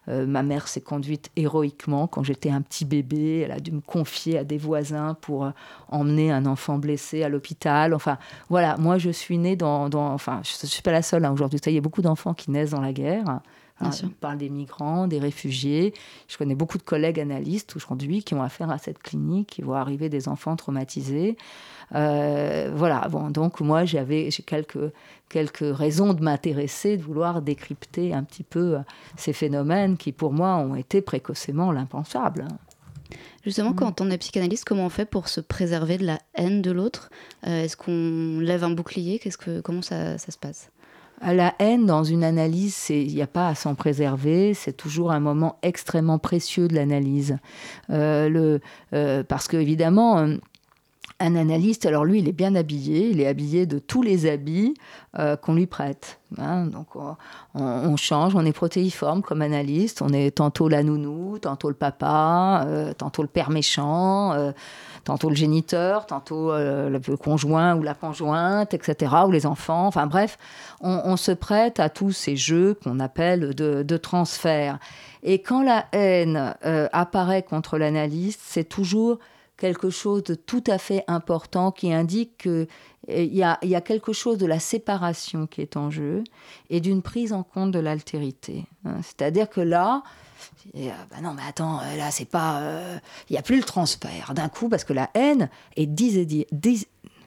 Euh, 0.08 0.28
ma 0.28 0.44
mère 0.44 0.68
s'est 0.68 0.82
conduite 0.82 1.32
héroïquement 1.36 2.06
quand 2.06 2.24
j'étais 2.24 2.52
un 2.52 2.62
petit 2.62 2.86
bébé. 2.86 3.40
Elle 3.40 3.54
a 3.54 3.60
dû 3.60 3.72
me 3.72 3.82
confier 3.82 4.38
à 4.38 4.44
des 4.44 4.60
voisins 4.60 5.16
pour 5.20 5.46
euh, 5.46 5.52
emmener 5.90 6.32
un 6.32 6.46
enfant 6.46 6.78
blessé 6.78 7.24
à 7.24 7.30
l'hôpital. 7.30 7.96
Enfin, 7.96 8.20
voilà, 8.50 8.78
moi, 8.78 9.00
je 9.00 9.10
suis 9.10 9.40
née 9.40 9.56
dans. 9.56 9.90
dans 9.90 10.14
enfin, 10.14 10.42
je 10.44 10.54
ne 10.62 10.68
suis 10.68 10.84
pas 10.84 10.92
la 10.92 11.02
seule 11.02 11.26
hein, 11.26 11.32
aujourd'hui. 11.32 11.60
Il 11.66 11.74
y 11.74 11.78
a 11.80 11.82
beaucoup 11.82 12.04
d'enfants 12.04 12.36
qui 12.36 12.52
naissent 12.52 12.72
dans 12.72 12.82
la 12.82 12.94
guerre. 12.94 13.42
On 13.82 14.10
parle 14.22 14.38
des 14.38 14.50
migrants, 14.50 15.08
des 15.08 15.20
réfugiés. 15.20 15.94
Je 16.28 16.38
connais 16.38 16.56
beaucoup 16.56 16.78
de 16.78 16.84
collègues 16.84 17.20
analystes 17.20 17.76
aujourd'hui 17.76 18.24
qui 18.24 18.34
ont 18.34 18.42
affaire 18.42 18.72
à 18.72 18.78
cette 18.78 19.00
clinique, 19.00 19.48
qui 19.50 19.62
voient 19.62 19.80
arriver 19.80 20.08
des 20.08 20.30
enfants 20.30 20.56
traumatisés. 20.56 21.38
Euh, 21.94 22.72
voilà, 22.74 23.08
bon, 23.10 23.30
donc 23.30 23.60
moi 23.60 23.86
j'avais 23.86 24.32
j'ai 24.32 24.44
quelques, 24.44 24.92
quelques 25.30 25.76
raisons 25.78 26.14
de 26.14 26.24
m'intéresser, 26.24 26.98
de 26.98 27.04
vouloir 27.04 27.42
décrypter 27.42 28.14
un 28.14 28.24
petit 28.24 28.44
peu 28.44 28.78
ces 29.18 29.34
phénomènes 29.34 29.98
qui 29.98 30.12
pour 30.12 30.34
moi 30.34 30.56
ont 30.56 30.76
été 30.76 31.02
précocement 31.02 31.72
l'impensable. 31.72 32.48
Justement, 33.44 33.72
mmh. 33.72 33.76
quand 33.76 34.02
on 34.02 34.10
est 34.10 34.18
psychanalyste, 34.18 34.66
comment 34.66 34.86
on 34.86 34.90
fait 34.90 35.06
pour 35.06 35.28
se 35.28 35.40
préserver 35.40 35.98
de 35.98 36.06
la 36.06 36.20
haine 36.34 36.62
de 36.64 36.72
l'autre? 36.72 37.12
Euh, 37.46 37.64
Est-ce 37.64 37.78
qu'on 37.78 38.40
lève 38.40 38.64
un 38.64 38.72
bouclier? 38.72 39.20
Qu'est-ce 39.20 39.38
que, 39.38 39.62
Comment 39.62 39.84
ça, 39.84 40.18
ça 40.18 40.32
se 40.32 40.38
passe? 40.38 40.72
La 41.22 41.54
haine, 41.60 41.86
dans 41.86 42.04
une 42.04 42.24
analyse, 42.24 42.90
il 42.90 43.14
n'y 43.14 43.22
a 43.22 43.28
pas 43.28 43.48
à 43.48 43.56
s'en 43.56 43.76
préserver. 43.76 44.54
C'est 44.54 44.76
toujours 44.76 45.12
un 45.12 45.20
moment 45.20 45.58
extrêmement 45.62 46.20
précieux 46.20 46.68
de 46.68 46.76
l'analyse. 46.76 47.38
Euh, 47.90 48.60
euh, 48.94 49.24
parce 49.24 49.48
qu'évidemment, 49.48 50.20
euh, 50.20 50.36
un 51.20 51.36
analyste, 51.38 51.86
alors 51.86 52.04
lui, 52.04 52.20
il 52.20 52.28
est 52.28 52.34
bien 52.34 52.56
habillé, 52.56 53.10
il 53.10 53.22
est 53.22 53.28
habillé 53.28 53.66
de 53.66 53.80
tous 53.80 54.02
les 54.02 54.30
habits 54.30 54.74
euh, 55.18 55.38
qu'on 55.38 55.56
lui 55.56 55.66
prête. 55.66 56.20
Hein. 56.38 56.66
donc 56.66 56.98
on, 57.54 57.96
change, 57.96 58.36
on 58.36 58.44
est 58.44 58.52
protéiforme 58.52 59.22
comme 59.22 59.42
analyste, 59.42 60.02
on 60.02 60.10
est 60.10 60.36
tantôt 60.36 60.68
la 60.68 60.84
nounou, 60.84 61.40
tantôt 61.40 61.70
le 61.70 61.76
papa, 61.76 62.66
euh, 62.68 62.92
tantôt 62.94 63.22
le 63.22 63.30
père 63.30 63.50
méchant, 63.50 64.34
euh, 64.34 64.52
tantôt 65.06 65.30
le 65.30 65.36
géniteur, 65.36 66.06
tantôt 66.06 66.52
le 66.52 67.16
conjoint 67.16 67.76
ou 67.76 67.84
la 67.84 67.94
conjointe, 67.94 68.74
etc., 68.74 69.14
ou 69.26 69.32
les 69.32 69.46
enfants. 69.46 69.88
Enfin 69.88 70.08
bref, 70.08 70.38
on, 70.82 71.16
se 71.16 71.32
prête 71.32 71.80
à 71.80 71.88
tous 71.88 72.12
ces 72.12 72.36
jeux 72.36 72.78
qu'on 72.84 73.00
appelle 73.00 73.56
de, 73.56 73.98
transfert. 73.98 74.80
Et 75.24 75.40
quand 75.40 75.62
la 75.62 75.86
haine 75.94 76.56
apparaît 76.92 77.44
contre 77.44 77.78
l'analyste, 77.78 78.42
c'est 78.44 78.68
toujours 78.68 79.20
quelque 79.58 79.90
chose 79.90 80.24
de 80.24 80.36
tout 80.36 80.64
à 80.68 80.78
fait 80.78 81.04
important 81.08 81.72
qui 81.72 81.94
indique 81.94 82.38
qu'il 82.38 82.68
y 83.08 83.44
a, 83.44 83.58
y 83.64 83.76
a 83.76 83.82
quelque 83.82 84.14
chose 84.14 84.38
de 84.38 84.46
la 84.46 84.60
séparation 84.60 85.48
qui 85.48 85.62
est 85.62 85.78
en 85.78 85.90
jeu 85.90 86.24
et 86.70 86.82
d'une 86.82 87.02
prise 87.02 87.34
en 87.34 87.44
compte 87.44 87.72
de 87.72 87.80
l'altérité. 87.80 88.66
Hein. 88.86 88.98
C'est-à-dire 89.02 89.50
que 89.50 89.62
là, 89.62 90.04
et, 90.74 90.90
euh, 90.90 90.94
bah 91.10 91.18
non, 91.22 91.34
mais 91.34 91.44
attends, 91.48 91.80
là, 91.98 92.12
c'est 92.12 92.26
pas. 92.26 92.60
Il 92.60 92.64
euh, 92.64 92.98
n'y 93.32 93.38
a 93.38 93.42
plus 93.42 93.58
le 93.58 93.64
transfert 93.64 94.34
d'un 94.34 94.50
coup, 94.50 94.68
parce 94.68 94.84
que 94.84 94.94
la 94.94 95.10
haine 95.14 95.50
est 95.76 95.88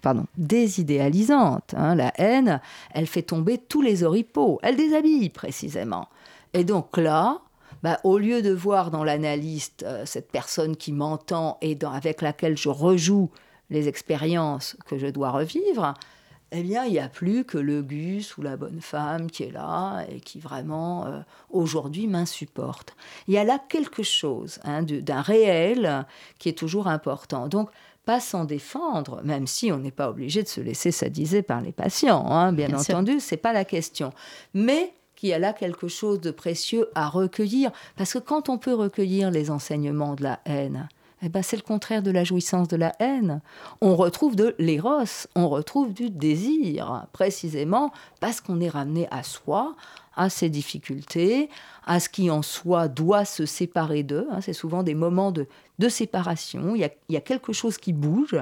pardon, 0.02 0.26
désidéalisante. 0.36 1.74
Hein. 1.76 1.94
La 1.94 2.12
haine, 2.20 2.60
elle 2.92 3.06
fait 3.06 3.22
tomber 3.22 3.58
tous 3.58 3.82
les 3.82 4.02
oripeaux. 4.02 4.58
Elle 4.62 4.76
déshabille, 4.76 5.30
précisément. 5.30 6.08
Et 6.52 6.64
donc 6.64 6.96
là, 6.96 7.40
bah, 7.82 8.00
au 8.04 8.18
lieu 8.18 8.42
de 8.42 8.52
voir 8.52 8.90
dans 8.90 9.04
l'analyste 9.04 9.84
euh, 9.84 10.04
cette 10.06 10.30
personne 10.30 10.76
qui 10.76 10.92
m'entend 10.92 11.58
et 11.60 11.74
dans, 11.74 11.92
avec 11.92 12.22
laquelle 12.22 12.56
je 12.56 12.68
rejoue 12.68 13.30
les 13.70 13.88
expériences 13.88 14.76
que 14.86 14.98
je 14.98 15.06
dois 15.06 15.30
revivre, 15.30 15.94
eh 16.50 16.62
bien, 16.62 16.84
il 16.84 16.92
n'y 16.92 16.98
a 16.98 17.08
plus 17.08 17.44
que 17.44 17.58
le 17.58 17.82
gus 17.82 18.38
ou 18.38 18.42
la 18.42 18.56
bonne 18.56 18.80
femme 18.80 19.30
qui 19.30 19.42
est 19.42 19.50
là 19.50 20.04
et 20.08 20.20
qui 20.20 20.40
vraiment, 20.40 21.06
euh, 21.06 21.20
aujourd'hui, 21.50 22.06
m'insupporte. 22.06 22.96
Il 23.26 23.34
y 23.34 23.38
a 23.38 23.44
là 23.44 23.60
quelque 23.68 24.02
chose 24.02 24.58
hein, 24.64 24.82
d'un 24.82 25.20
réel 25.20 26.06
qui 26.38 26.48
est 26.48 26.56
toujours 26.56 26.88
important. 26.88 27.48
Donc, 27.48 27.70
pas 28.06 28.20
s'en 28.20 28.46
défendre, 28.46 29.20
même 29.22 29.46
si 29.46 29.70
on 29.70 29.76
n'est 29.76 29.90
pas 29.90 30.08
obligé 30.08 30.42
de 30.42 30.48
se 30.48 30.62
laisser 30.62 30.90
sadiser 30.90 31.42
par 31.42 31.60
les 31.60 31.72
patients, 31.72 32.24
hein, 32.30 32.54
bien, 32.54 32.68
bien, 32.68 32.78
entendu, 32.78 33.20
c'est 33.20 33.36
pas 33.36 33.52
la 33.52 33.66
question. 33.66 34.14
Mais 34.54 34.94
qu'il 35.18 35.30
y 35.30 35.34
a 35.34 35.38
là 35.38 35.52
quelque 35.52 35.88
chose 35.88 36.20
de 36.20 36.30
précieux 36.30 36.88
à 36.94 37.08
recueillir, 37.08 37.72
parce 37.96 38.12
que 38.12 38.18
quand 38.18 38.48
on 38.48 38.56
peut 38.56 38.74
recueillir 38.74 39.30
les 39.30 39.50
enseignements 39.50 40.14
de 40.14 40.22
la 40.22 40.40
haine, 40.44 40.88
eh 41.22 41.28
ben, 41.28 41.42
c'est 41.42 41.56
le 41.56 41.62
contraire 41.62 42.02
de 42.02 42.12
la 42.12 42.22
jouissance 42.22 42.68
de 42.68 42.76
la 42.76 42.92
haine. 43.00 43.40
On 43.80 43.96
retrouve 43.96 44.36
de 44.36 44.54
l'éros, 44.60 45.26
on 45.34 45.48
retrouve 45.48 45.92
du 45.92 46.10
désir, 46.10 47.06
précisément 47.12 47.90
parce 48.20 48.40
qu'on 48.40 48.60
est 48.60 48.68
ramené 48.68 49.08
à 49.10 49.24
soi, 49.24 49.74
à 50.14 50.30
ses 50.30 50.48
difficultés, 50.48 51.48
à 51.84 51.98
ce 51.98 52.08
qui 52.08 52.30
en 52.30 52.42
soi 52.42 52.86
doit 52.86 53.24
se 53.24 53.46
séparer 53.46 54.04
d'eux. 54.04 54.28
Hein. 54.30 54.40
C'est 54.40 54.52
souvent 54.52 54.84
des 54.84 54.94
moments 54.94 55.32
de, 55.32 55.48
de 55.80 55.88
séparation, 55.88 56.76
il 56.76 56.82
y, 56.82 56.84
a, 56.84 56.90
il 57.08 57.14
y 57.14 57.18
a 57.18 57.20
quelque 57.20 57.52
chose 57.52 57.78
qui 57.78 57.92
bouge, 57.92 58.36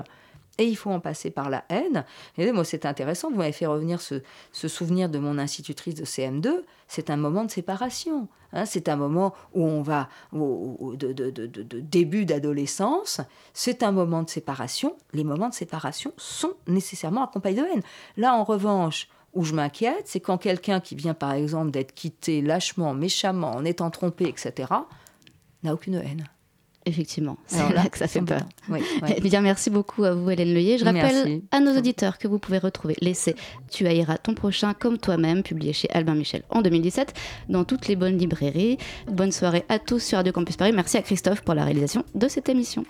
et 0.58 0.64
il 0.64 0.76
faut 0.76 0.90
en 0.90 1.00
passer 1.00 1.30
par 1.30 1.50
la 1.50 1.64
haine. 1.68 2.04
Et 2.38 2.50
moi, 2.52 2.64
c'est 2.64 2.86
intéressant, 2.86 3.30
vous 3.30 3.36
m'avez 3.36 3.52
fait 3.52 3.66
revenir 3.66 4.00
ce, 4.00 4.20
souvenir 4.52 5.08
de 5.08 5.18
mon 5.18 5.38
institutrice 5.38 5.94
de 5.94 6.04
CM2, 6.04 6.50
c'est 6.88 7.10
un 7.10 7.16
moment 7.16 7.44
de 7.44 7.50
séparation. 7.50 8.28
Hein, 8.52 8.64
c'est 8.64 8.88
un 8.88 8.96
moment 8.96 9.34
où 9.54 9.64
on 9.64 9.82
va 9.82 10.08
au, 10.32 10.94
de, 10.96 11.12
de, 11.12 11.80
début 11.80 12.24
d'adolescence, 12.24 13.20
c'est 13.54 13.82
un 13.82 13.92
moment 13.92 14.22
de 14.22 14.30
séparation. 14.30 14.96
Les 15.12 15.24
moments 15.24 15.48
de 15.48 15.54
séparation 15.54 16.12
sont 16.16 16.54
nécessairement 16.66 17.24
accompagnés 17.24 17.60
de 17.60 17.66
haine. 17.66 17.82
Là, 18.16 18.34
en 18.34 18.44
revanche, 18.44 19.08
où 19.34 19.44
je 19.44 19.52
m'inquiète, 19.52 20.04
c'est 20.06 20.20
quand 20.20 20.38
quelqu'un 20.38 20.80
qui 20.80 20.94
vient, 20.94 21.12
par 21.12 21.32
exemple, 21.32 21.70
d'être 21.70 21.94
quitté 21.94 22.40
lâchement, 22.40 22.94
méchamment, 22.94 23.50
en 23.50 23.64
étant 23.64 23.90
trompé, 23.90 24.26
etc., 24.28 24.72
n'a 25.62 25.74
aucune 25.74 25.96
haine. 25.96 26.26
Effectivement, 26.88 27.36
c'est 27.48 27.72
là 27.74 27.86
que 27.88 27.98
ça 27.98 28.06
fait 28.06 28.22
peur. 28.22 28.42
Oui, 28.68 28.80
bien, 29.20 29.40
merci 29.40 29.70
beaucoup 29.70 30.04
à 30.04 30.14
vous, 30.14 30.30
Hélène 30.30 30.54
Leuillet. 30.54 30.78
Je 30.78 30.84
rappelle 30.84 31.02
merci. 31.02 31.42
à 31.50 31.58
nos 31.58 31.76
auditeurs 31.76 32.16
que 32.16 32.28
vous 32.28 32.38
pouvez 32.38 32.58
retrouver 32.58 32.94
l'essai 33.00 33.34
Tu 33.70 33.88
haïras 33.88 34.18
ton 34.18 34.34
prochain 34.34 34.72
comme 34.72 34.96
toi-même, 34.96 35.42
publié 35.42 35.72
chez 35.72 35.90
Albin 35.90 36.14
Michel 36.14 36.42
en 36.48 36.62
2017, 36.62 37.12
dans 37.48 37.64
toutes 37.64 37.88
les 37.88 37.96
bonnes 37.96 38.16
librairies. 38.16 38.78
Bonne 39.08 39.32
soirée 39.32 39.64
à 39.68 39.80
tous 39.80 39.98
sur 39.98 40.18
Radio 40.18 40.32
Campus 40.32 40.56
Paris. 40.56 40.72
Merci 40.72 40.96
à 40.96 41.02
Christophe 41.02 41.42
pour 41.42 41.54
la 41.54 41.64
réalisation 41.64 42.04
de 42.14 42.28
cette 42.28 42.48
émission. 42.48 42.84